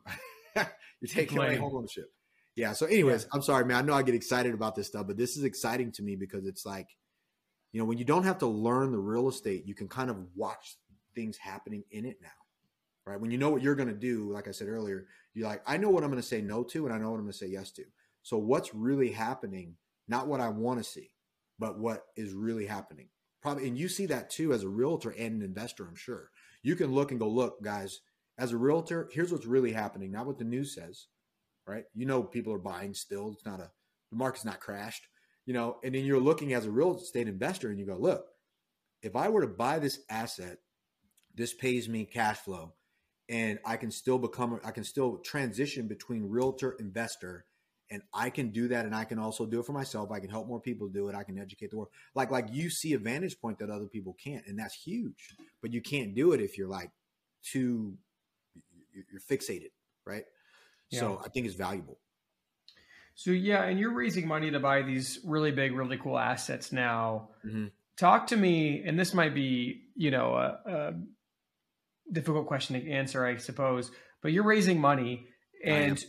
you're 1.01 1.09
taking 1.09 1.39
away 1.39 1.57
home 1.57 1.75
ownership. 1.75 2.14
Yeah. 2.57 2.73
So, 2.73 2.87
anyways, 2.87 3.23
yeah. 3.23 3.29
I'm 3.33 3.43
sorry, 3.43 3.65
man. 3.65 3.77
I 3.77 3.83
know 3.83 3.95
I 3.95 4.03
get 4.03 4.15
excited 4.15 4.55
about 4.55 4.75
this 4.75 4.87
stuff, 4.87 5.07
but 5.07 5.17
this 5.17 5.37
is 5.37 5.45
exciting 5.45 5.93
to 5.93 6.03
me 6.03 6.17
because 6.17 6.47
it's 6.47 6.65
like, 6.65 6.89
you 7.73 7.81
know, 7.81 7.85
when 7.85 7.99
you 7.99 8.05
don't 8.05 8.25
have 8.25 8.39
to 8.39 8.47
learn 8.47 8.93
the 8.93 8.99
real 8.99 9.29
estate, 9.29 9.67
you 9.67 9.75
can 9.75 9.89
kind 9.89 10.11
of 10.11 10.17
watch 10.37 10.77
things 11.15 11.37
happening 11.37 11.83
in 11.91 12.05
it 12.05 12.19
now, 12.23 12.29
right? 13.07 13.21
When 13.21 13.31
you 13.31 13.39
know 13.39 13.51
what 13.51 13.63
you're 13.63 13.75
going 13.75 13.89
to 13.89 13.95
do, 13.95 14.33
like 14.33 14.47
I 14.47 14.53
said 14.53 14.69
earlier, 14.69 15.07
you're 15.35 15.49
like, 15.49 15.63
I 15.67 15.77
know 15.77 15.91
what 15.91 16.05
I'm 16.05 16.11
going 16.11 16.23
to 16.23 16.29
say 16.29 16.41
no 16.41 16.63
to, 16.65 16.87
and 16.87 16.95
I 16.95 16.99
know 16.99 17.11
what 17.11 17.17
I'm 17.17 17.23
going 17.23 17.33
to 17.33 17.39
say 17.39 17.49
yes 17.49 17.73
to. 17.73 17.85
So, 18.23 18.39
what's 18.39 18.75
really 18.75 19.11
happening? 19.11 19.77
Not 20.07 20.29
what 20.29 20.41
I 20.41 20.49
want 20.49 20.79
to 20.79 20.85
see, 20.85 21.11
but 21.59 21.79
what 21.79 22.05
is 22.17 22.33
really 22.33 22.67
happening. 22.67 23.09
Probably, 23.43 23.67
and 23.69 23.77
you 23.77 23.89
see 23.89 24.07
that 24.07 24.31
too 24.31 24.53
as 24.53 24.63
a 24.63 24.69
realtor 24.69 25.11
and 25.11 25.37
an 25.37 25.43
investor. 25.43 25.87
I'm 25.87 25.97
sure 25.97 26.31
you 26.63 26.77
can 26.77 26.93
look 26.93 27.11
and 27.11 27.21
go, 27.21 27.29
look, 27.29 27.63
guys 27.63 28.01
as 28.39 28.53
a 28.53 28.57
realtor, 28.57 29.09
here's 29.13 29.31
what's 29.31 29.47
really 29.47 29.73
happening, 29.73 30.11
not 30.11 30.27
what 30.27 30.39
the 30.39 30.45
news 30.45 30.75
says, 30.75 31.07
right? 31.67 31.85
You 31.95 32.07
know, 32.07 32.23
people 32.23 32.53
are 32.53 32.59
buying 32.59 32.95
still. 32.95 33.33
It's 33.33 33.47
not 33.47 33.61
a, 33.61 33.71
the 34.11 34.17
market's 34.17 34.45
not 34.45 34.61
crashed, 34.61 35.07
you 35.47 35.55
know, 35.55 35.79
and 35.85 35.95
then 35.95 36.05
you're 36.05 36.21
looking 36.21 36.53
as 36.53 36.67
a 36.67 36.71
real 36.71 36.97
estate 36.97 37.29
investor 37.29 37.71
and 37.71 37.79
you 37.79 37.87
go, 37.87 37.97
look, 37.97 38.27
if 39.03 39.17
I 39.17 39.29
were 39.29 39.43
to 39.43 39.47
buy 39.47 39.79
this 39.79 40.01
asset, 40.09 40.59
this 41.35 41.53
pays 41.53 41.89
me 41.89 42.05
cash 42.05 42.39
flow 42.39 42.75
and 43.29 43.59
I 43.65 43.77
can 43.77 43.91
still 43.91 44.19
become, 44.19 44.61
I 44.65 44.71
can 44.71 44.85
still 44.85 45.19
transition 45.19 45.89
between 45.89 46.29
realtor 46.29 46.77
investor 46.79 47.47
and 47.91 48.03
I 48.15 48.31
can 48.31 48.51
do 48.51 48.69
that 48.69 48.87
and 48.87 48.95
I 48.95 49.05
can 49.05 49.19
also 49.19 49.47
do 49.47 49.61
it 49.61 49.67
for 49.67 49.73
myself. 49.73 50.11
I 50.11 50.21
can 50.21 50.31
help 50.31 50.49
more 50.49 50.61
people 50.61 50.89
do 50.89 51.09
it. 51.09 51.15
I 51.15 51.23
can 51.23 51.39
educate 51.39 51.71
the 51.71 51.77
world. 51.77 51.91
Like 52.15 52.31
like 52.31 52.49
you 52.51 52.71
see 52.71 52.95
a 52.95 52.99
vantage 52.99 53.39
point 53.41 53.59
that 53.59 53.71
other 53.71 53.87
people 53.87 54.17
can't 54.23 54.47
and 54.47 54.59
that's 54.59 54.75
huge. 54.75 55.35
But 55.61 55.73
you 55.73 55.83
can't 55.83 56.15
do 56.15 56.33
it 56.33 56.41
if 56.41 56.57
you're 56.57 56.69
like 56.69 56.91
too 57.43 57.97
you're 58.95 59.21
fixated, 59.21 59.71
right? 60.07 60.25
Yeah. 60.91 61.01
So 61.01 61.23
I 61.25 61.29
think 61.29 61.47
it's 61.47 61.55
valuable. 61.55 61.99
So 63.15 63.31
yeah, 63.31 63.65
and 63.65 63.79
you're 63.79 63.95
raising 63.95 64.27
money 64.27 64.51
to 64.51 64.61
buy 64.61 64.83
these 64.83 65.21
really 65.25 65.53
big, 65.53 65.73
really 65.73 65.97
cool 65.97 66.19
assets 66.19 66.73
now. 66.73 67.31
Mm-hmm. 67.47 67.67
Talk 67.97 68.29
to 68.29 68.37
me, 68.37 68.83
and 68.85 68.99
this 68.99 69.15
might 69.15 69.35
be, 69.35 69.83
you 69.95 70.11
know, 70.11 70.35
a, 70.35 70.59
a, 70.67 70.95
difficult 72.13 72.47
question 72.47 72.79
to 72.79 72.91
answer, 72.91 73.25
I 73.25 73.37
suppose. 73.37 73.91
But 74.21 74.33
you're 74.33 74.45
raising 74.45 74.81
money, 74.81 75.27
and 75.65 76.05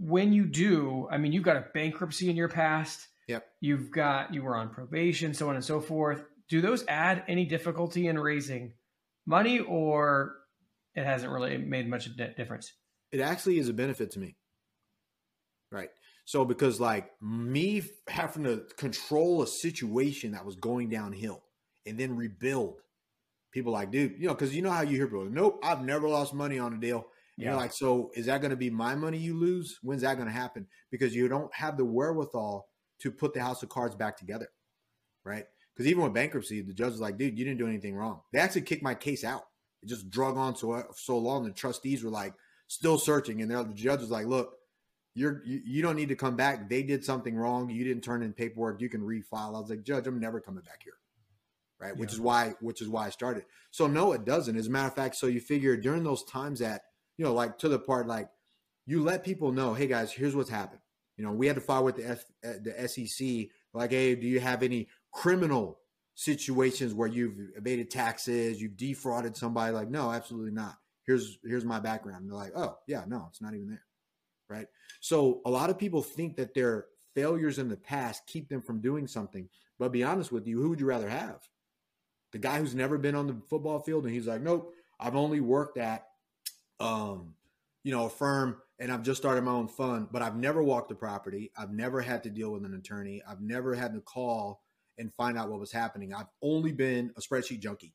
when 0.00 0.32
you 0.32 0.46
do, 0.46 1.06
I 1.10 1.18
mean, 1.18 1.32
you've 1.32 1.44
got 1.44 1.56
a 1.56 1.66
bankruptcy 1.74 2.30
in 2.30 2.36
your 2.36 2.48
past. 2.48 3.06
Yep. 3.28 3.46
You've 3.60 3.90
got 3.90 4.32
you 4.32 4.42
were 4.42 4.56
on 4.56 4.70
probation, 4.70 5.34
so 5.34 5.50
on 5.50 5.56
and 5.56 5.64
so 5.64 5.80
forth. 5.80 6.24
Do 6.48 6.62
those 6.62 6.84
add 6.88 7.24
any 7.28 7.44
difficulty 7.44 8.06
in 8.06 8.18
raising 8.18 8.72
money, 9.26 9.60
or 9.60 10.36
it 10.94 11.04
hasn't 11.04 11.30
really 11.30 11.58
made 11.58 11.88
much 11.88 12.08
difference. 12.16 12.72
It 13.12 13.20
actually 13.20 13.58
is 13.58 13.68
a 13.68 13.72
benefit 13.72 14.10
to 14.12 14.18
me. 14.18 14.36
Right. 15.70 15.90
So 16.24 16.44
because 16.44 16.80
like 16.80 17.10
me 17.22 17.82
having 18.06 18.44
to 18.44 18.64
control 18.76 19.42
a 19.42 19.46
situation 19.46 20.32
that 20.32 20.44
was 20.44 20.56
going 20.56 20.90
downhill 20.90 21.42
and 21.86 21.98
then 21.98 22.16
rebuild, 22.16 22.80
people 23.52 23.72
like, 23.72 23.90
dude, 23.90 24.18
you 24.18 24.26
know, 24.26 24.34
because 24.34 24.54
you 24.54 24.62
know 24.62 24.70
how 24.70 24.82
you 24.82 24.96
hear 24.96 25.06
people, 25.06 25.24
nope, 25.24 25.58
I've 25.62 25.82
never 25.82 26.08
lost 26.08 26.34
money 26.34 26.58
on 26.58 26.74
a 26.74 26.78
deal. 26.78 27.06
Yeah. 27.36 27.50
You're 27.50 27.56
like, 27.56 27.72
so 27.72 28.10
is 28.14 28.26
that 28.26 28.40
going 28.40 28.50
to 28.50 28.56
be 28.56 28.68
my 28.68 28.94
money 28.94 29.16
you 29.16 29.38
lose? 29.38 29.78
When's 29.82 30.02
that 30.02 30.16
going 30.16 30.26
to 30.26 30.34
happen? 30.34 30.66
Because 30.90 31.14
you 31.14 31.28
don't 31.28 31.54
have 31.54 31.76
the 31.76 31.84
wherewithal 31.84 32.68
to 33.00 33.10
put 33.12 33.32
the 33.32 33.40
house 33.40 33.62
of 33.62 33.68
cards 33.68 33.94
back 33.94 34.16
together, 34.16 34.48
right? 35.24 35.44
Because 35.74 35.88
even 35.88 36.02
with 36.02 36.12
bankruptcy, 36.12 36.60
the 36.60 36.74
judge 36.74 36.94
is 36.94 37.00
like, 37.00 37.16
dude, 37.16 37.38
you 37.38 37.44
didn't 37.44 37.60
do 37.60 37.68
anything 37.68 37.94
wrong. 37.94 38.22
They 38.32 38.40
actually 38.40 38.62
kicked 38.62 38.82
my 38.82 38.94
case 38.94 39.22
out. 39.22 39.44
It 39.82 39.88
just 39.88 40.10
drug 40.10 40.36
on 40.36 40.56
so 40.56 40.82
so 40.96 41.16
long. 41.16 41.44
The 41.44 41.52
trustees 41.52 42.02
were 42.02 42.10
like 42.10 42.34
still 42.68 42.98
searching, 42.98 43.42
and 43.42 43.50
the 43.50 43.64
judge 43.74 44.00
was 44.00 44.10
like, 44.10 44.26
"Look, 44.26 44.54
you're 45.14 45.42
you, 45.44 45.60
you, 45.64 45.82
don't 45.82 45.96
need 45.96 46.10
to 46.10 46.16
come 46.16 46.36
back. 46.36 46.68
They 46.68 46.82
did 46.82 47.04
something 47.04 47.34
wrong. 47.34 47.68
You 47.68 47.84
didn't 47.84 48.04
turn 48.04 48.22
in 48.22 48.32
paperwork. 48.32 48.80
You 48.80 48.88
can 48.88 49.00
refile." 49.00 49.56
I 49.56 49.60
was 49.60 49.70
like, 49.70 49.82
"Judge, 49.82 50.06
I'm 50.06 50.20
never 50.20 50.40
coming 50.40 50.62
back 50.62 50.82
here." 50.84 50.94
Right, 51.80 51.94
yeah. 51.94 52.00
which 52.00 52.12
is 52.12 52.20
why 52.20 52.54
which 52.60 52.80
is 52.80 52.88
why 52.88 53.06
I 53.06 53.10
started. 53.10 53.44
So 53.70 53.86
no, 53.86 54.12
it 54.12 54.24
doesn't. 54.24 54.56
As 54.56 54.68
a 54.68 54.70
matter 54.70 54.88
of 54.88 54.94
fact, 54.94 55.16
so 55.16 55.26
you 55.26 55.40
figure 55.40 55.76
during 55.76 56.04
those 56.04 56.24
times 56.24 56.60
that 56.60 56.82
you 57.16 57.24
know, 57.24 57.34
like 57.34 57.58
to 57.58 57.68
the 57.68 57.78
part 57.78 58.06
like 58.06 58.28
you 58.86 59.02
let 59.02 59.24
people 59.24 59.52
know, 59.52 59.74
hey 59.74 59.86
guys, 59.86 60.12
here's 60.12 60.36
what's 60.36 60.50
happened. 60.50 60.80
You 61.16 61.24
know, 61.24 61.32
we 61.32 61.48
had 61.48 61.56
to 61.56 61.60
file 61.60 61.84
with 61.84 61.96
the 61.96 62.10
F, 62.10 62.24
uh, 62.46 62.52
the 62.62 62.88
SEC, 62.88 63.48
like, 63.74 63.90
hey, 63.90 64.14
do 64.14 64.26
you 64.26 64.38
have 64.38 64.62
any 64.62 64.88
criminal 65.12 65.80
situations 66.18 66.94
where 66.94 67.06
you've 67.06 67.38
evaded 67.56 67.90
taxes, 67.90 68.60
you've 68.60 68.76
defrauded 68.76 69.36
somebody. 69.36 69.72
Like, 69.72 69.88
no, 69.88 70.10
absolutely 70.10 70.50
not. 70.50 70.76
Here's 71.08 71.38
here's 71.42 71.64
my 71.64 71.80
background. 71.80 72.20
And 72.20 72.30
they're 72.30 72.38
like, 72.38 72.52
oh 72.54 72.76
yeah, 72.86 73.04
no, 73.08 73.26
it's 73.30 73.40
not 73.40 73.54
even 73.54 73.70
there, 73.70 73.86
right? 74.50 74.66
So 75.00 75.40
a 75.46 75.50
lot 75.50 75.70
of 75.70 75.78
people 75.78 76.02
think 76.02 76.36
that 76.36 76.52
their 76.52 76.84
failures 77.14 77.58
in 77.58 77.70
the 77.70 77.78
past 77.78 78.26
keep 78.26 78.50
them 78.50 78.60
from 78.60 78.82
doing 78.82 79.06
something. 79.06 79.48
But 79.78 79.90
be 79.90 80.04
honest 80.04 80.30
with 80.30 80.46
you, 80.46 80.60
who 80.60 80.68
would 80.68 80.80
you 80.80 80.86
rather 80.86 81.08
have? 81.08 81.40
The 82.32 82.38
guy 82.38 82.58
who's 82.58 82.74
never 82.74 82.98
been 82.98 83.14
on 83.14 83.26
the 83.26 83.36
football 83.48 83.80
field 83.80 84.04
and 84.04 84.12
he's 84.12 84.26
like, 84.26 84.42
nope, 84.42 84.74
I've 85.00 85.16
only 85.16 85.40
worked 85.40 85.78
at, 85.78 86.06
um, 86.78 87.32
you 87.84 87.90
know, 87.90 88.04
a 88.04 88.10
firm 88.10 88.58
and 88.78 88.92
I've 88.92 89.02
just 89.02 89.18
started 89.18 89.44
my 89.44 89.52
own 89.52 89.68
fund, 89.68 90.08
but 90.12 90.20
I've 90.20 90.36
never 90.36 90.62
walked 90.62 90.92
a 90.92 90.94
property. 90.94 91.50
I've 91.56 91.72
never 91.72 92.02
had 92.02 92.22
to 92.24 92.30
deal 92.30 92.52
with 92.52 92.66
an 92.66 92.74
attorney. 92.74 93.22
I've 93.26 93.40
never 93.40 93.74
had 93.74 93.94
to 93.94 94.02
call 94.02 94.62
and 94.98 95.10
find 95.14 95.38
out 95.38 95.48
what 95.48 95.58
was 95.58 95.72
happening. 95.72 96.12
I've 96.12 96.28
only 96.42 96.72
been 96.72 97.12
a 97.16 97.20
spreadsheet 97.22 97.60
junkie 97.60 97.94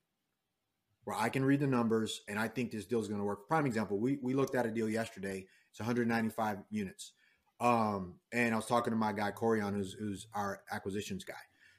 where 1.05 1.15
I 1.15 1.29
can 1.29 1.43
read 1.43 1.59
the 1.59 1.67
numbers 1.67 2.21
and 2.27 2.39
I 2.39 2.47
think 2.47 2.71
this 2.71 2.85
deal 2.85 2.99
is 2.99 3.07
going 3.07 3.19
to 3.19 3.25
work. 3.25 3.47
Prime 3.47 3.65
example, 3.65 3.97
we, 3.97 4.17
we 4.21 4.33
looked 4.33 4.55
at 4.55 4.65
a 4.65 4.71
deal 4.71 4.89
yesterday. 4.89 5.45
It's 5.69 5.79
195 5.79 6.59
units. 6.69 7.13
Um, 7.59 8.15
and 8.31 8.53
I 8.53 8.57
was 8.57 8.65
talking 8.65 8.91
to 8.91 8.97
my 8.97 9.13
guy, 9.13 9.31
Corian, 9.31 9.73
who's, 9.73 9.93
who's 9.93 10.27
our 10.33 10.61
acquisitions 10.71 11.23
guy. 11.23 11.33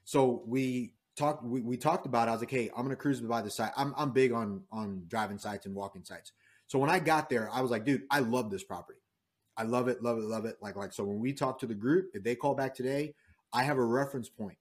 So 0.05 0.43
we 0.47 0.93
talked, 1.17 1.45
we, 1.45 1.61
we 1.61 1.77
talked 1.77 2.07
about, 2.07 2.29
it. 2.29 2.31
I 2.31 2.35
was 2.35 2.43
like, 2.43 2.51
Hey, 2.51 2.71
I'm 2.71 2.85
going 2.85 2.91
to 2.91 2.97
cruise 2.97 3.21
by 3.21 3.43
the 3.43 3.51
site. 3.51 3.73
I'm, 3.77 3.95
I'm 3.97 4.11
big 4.11 4.33
on, 4.33 4.63
on 4.71 5.05
driving 5.09 5.39
sites 5.39 5.67
and 5.67 5.75
walking 5.75 6.05
sites. 6.05 6.33
So 6.67 6.79
when 6.79 6.91
I 6.91 6.99
got 6.99 7.29
there, 7.29 7.51
I 7.53 7.61
was 7.61 7.71
like, 7.71 7.85
dude, 7.85 8.03
I 8.11 8.21
love 8.21 8.51
this 8.51 8.65
property. 8.65 9.01
I 9.57 9.63
love 9.63 9.89
it, 9.89 10.03
love 10.03 10.19
it, 10.19 10.25
love 10.25 10.47
it. 10.47 10.57
Like, 10.61 10.77
like, 10.77 10.93
so 10.93 11.05
when 11.05 11.21
we 11.21 11.33
talk 11.33 11.61
to 11.61 11.67
the 11.67 11.75
group, 11.75 12.11
if 12.15 12.25
they 12.25 12.35
call 12.35 12.55
back 12.55 12.75
today, 12.75 13.15
I 13.53 13.63
have 13.63 13.79
a 13.79 13.85
reference 13.85 14.29
point 14.29 14.59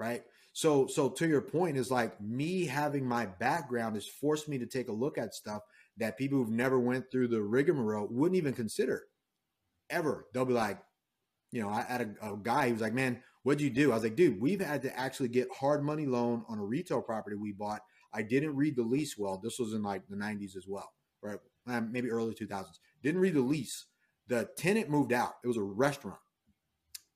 right? 0.00 0.22
So, 0.52 0.86
so 0.86 1.08
to 1.08 1.28
your 1.28 1.42
point 1.42 1.76
is 1.76 1.90
like 1.90 2.20
me 2.20 2.66
having 2.66 3.06
my 3.06 3.26
background 3.26 3.94
has 3.94 4.06
forced 4.06 4.48
me 4.48 4.58
to 4.58 4.66
take 4.66 4.88
a 4.88 4.92
look 4.92 5.16
at 5.16 5.34
stuff 5.34 5.62
that 5.96 6.18
people 6.18 6.38
who've 6.38 6.50
never 6.50 6.78
went 6.78 7.10
through 7.10 7.28
the 7.28 7.40
rigmarole 7.40 8.08
wouldn't 8.10 8.36
even 8.36 8.54
consider 8.54 9.04
ever. 9.90 10.26
They'll 10.32 10.44
be 10.44 10.54
like, 10.54 10.78
you 11.52 11.62
know, 11.62 11.68
I 11.68 11.82
had 11.82 12.16
a, 12.20 12.32
a 12.32 12.36
guy, 12.36 12.66
he 12.66 12.72
was 12.72 12.80
like, 12.80 12.94
man, 12.94 13.22
what'd 13.42 13.60
you 13.60 13.70
do? 13.70 13.92
I 13.92 13.94
was 13.94 14.04
like, 14.04 14.16
dude, 14.16 14.40
we've 14.40 14.60
had 14.60 14.82
to 14.82 14.98
actually 14.98 15.28
get 15.28 15.48
hard 15.54 15.82
money 15.82 16.06
loan 16.06 16.44
on 16.48 16.58
a 16.58 16.64
retail 16.64 17.02
property 17.02 17.36
we 17.36 17.52
bought. 17.52 17.80
I 18.12 18.22
didn't 18.22 18.56
read 18.56 18.76
the 18.76 18.82
lease 18.82 19.16
well. 19.16 19.40
This 19.42 19.58
was 19.58 19.72
in 19.72 19.82
like 19.82 20.02
the 20.08 20.16
90s 20.16 20.56
as 20.56 20.66
well, 20.66 20.92
right? 21.22 21.38
Um, 21.66 21.92
maybe 21.92 22.10
early 22.10 22.34
2000s. 22.34 22.66
Didn't 23.02 23.20
read 23.20 23.34
the 23.34 23.40
lease. 23.40 23.86
The 24.28 24.48
tenant 24.56 24.90
moved 24.90 25.12
out. 25.12 25.34
It 25.44 25.48
was 25.48 25.56
a 25.56 25.62
restaurant. 25.62 26.18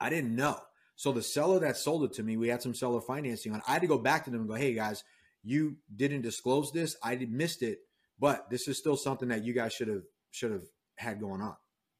I 0.01 0.11
didn't 0.11 0.35
know. 0.35 0.59
So 0.97 1.13
the 1.13 1.23
seller 1.23 1.59
that 1.61 1.77
sold 1.77 2.05
it 2.05 2.13
to 2.15 2.23
me, 2.23 2.37
we 2.37 2.49
had 2.49 2.63
some 2.63 2.75
seller 2.75 3.01
financing 3.01 3.53
on. 3.53 3.63
I 3.67 3.73
had 3.73 3.83
to 3.83 3.89
go 3.89 3.99
back 3.99 4.25
to 4.25 4.31
them 4.31 4.41
and 4.41 4.49
go, 4.49 4.55
hey 4.55 4.75
guys, 4.75 5.03
you 5.43 5.77
didn't 5.95 6.23
disclose 6.23 6.73
this. 6.73 6.97
I 7.03 7.17
missed 7.17 7.63
it, 7.63 7.79
but 8.19 8.49
this 8.51 8.69
is 8.69 8.79
still 8.79 8.97
something 8.97 9.29
that 9.29 9.45
you 9.45 9.53
guys 9.53 9.73
should 9.73 9.89
have 9.89 10.03
should 10.31 10.53
have 10.53 10.65
had 10.97 11.21
going 11.21 11.41
on, 11.41 11.57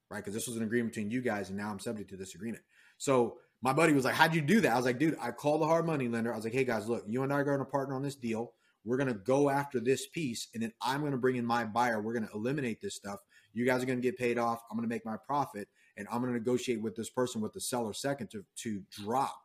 right? 0.09 0.19
Because 0.19 0.33
this 0.33 0.47
was 0.47 0.57
an 0.57 0.63
agreement 0.63 0.93
between 0.93 1.11
you 1.11 1.21
guys, 1.21 1.49
and 1.49 1.57
now 1.57 1.69
I'm 1.69 1.79
subject 1.79 2.09
to 2.09 2.17
this 2.17 2.35
agreement. 2.35 2.63
So 2.97 3.37
my 3.61 3.73
buddy 3.73 3.93
was 3.93 4.05
like, 4.05 4.15
"How'd 4.15 4.33
you 4.33 4.41
do 4.41 4.61
that?" 4.61 4.71
I 4.71 4.75
was 4.77 4.85
like, 4.85 4.99
"Dude, 4.99 5.17
I 5.21 5.31
called 5.31 5.61
the 5.61 5.67
hard 5.67 5.85
money 5.85 6.07
lender. 6.07 6.33
I 6.33 6.35
was 6.35 6.45
like, 6.45 6.53
hey 6.53 6.63
guys, 6.63 6.87
look, 6.87 7.03
you 7.07 7.23
and 7.23 7.31
I 7.31 7.37
are 7.37 7.43
going 7.43 7.59
to 7.59 7.65
partner 7.65 7.95
on 7.95 8.01
this 8.01 8.15
deal. 8.15 8.53
We're 8.83 8.97
going 8.97 9.07
to 9.07 9.15
go 9.15 9.49
after 9.49 9.79
this 9.79 10.07
piece, 10.07 10.47
and 10.53 10.61
then 10.61 10.71
I'm 10.81 11.01
going 11.01 11.11
to 11.11 11.17
bring 11.17 11.35
in 11.35 11.45
my 11.45 11.65
buyer. 11.65 12.01
We're 12.01 12.13
going 12.13 12.27
to 12.27 12.33
eliminate 12.33 12.81
this 12.81 12.95
stuff. 12.95 13.19
You 13.53 13.65
guys 13.65 13.81
are 13.81 13.85
going 13.85 13.99
to 13.99 14.03
get 14.03 14.17
paid 14.17 14.37
off. 14.37 14.61
I'm 14.69 14.77
going 14.77 14.87
to 14.87 14.93
make 14.93 15.05
my 15.05 15.17
profit, 15.25 15.67
and 15.97 16.07
I'm 16.11 16.21
going 16.21 16.33
to 16.33 16.39
negotiate 16.39 16.81
with 16.81 16.95
this 16.95 17.09
person 17.09 17.41
with 17.41 17.53
the 17.53 17.61
seller 17.61 17.93
second 17.93 18.29
to 18.31 18.43
to 18.63 18.81
drop 18.91 19.35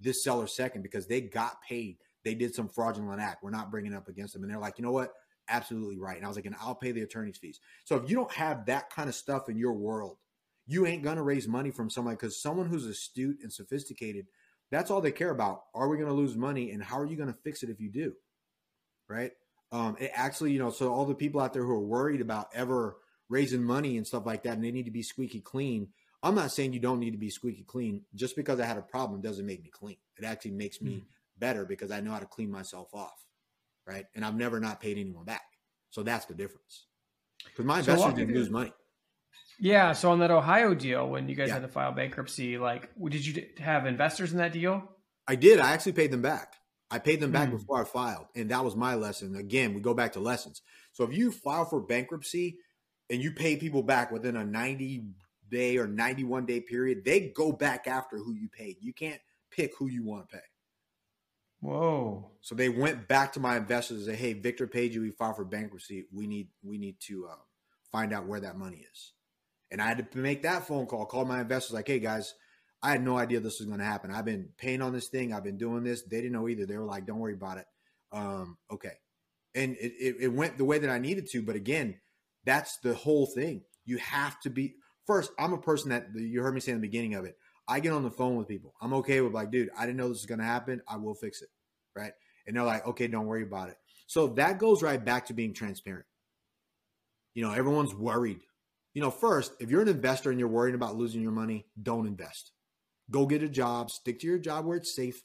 this 0.00 0.22
seller 0.22 0.46
second 0.46 0.82
because 0.82 1.06
they 1.06 1.20
got 1.20 1.60
paid. 1.62 1.98
They 2.24 2.34
did 2.34 2.54
some 2.54 2.68
fraudulent 2.68 3.20
act. 3.20 3.42
We're 3.42 3.50
not 3.50 3.70
bringing 3.70 3.94
up 3.94 4.08
against 4.08 4.34
them, 4.34 4.42
and 4.42 4.50
they're 4.50 4.60
like, 4.60 4.78
you 4.78 4.84
know 4.84 4.92
what? 4.92 5.12
Absolutely 5.48 5.98
right. 5.98 6.16
And 6.16 6.24
I 6.24 6.28
was 6.28 6.36
like, 6.36 6.46
and 6.46 6.56
I'll 6.60 6.74
pay 6.74 6.92
the 6.92 7.02
attorney's 7.02 7.38
fees. 7.38 7.60
So 7.84 7.96
if 7.96 8.08
you 8.08 8.16
don't 8.16 8.32
have 8.32 8.66
that 8.66 8.90
kind 8.90 9.08
of 9.08 9.14
stuff 9.14 9.48
in 9.48 9.56
your 9.56 9.72
world, 9.72 10.18
you 10.66 10.86
ain't 10.86 11.02
gonna 11.02 11.22
raise 11.22 11.48
money 11.48 11.70
from 11.70 11.90
somebody 11.90 12.16
because 12.16 12.40
someone 12.40 12.66
who's 12.66 12.84
astute 12.86 13.38
and 13.42 13.52
sophisticated, 13.52 14.26
that's 14.70 14.90
all 14.90 15.00
they 15.00 15.12
care 15.12 15.30
about. 15.30 15.62
Are 15.74 15.88
we 15.88 15.96
gonna 15.96 16.12
lose 16.12 16.36
money, 16.36 16.70
and 16.70 16.82
how 16.82 16.98
are 16.98 17.06
you 17.06 17.16
gonna 17.16 17.36
fix 17.44 17.62
it 17.62 17.70
if 17.70 17.80
you 17.80 17.90
do? 17.90 18.12
Right? 19.08 19.32
Um, 19.72 19.96
it 19.98 20.10
actually, 20.14 20.52
you 20.52 20.58
know, 20.58 20.70
so 20.70 20.92
all 20.92 21.04
the 21.04 21.14
people 21.14 21.40
out 21.40 21.52
there 21.52 21.64
who 21.64 21.72
are 21.72 21.80
worried 21.80 22.20
about 22.20 22.48
ever 22.54 22.98
raising 23.28 23.62
money 23.62 23.96
and 23.96 24.06
stuff 24.06 24.26
like 24.26 24.42
that, 24.44 24.54
and 24.54 24.64
they 24.64 24.70
need 24.70 24.86
to 24.86 24.90
be 24.90 25.02
squeaky 25.02 25.40
clean. 25.40 25.88
I'm 26.22 26.34
not 26.34 26.50
saying 26.50 26.72
you 26.72 26.80
don't 26.80 27.00
need 27.00 27.12
to 27.12 27.18
be 27.18 27.30
squeaky 27.30 27.64
clean. 27.64 28.02
Just 28.14 28.36
because 28.36 28.58
I 28.60 28.66
had 28.66 28.78
a 28.78 28.82
problem 28.82 29.20
doesn't 29.20 29.46
make 29.46 29.62
me 29.62 29.70
clean. 29.70 29.98
It 30.16 30.24
actually 30.24 30.52
makes 30.52 30.80
me 30.80 30.92
mm. 30.92 31.02
better 31.38 31.64
because 31.64 31.90
I 31.90 32.00
know 32.00 32.10
how 32.10 32.18
to 32.18 32.26
clean 32.26 32.50
myself 32.50 32.88
off, 32.92 33.24
right? 33.86 34.06
And 34.14 34.24
I've 34.24 34.34
never 34.34 34.58
not 34.58 34.80
paid 34.80 34.98
anyone 34.98 35.24
back. 35.24 35.42
So 35.90 36.02
that's 36.02 36.26
the 36.26 36.34
difference. 36.34 36.86
Because 37.44 37.64
my 37.64 37.78
investors 37.78 38.10
so 38.10 38.16
didn't 38.16 38.34
lose 38.34 38.50
money. 38.50 38.72
Yeah. 39.60 39.92
So 39.92 40.10
on 40.10 40.18
that 40.20 40.30
Ohio 40.30 40.74
deal, 40.74 41.08
when 41.08 41.28
you 41.28 41.34
guys 41.34 41.48
yeah. 41.48 41.54
had 41.54 41.62
to 41.62 41.68
file 41.68 41.92
bankruptcy, 41.92 42.58
like, 42.58 42.90
did 43.08 43.24
you 43.24 43.46
have 43.58 43.86
investors 43.86 44.32
in 44.32 44.38
that 44.38 44.52
deal? 44.52 44.82
I 45.26 45.36
did. 45.36 45.60
I 45.60 45.72
actually 45.72 45.92
paid 45.92 46.10
them 46.10 46.22
back. 46.22 46.54
I 46.90 46.98
paid 46.98 47.20
them 47.20 47.32
back 47.32 47.48
mm. 47.48 47.52
before 47.52 47.80
I 47.80 47.84
filed, 47.84 48.26
and 48.34 48.50
that 48.50 48.64
was 48.64 48.74
my 48.74 48.94
lesson. 48.94 49.36
Again, 49.36 49.74
we 49.74 49.80
go 49.80 49.92
back 49.92 50.14
to 50.14 50.20
lessons. 50.20 50.62
So 50.92 51.04
if 51.04 51.12
you 51.12 51.30
file 51.30 51.66
for 51.66 51.80
bankruptcy 51.80 52.58
and 53.10 53.22
you 53.22 53.32
pay 53.32 53.56
people 53.56 53.82
back 53.82 54.10
within 54.10 54.36
a 54.36 54.44
90 54.44 55.04
day 55.50 55.78
or 55.78 55.86
91 55.86 56.46
day 56.46 56.60
period, 56.60 57.04
they 57.04 57.32
go 57.34 57.52
back 57.52 57.86
after 57.86 58.18
who 58.18 58.34
you 58.34 58.48
paid. 58.48 58.76
You 58.80 58.92
can't 58.92 59.20
pick 59.50 59.76
who 59.76 59.88
you 59.88 60.04
want 60.04 60.28
to 60.28 60.36
pay. 60.36 60.42
Whoa! 61.60 62.30
So 62.40 62.54
they 62.54 62.68
went 62.68 63.08
back 63.08 63.32
to 63.32 63.40
my 63.40 63.56
investors 63.56 63.98
and 63.98 64.06
said, 64.06 64.14
"Hey, 64.14 64.32
Victor 64.32 64.68
paid 64.68 64.94
you. 64.94 65.00
We 65.00 65.10
filed 65.10 65.36
for 65.36 65.44
bankruptcy. 65.44 66.06
We 66.12 66.28
need 66.28 66.50
we 66.62 66.78
need 66.78 67.00
to 67.00 67.26
uh, 67.26 67.42
find 67.90 68.12
out 68.12 68.26
where 68.26 68.38
that 68.38 68.56
money 68.56 68.86
is." 68.92 69.12
And 69.70 69.82
I 69.82 69.88
had 69.88 70.10
to 70.10 70.18
make 70.18 70.42
that 70.42 70.66
phone 70.66 70.86
call, 70.86 71.04
call 71.06 71.24
my 71.24 71.40
investors 71.40 71.74
like, 71.74 71.88
hey 71.88 71.98
guys, 71.98 72.34
I 72.82 72.92
had 72.92 73.02
no 73.02 73.18
idea 73.18 73.40
this 73.40 73.58
was 73.58 73.66
going 73.66 73.80
to 73.80 73.84
happen. 73.84 74.10
I've 74.10 74.24
been 74.24 74.48
paying 74.56 74.82
on 74.82 74.92
this 74.92 75.08
thing. 75.08 75.32
I've 75.32 75.44
been 75.44 75.58
doing 75.58 75.84
this. 75.84 76.02
They 76.02 76.18
didn't 76.18 76.32
know 76.32 76.48
either. 76.48 76.64
They 76.64 76.78
were 76.78 76.84
like, 76.84 77.06
don't 77.06 77.18
worry 77.18 77.34
about 77.34 77.58
it. 77.58 77.66
Um, 78.12 78.56
okay. 78.72 78.92
And 79.54 79.76
it, 79.76 79.92
it, 79.98 80.16
it 80.20 80.28
went 80.28 80.56
the 80.56 80.64
way 80.64 80.78
that 80.78 80.90
I 80.90 80.98
needed 80.98 81.28
to. 81.30 81.42
But 81.42 81.56
again, 81.56 81.96
that's 82.48 82.78
the 82.78 82.94
whole 82.94 83.26
thing. 83.26 83.62
You 83.84 83.98
have 83.98 84.40
to 84.40 84.50
be 84.50 84.76
first. 85.06 85.30
I'm 85.38 85.52
a 85.52 85.58
person 85.58 85.90
that 85.90 86.08
you 86.14 86.42
heard 86.42 86.54
me 86.54 86.60
say 86.60 86.72
in 86.72 86.78
the 86.78 86.86
beginning 86.86 87.14
of 87.14 87.24
it. 87.24 87.36
I 87.66 87.80
get 87.80 87.92
on 87.92 88.02
the 88.02 88.10
phone 88.10 88.36
with 88.36 88.48
people. 88.48 88.74
I'm 88.80 88.94
okay 88.94 89.20
with 89.20 89.34
like, 89.34 89.50
dude, 89.50 89.70
I 89.76 89.84
didn't 89.84 89.98
know 89.98 90.08
this 90.08 90.18
was 90.18 90.26
going 90.26 90.38
to 90.38 90.44
happen. 90.44 90.80
I 90.88 90.96
will 90.96 91.14
fix 91.14 91.42
it. 91.42 91.48
Right. 91.94 92.12
And 92.46 92.56
they're 92.56 92.64
like, 92.64 92.86
okay, 92.86 93.08
don't 93.08 93.26
worry 93.26 93.42
about 93.42 93.68
it. 93.68 93.76
So 94.06 94.28
that 94.28 94.58
goes 94.58 94.82
right 94.82 95.02
back 95.02 95.26
to 95.26 95.34
being 95.34 95.52
transparent. 95.52 96.06
You 97.34 97.42
know, 97.42 97.52
everyone's 97.52 97.94
worried 97.94 98.40
you 98.98 99.04
know, 99.04 99.12
first, 99.12 99.52
if 99.60 99.70
you're 99.70 99.82
an 99.82 99.86
investor 99.86 100.30
and 100.30 100.40
you're 100.40 100.48
worried 100.48 100.74
about 100.74 100.96
losing 100.96 101.22
your 101.22 101.30
money, 101.30 101.66
don't 101.80 102.08
invest. 102.08 102.50
Go 103.12 103.26
get 103.26 103.44
a 103.44 103.48
job, 103.48 103.92
stick 103.92 104.18
to 104.18 104.26
your 104.26 104.40
job 104.40 104.64
where 104.64 104.76
it's 104.76 104.96
safe. 104.96 105.22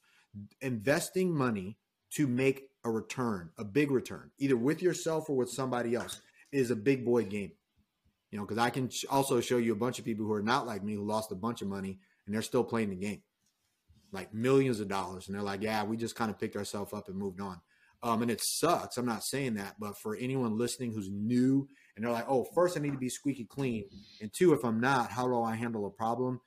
Investing 0.62 1.36
money 1.36 1.80
to 2.12 2.28
make 2.28 2.70
a 2.86 2.92
return, 2.92 3.50
a 3.58 3.64
big 3.64 3.90
return, 3.90 4.30
either 4.38 4.56
with 4.56 4.84
yourself 4.84 5.28
or 5.28 5.36
with 5.36 5.50
somebody 5.50 5.96
else, 5.96 6.22
is 6.54 6.72
a 6.72 6.76
big 6.76 7.06
boy 7.06 7.24
game. 7.26 7.51
You 8.32 8.39
know, 8.39 8.45
because 8.45 8.58
I 8.58 8.70
can 8.72 8.89
also 9.12 9.41
show 9.41 9.58
you 9.58 9.74
a 9.74 9.76
bunch 9.76 9.99
of 9.99 10.06
people 10.06 10.26
who 10.26 10.34
are 10.34 10.41
not 10.41 10.66
like 10.66 10.84
me 10.84 10.93
who 10.95 11.06
lost 11.06 11.32
a 11.32 11.36
bunch 11.36 11.62
of 11.62 11.68
money 11.68 11.99
and 12.26 12.34
they're 12.34 12.41
still 12.41 12.64
playing 12.64 12.89
the 12.89 12.95
game, 12.95 13.22
like 14.12 14.34
millions 14.34 14.80
of 14.80 14.88
dollars, 14.88 15.28
and 15.28 15.36
they're 15.36 15.43
like, 15.43 15.62
"Yeah, 15.62 15.84
we 15.84 15.97
just 15.97 16.16
kind 16.16 16.32
of 16.32 16.39
picked 16.39 16.56
ourselves 16.56 16.93
up 16.93 17.10
and 17.10 17.18
moved 17.18 17.41
on." 17.41 17.62
Um, 18.01 18.22
and 18.22 18.30
it 18.30 18.41
sucks. 18.43 18.97
I'm 18.97 19.06
not 19.06 19.24
saying 19.24 19.54
that, 19.54 19.76
but 19.80 19.97
for 19.97 20.16
anyone 20.18 20.58
listening 20.58 20.91
who's 20.91 21.10
new 21.10 21.70
and 21.95 22.04
they're 22.04 22.12
like, 22.12 22.26
oh, 22.28 22.45
first 22.54 22.78
I 22.78 22.82
need 22.82 22.91
to 22.91 22.97
be 22.97 23.10
squeaky 23.10 23.45
clean, 23.45 23.86
and 24.22 24.32
two, 24.34 24.54
if 24.54 24.64
I'm 24.66 24.80
not, 24.80 25.12
how 25.12 25.28
do 25.28 25.41
I 25.41 25.56
handle 25.56 25.86
a 25.86 25.89
problem? 25.89 26.41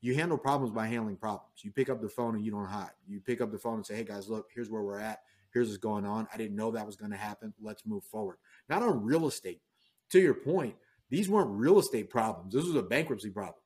You 0.00 0.14
handle 0.14 0.38
problems 0.38 0.72
by 0.72 0.86
handling 0.86 1.16
problems. 1.16 1.50
You 1.62 1.72
pick 1.72 1.90
up 1.90 2.00
the 2.00 2.08
phone 2.08 2.36
and 2.36 2.44
you 2.44 2.52
don't 2.52 2.66
hide. 2.66 2.92
You 3.06 3.20
pick 3.20 3.40
up 3.40 3.50
the 3.50 3.58
phone 3.58 3.74
and 3.74 3.86
say, 3.86 3.96
hey 3.96 4.04
guys, 4.04 4.28
look, 4.28 4.46
here's 4.54 4.70
where 4.70 4.82
we're 4.82 5.00
at. 5.00 5.18
Here's 5.52 5.68
what's 5.68 5.78
going 5.78 6.06
on. 6.06 6.28
I 6.32 6.36
didn't 6.36 6.56
know 6.56 6.70
that 6.70 6.86
was 6.86 6.94
going 6.94 7.10
to 7.10 7.16
happen. 7.16 7.52
Let's 7.60 7.84
move 7.84 8.04
forward. 8.04 8.36
Not 8.68 8.82
on 8.82 9.04
real 9.04 9.26
estate. 9.26 9.60
To 10.10 10.20
your 10.20 10.34
point, 10.34 10.74
these 11.10 11.28
weren't 11.28 11.50
real 11.50 11.78
estate 11.78 12.10
problems. 12.10 12.52
This 12.52 12.64
was 12.64 12.74
a 12.74 12.82
bankruptcy 12.82 13.30
problem, 13.30 13.62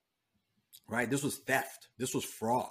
right? 0.89 1.11
This 1.11 1.23
was 1.23 1.37
theft. 1.37 1.89
This 1.99 2.15
was 2.15 2.25
fraud. 2.25 2.71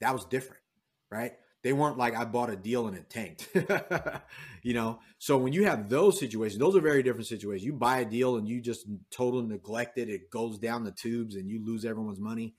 That 0.00 0.12
was 0.12 0.24
different, 0.24 0.62
right? 1.10 1.32
They 1.62 1.72
weren't 1.72 1.96
like 1.96 2.16
I 2.16 2.24
bought 2.24 2.50
a 2.50 2.56
deal 2.56 2.88
and 2.88 2.96
it 2.96 3.08
tanked. 3.08 3.48
you 4.62 4.74
know, 4.74 4.98
so 5.18 5.38
when 5.38 5.52
you 5.52 5.64
have 5.64 5.88
those 5.88 6.18
situations, 6.18 6.58
those 6.58 6.74
are 6.74 6.80
very 6.80 7.04
different 7.04 7.28
situations. 7.28 7.64
You 7.64 7.72
buy 7.72 8.00
a 8.00 8.04
deal 8.04 8.36
and 8.36 8.48
you 8.48 8.60
just 8.60 8.86
totally 9.12 9.46
neglect 9.46 9.96
it, 9.98 10.08
it 10.08 10.30
goes 10.30 10.58
down 10.58 10.82
the 10.82 10.90
tubes 10.90 11.36
and 11.36 11.48
you 11.48 11.64
lose 11.64 11.84
everyone's 11.84 12.18
money. 12.18 12.54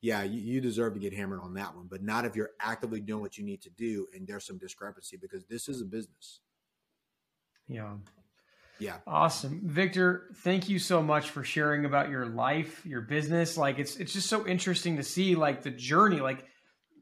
Yeah, 0.00 0.24
you, 0.24 0.40
you 0.40 0.60
deserve 0.60 0.94
to 0.94 1.00
get 1.00 1.14
hammered 1.14 1.40
on 1.40 1.54
that 1.54 1.74
one, 1.74 1.86
but 1.88 2.02
not 2.02 2.24
if 2.24 2.34
you're 2.34 2.50
actively 2.60 3.00
doing 3.00 3.20
what 3.20 3.38
you 3.38 3.44
need 3.44 3.62
to 3.62 3.70
do 3.70 4.08
and 4.12 4.26
there's 4.26 4.46
some 4.46 4.58
discrepancy 4.58 5.16
because 5.16 5.44
this 5.46 5.68
is 5.68 5.80
a 5.80 5.84
business. 5.84 6.40
Yeah. 7.68 7.94
Yeah. 8.78 8.96
Awesome. 9.06 9.62
Victor, 9.64 10.28
thank 10.36 10.68
you 10.68 10.78
so 10.78 11.02
much 11.02 11.30
for 11.30 11.42
sharing 11.42 11.84
about 11.84 12.10
your 12.10 12.26
life, 12.26 12.84
your 12.86 13.00
business. 13.00 13.56
Like 13.56 13.78
it's 13.78 13.96
it's 13.96 14.12
just 14.12 14.28
so 14.28 14.46
interesting 14.46 14.96
to 14.96 15.02
see 15.02 15.34
like 15.34 15.62
the 15.62 15.70
journey. 15.70 16.20
Like 16.20 16.44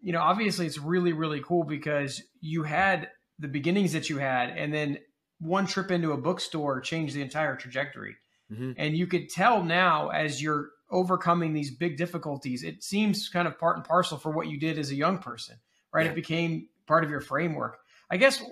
you 0.02 0.12
know, 0.12 0.20
obviously 0.20 0.66
it's 0.66 0.78
really, 0.78 1.12
really 1.12 1.40
cool 1.40 1.64
because 1.64 2.22
you 2.40 2.62
had 2.62 3.10
the 3.38 3.48
beginnings 3.48 3.92
that 3.92 4.08
you 4.08 4.18
had, 4.18 4.50
and 4.50 4.72
then 4.72 4.98
one 5.40 5.66
trip 5.66 5.90
into 5.90 6.12
a 6.12 6.16
bookstore 6.16 6.80
changed 6.80 7.14
the 7.14 7.22
entire 7.22 7.56
trajectory. 7.56 8.16
Mm-hmm. 8.50 8.72
And 8.76 8.96
you 8.96 9.06
could 9.06 9.28
tell 9.28 9.62
now 9.62 10.08
as 10.08 10.40
you're 10.40 10.70
overcoming 10.90 11.52
these 11.52 11.74
big 11.74 11.96
difficulties, 11.96 12.62
it 12.62 12.82
seems 12.82 13.28
kind 13.28 13.48
of 13.48 13.58
part 13.58 13.76
and 13.76 13.84
parcel 13.84 14.18
for 14.18 14.30
what 14.30 14.46
you 14.46 14.58
did 14.58 14.78
as 14.78 14.90
a 14.90 14.94
young 14.94 15.18
person, 15.18 15.56
right? 15.92 16.06
Yeah. 16.06 16.12
It 16.12 16.14
became 16.14 16.68
part 16.86 17.04
of 17.04 17.10
your 17.10 17.20
framework. 17.20 17.78
I 18.08 18.16
guess 18.16 18.42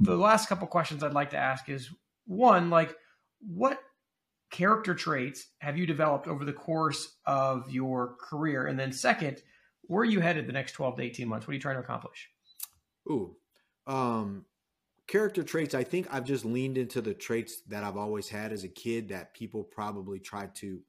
the 0.00 0.16
last 0.16 0.48
couple 0.48 0.66
questions 0.66 1.02
I'd 1.02 1.14
like 1.14 1.30
to 1.30 1.38
ask 1.38 1.68
is 1.68 1.90
one, 2.30 2.70
like, 2.70 2.94
what 3.40 3.80
character 4.52 4.94
traits 4.94 5.48
have 5.58 5.76
you 5.76 5.84
developed 5.84 6.28
over 6.28 6.44
the 6.44 6.52
course 6.52 7.16
of 7.26 7.68
your 7.68 8.14
career? 8.20 8.68
And 8.68 8.78
then, 8.78 8.92
second, 8.92 9.42
where 9.82 10.02
are 10.02 10.04
you 10.04 10.20
headed 10.20 10.46
the 10.46 10.52
next 10.52 10.72
12 10.72 10.98
to 10.98 11.02
18 11.02 11.26
months? 11.26 11.46
What 11.46 11.52
are 11.52 11.54
you 11.54 11.60
trying 11.60 11.74
to 11.74 11.82
accomplish? 11.82 12.30
Ooh, 13.10 13.34
um, 13.88 14.44
character 15.08 15.42
traits. 15.42 15.74
I 15.74 15.82
think 15.82 16.06
I've 16.12 16.24
just 16.24 16.44
leaned 16.44 16.78
into 16.78 17.00
the 17.00 17.14
traits 17.14 17.62
that 17.66 17.82
I've 17.82 17.96
always 17.96 18.28
had 18.28 18.52
as 18.52 18.62
a 18.62 18.68
kid 18.68 19.08
that 19.08 19.34
people 19.34 19.64
probably 19.64 20.20
try 20.20 20.46
to 20.54 20.80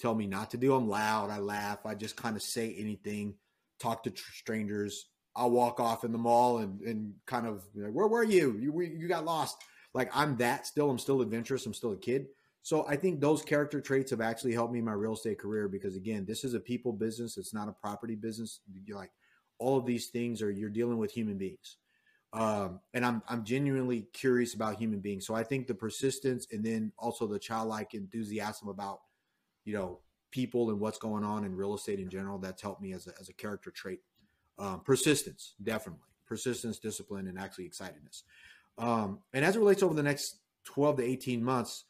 tell 0.00 0.14
me 0.14 0.26
not 0.26 0.50
to 0.52 0.56
do. 0.56 0.74
I'm 0.74 0.88
loud. 0.88 1.28
I 1.28 1.38
laugh. 1.38 1.84
I 1.84 1.96
just 1.96 2.16
kind 2.16 2.34
of 2.34 2.40
say 2.40 2.74
anything, 2.78 3.34
talk 3.78 4.04
to 4.04 4.10
tr- 4.10 4.32
strangers. 4.32 5.10
I'll 5.36 5.50
walk 5.50 5.80
off 5.80 6.04
in 6.04 6.12
the 6.12 6.18
mall 6.18 6.58
and, 6.58 6.80
and 6.80 7.12
kind 7.26 7.46
of, 7.46 7.62
like, 7.74 7.92
where 7.92 8.08
were 8.08 8.24
you? 8.24 8.56
You, 8.58 8.80
you 8.80 9.06
got 9.06 9.26
lost. 9.26 9.58
Like 9.98 10.16
I'm 10.16 10.36
that 10.36 10.64
still. 10.64 10.88
I'm 10.88 10.98
still 10.98 11.20
adventurous. 11.22 11.66
I'm 11.66 11.74
still 11.74 11.90
a 11.90 11.96
kid. 11.96 12.28
So 12.62 12.86
I 12.86 12.94
think 12.94 13.20
those 13.20 13.42
character 13.42 13.80
traits 13.80 14.12
have 14.12 14.20
actually 14.20 14.52
helped 14.52 14.72
me 14.72 14.78
in 14.78 14.84
my 14.84 14.92
real 14.92 15.14
estate 15.14 15.40
career 15.40 15.66
because 15.66 15.96
again, 15.96 16.24
this 16.24 16.44
is 16.44 16.54
a 16.54 16.60
people 16.60 16.92
business. 16.92 17.36
It's 17.36 17.52
not 17.52 17.68
a 17.68 17.72
property 17.72 18.14
business. 18.14 18.60
You're 18.84 18.96
like 18.96 19.10
all 19.58 19.76
of 19.76 19.86
these 19.86 20.06
things 20.06 20.40
are 20.40 20.52
you're 20.52 20.70
dealing 20.70 20.98
with 20.98 21.10
human 21.10 21.36
beings. 21.36 21.78
Um, 22.32 22.78
and 22.94 23.04
I'm 23.04 23.22
I'm 23.28 23.42
genuinely 23.42 24.06
curious 24.12 24.54
about 24.54 24.76
human 24.76 25.00
beings. 25.00 25.26
So 25.26 25.34
I 25.34 25.42
think 25.42 25.66
the 25.66 25.74
persistence 25.74 26.46
and 26.52 26.64
then 26.64 26.92
also 26.96 27.26
the 27.26 27.38
childlike 27.40 27.94
enthusiasm 27.94 28.68
about, 28.68 29.00
you 29.64 29.74
know, 29.74 29.98
people 30.30 30.70
and 30.70 30.78
what's 30.78 30.98
going 30.98 31.24
on 31.24 31.44
in 31.44 31.56
real 31.56 31.74
estate 31.74 31.98
in 31.98 32.08
general, 32.08 32.38
that's 32.38 32.62
helped 32.62 32.82
me 32.82 32.92
as 32.92 33.08
a, 33.08 33.14
as 33.20 33.30
a 33.30 33.32
character 33.32 33.72
trait. 33.72 33.98
Um, 34.60 34.80
persistence, 34.84 35.54
definitely. 35.60 36.04
Persistence, 36.24 36.78
discipline, 36.78 37.26
and 37.26 37.36
actually 37.36 37.68
excitedness. 37.68 38.22
Um, 38.78 39.20
and 39.32 39.44
as 39.44 39.56
it 39.56 39.58
relates 39.58 39.82
over 39.82 39.94
the 39.94 40.02
next 40.02 40.38
12 40.66 40.98
to 40.98 41.02
18 41.02 41.42
months, 41.42 41.84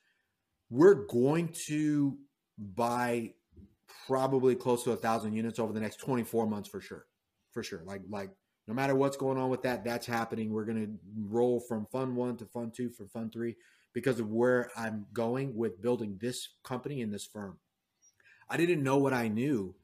we're 0.70 1.06
going 1.06 1.48
to 1.66 2.16
buy 2.58 3.32
probably 4.06 4.54
close 4.54 4.84
to 4.84 4.92
a 4.92 4.96
thousand 4.96 5.34
units 5.34 5.58
over 5.58 5.72
the 5.72 5.80
next 5.80 5.96
24 5.96 6.46
months 6.46 6.68
for 6.68 6.80
sure. 6.80 7.04
For 7.52 7.62
sure. 7.62 7.82
Like, 7.84 8.02
like 8.08 8.30
no 8.66 8.74
matter 8.74 8.94
what's 8.94 9.16
going 9.16 9.38
on 9.38 9.50
with 9.50 9.62
that, 9.62 9.84
that's 9.84 10.06
happening. 10.06 10.52
We're 10.52 10.64
going 10.64 10.86
to 10.86 10.92
roll 11.28 11.60
from 11.60 11.86
fund 11.92 12.16
one 12.16 12.36
to 12.38 12.46
fund 12.46 12.74
two 12.74 12.90
for 12.90 13.06
fund 13.06 13.32
three 13.32 13.56
because 13.94 14.20
of 14.20 14.30
where 14.30 14.70
I'm 14.76 15.06
going 15.12 15.56
with 15.56 15.80
building 15.80 16.18
this 16.20 16.48
company 16.64 17.02
and 17.02 17.12
this 17.12 17.26
firm. 17.26 17.58
I 18.48 18.56
didn't 18.56 18.82
know 18.82 18.98
what 18.98 19.12
I 19.12 19.28
knew 19.28 19.74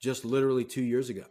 just 0.00 0.24
literally 0.24 0.64
two 0.64 0.82
years 0.82 1.08
ago. 1.08 1.24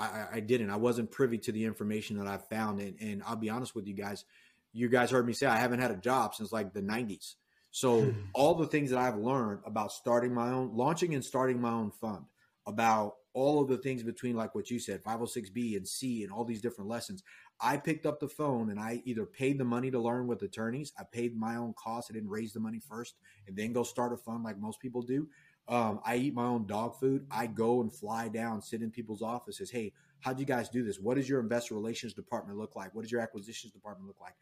I, 0.00 0.26
I 0.34 0.40
didn't. 0.40 0.70
I 0.70 0.76
wasn't 0.76 1.10
privy 1.10 1.38
to 1.38 1.52
the 1.52 1.64
information 1.64 2.18
that 2.18 2.26
I 2.26 2.38
found. 2.38 2.80
And, 2.80 2.96
and 3.00 3.22
I'll 3.26 3.36
be 3.36 3.50
honest 3.50 3.74
with 3.74 3.86
you 3.86 3.94
guys. 3.94 4.24
You 4.72 4.88
guys 4.88 5.10
heard 5.10 5.26
me 5.26 5.32
say 5.32 5.46
I 5.46 5.58
haven't 5.58 5.80
had 5.80 5.90
a 5.90 5.96
job 5.96 6.34
since 6.34 6.52
like 6.52 6.72
the 6.72 6.82
90s. 6.82 7.34
So 7.70 8.02
hmm. 8.02 8.20
all 8.34 8.54
the 8.54 8.66
things 8.66 8.90
that 8.90 8.98
I've 8.98 9.16
learned 9.16 9.60
about 9.64 9.92
starting 9.92 10.34
my 10.34 10.50
own, 10.50 10.76
launching 10.76 11.14
and 11.14 11.24
starting 11.24 11.60
my 11.60 11.70
own 11.70 11.90
fund, 11.90 12.24
about 12.66 13.14
all 13.32 13.60
of 13.60 13.68
the 13.68 13.78
things 13.78 14.02
between 14.02 14.36
like 14.36 14.54
what 14.54 14.70
you 14.70 14.78
said, 14.78 15.02
506B 15.04 15.76
and 15.76 15.86
C 15.86 16.24
and 16.24 16.32
all 16.32 16.44
these 16.44 16.60
different 16.60 16.90
lessons. 16.90 17.22
I 17.60 17.76
picked 17.76 18.06
up 18.06 18.18
the 18.18 18.28
phone 18.28 18.70
and 18.70 18.80
I 18.80 19.02
either 19.04 19.24
paid 19.24 19.58
the 19.58 19.64
money 19.64 19.90
to 19.90 20.00
learn 20.00 20.26
with 20.26 20.42
attorneys. 20.42 20.92
I 20.98 21.04
paid 21.04 21.36
my 21.36 21.56
own 21.56 21.74
costs. 21.74 22.10
I 22.10 22.14
didn't 22.14 22.30
raise 22.30 22.52
the 22.52 22.60
money 22.60 22.80
first 22.80 23.14
and 23.46 23.56
then 23.56 23.72
go 23.72 23.82
start 23.82 24.12
a 24.12 24.16
fund 24.16 24.42
like 24.42 24.58
most 24.58 24.80
people 24.80 25.02
do. 25.02 25.28
Um, 25.68 26.00
I 26.04 26.16
eat 26.16 26.34
my 26.34 26.44
own 26.44 26.66
dog 26.66 26.98
food. 26.98 27.26
I 27.30 27.46
go 27.46 27.80
and 27.80 27.92
fly 27.92 28.28
down, 28.28 28.60
sit 28.60 28.82
in 28.82 28.90
people's 28.90 29.22
offices. 29.22 29.70
Hey, 29.70 29.92
how 30.20 30.32
do 30.32 30.40
you 30.40 30.46
guys 30.46 30.68
do 30.68 30.84
this? 30.84 30.98
What 30.98 31.16
does 31.16 31.28
your 31.28 31.40
investor 31.40 31.74
relations 31.74 32.12
department 32.12 32.58
look 32.58 32.76
like? 32.76 32.94
What 32.94 33.02
does 33.02 33.12
your 33.12 33.20
acquisitions 33.20 33.72
department 33.72 34.08
look 34.08 34.20
like? 34.20 34.34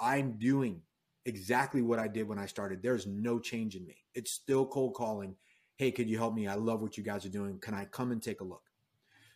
I'm 0.00 0.38
doing 0.38 0.80
exactly 1.24 1.82
what 1.82 1.98
I 1.98 2.08
did 2.08 2.28
when 2.28 2.38
I 2.38 2.46
started. 2.46 2.82
There's 2.82 3.06
no 3.06 3.38
change 3.38 3.76
in 3.76 3.86
me. 3.86 3.96
It's 4.14 4.32
still 4.32 4.66
cold 4.66 4.94
calling. 4.94 5.34
Hey, 5.76 5.90
could 5.90 6.08
you 6.08 6.18
help 6.18 6.34
me? 6.34 6.48
I 6.48 6.54
love 6.54 6.80
what 6.80 6.96
you 6.96 7.04
guys 7.04 7.24
are 7.24 7.30
doing. 7.30 7.58
Can 7.58 7.74
I 7.74 7.84
come 7.84 8.10
and 8.10 8.22
take 8.22 8.40
a 8.40 8.44
look? 8.44 8.62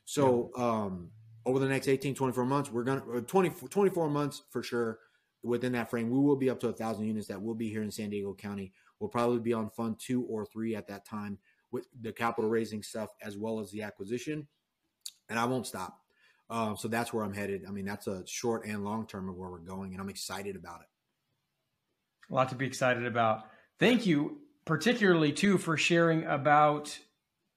So, 0.04 0.50
um, 0.56 1.10
over 1.44 1.58
the 1.58 1.68
next 1.68 1.88
18, 1.88 2.14
24 2.14 2.44
months, 2.44 2.70
we're 2.70 2.84
going 2.84 3.00
to, 3.00 3.18
uh, 3.18 3.20
20, 3.20 3.50
24 3.68 4.10
months 4.10 4.42
for 4.50 4.62
sure. 4.62 4.98
Within 5.44 5.72
that 5.72 5.90
frame, 5.90 6.08
we 6.08 6.18
will 6.20 6.36
be 6.36 6.48
up 6.48 6.60
to 6.60 6.68
a 6.68 6.72
thousand 6.72 7.06
units 7.06 7.26
that 7.26 7.42
will 7.42 7.54
be 7.54 7.68
here 7.68 7.82
in 7.82 7.90
San 7.90 8.10
Diego 8.10 8.32
County. 8.32 8.72
We'll 9.02 9.10
probably 9.10 9.40
be 9.40 9.52
on 9.52 9.68
fund 9.68 9.96
two 9.98 10.22
or 10.22 10.46
three 10.46 10.76
at 10.76 10.86
that 10.86 11.04
time 11.04 11.38
with 11.70 11.86
the 12.00 12.12
capital 12.12 12.48
raising 12.48 12.82
stuff 12.82 13.10
as 13.20 13.36
well 13.36 13.60
as 13.60 13.70
the 13.70 13.82
acquisition. 13.82 14.46
And 15.28 15.38
I 15.38 15.44
won't 15.44 15.66
stop. 15.66 15.98
Um, 16.48 16.76
so 16.76 16.88
that's 16.88 17.12
where 17.12 17.24
I'm 17.24 17.34
headed. 17.34 17.64
I 17.66 17.72
mean, 17.72 17.84
that's 17.84 18.06
a 18.06 18.24
short 18.26 18.64
and 18.64 18.84
long 18.84 19.06
term 19.06 19.28
of 19.28 19.36
where 19.36 19.50
we're 19.50 19.58
going, 19.58 19.92
and 19.92 20.00
I'm 20.00 20.08
excited 20.08 20.56
about 20.56 20.80
it 20.80 20.86
a 22.32 22.34
lot 22.34 22.48
to 22.48 22.54
be 22.54 22.66
excited 22.66 23.06
about. 23.06 23.44
Thank 23.78 24.06
you, 24.06 24.38
particularly 24.64 25.32
too, 25.32 25.58
for 25.58 25.76
sharing 25.76 26.24
about 26.24 26.98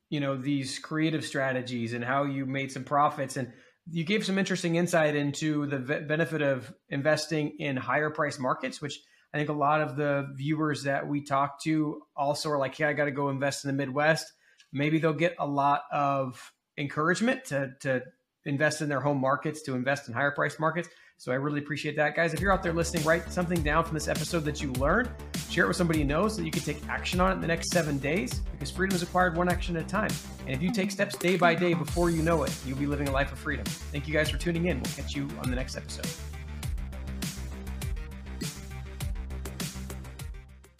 you 0.09 0.19
know 0.19 0.37
these 0.37 0.77
creative 0.79 1.25
strategies 1.25 1.93
and 1.93 2.03
how 2.03 2.25
you 2.25 2.45
made 2.45 2.71
some 2.71 2.83
profits 2.83 3.37
and 3.37 3.51
you 3.89 4.03
gave 4.03 4.25
some 4.25 4.37
interesting 4.37 4.75
insight 4.75 5.15
into 5.15 5.65
the 5.65 5.79
benefit 5.79 6.41
of 6.41 6.71
investing 6.89 7.55
in 7.59 7.75
higher 7.75 8.11
price 8.11 8.37
markets 8.37 8.79
which 8.79 8.99
i 9.35 9.37
think 9.37 9.49
a 9.49 9.53
lot 9.53 9.81
of 9.81 9.95
the 9.95 10.33
viewers 10.35 10.83
that 10.83 11.07
we 11.07 11.21
talk 11.21 11.61
to 11.61 12.01
also 12.15 12.49
are 12.49 12.57
like 12.57 12.73
hey 12.75 12.85
i 12.85 12.93
got 12.93 13.05
to 13.05 13.11
go 13.11 13.29
invest 13.29 13.63
in 13.63 13.67
the 13.67 13.77
midwest 13.77 14.33
maybe 14.71 14.97
they'll 14.97 15.13
get 15.13 15.35
a 15.39 15.45
lot 15.45 15.83
of 15.91 16.51
encouragement 16.77 17.45
to, 17.45 17.71
to 17.79 18.01
invest 18.45 18.81
in 18.81 18.89
their 18.89 18.99
home 18.99 19.19
markets 19.19 19.61
to 19.61 19.75
invest 19.75 20.07
in 20.07 20.13
higher 20.13 20.31
price 20.31 20.59
markets 20.59 20.89
so 21.17 21.31
I 21.31 21.35
really 21.35 21.59
appreciate 21.59 21.95
that, 21.95 22.15
guys. 22.15 22.33
If 22.33 22.41
you're 22.41 22.51
out 22.51 22.61
there 22.61 22.73
listening, 22.73 23.03
write 23.05 23.31
something 23.31 23.61
down 23.63 23.85
from 23.85 23.93
this 23.93 24.07
episode 24.07 24.41
that 24.41 24.61
you 24.61 24.71
learned. 24.73 25.09
Share 25.49 25.63
it 25.63 25.67
with 25.67 25.77
somebody 25.77 25.99
you 25.99 26.05
know 26.05 26.27
so 26.27 26.37
that 26.37 26.45
you 26.45 26.51
can 26.51 26.61
take 26.61 26.85
action 26.89 27.21
on 27.21 27.31
it 27.31 27.35
in 27.35 27.41
the 27.41 27.47
next 27.47 27.71
seven 27.71 27.97
days 27.97 28.39
because 28.51 28.69
freedom 28.69 28.95
is 28.95 29.01
acquired 29.01 29.37
one 29.37 29.47
action 29.47 29.77
at 29.77 29.83
a 29.83 29.87
time. 29.87 30.11
And 30.41 30.49
if 30.49 30.61
you 30.61 30.71
take 30.71 30.91
steps 30.91 31.17
day 31.17 31.37
by 31.37 31.55
day 31.55 31.73
before 31.73 32.09
you 32.09 32.21
know 32.21 32.43
it, 32.43 32.53
you'll 32.65 32.77
be 32.77 32.85
living 32.85 33.07
a 33.07 33.11
life 33.11 33.31
of 33.31 33.39
freedom. 33.39 33.65
Thank 33.65 34.07
you 34.07 34.13
guys 34.13 34.29
for 34.29 34.37
tuning 34.37 34.65
in. 34.65 34.81
We'll 34.81 34.93
catch 34.93 35.15
you 35.15 35.27
on 35.41 35.49
the 35.49 35.55
next 35.55 35.77
episode. 35.77 36.34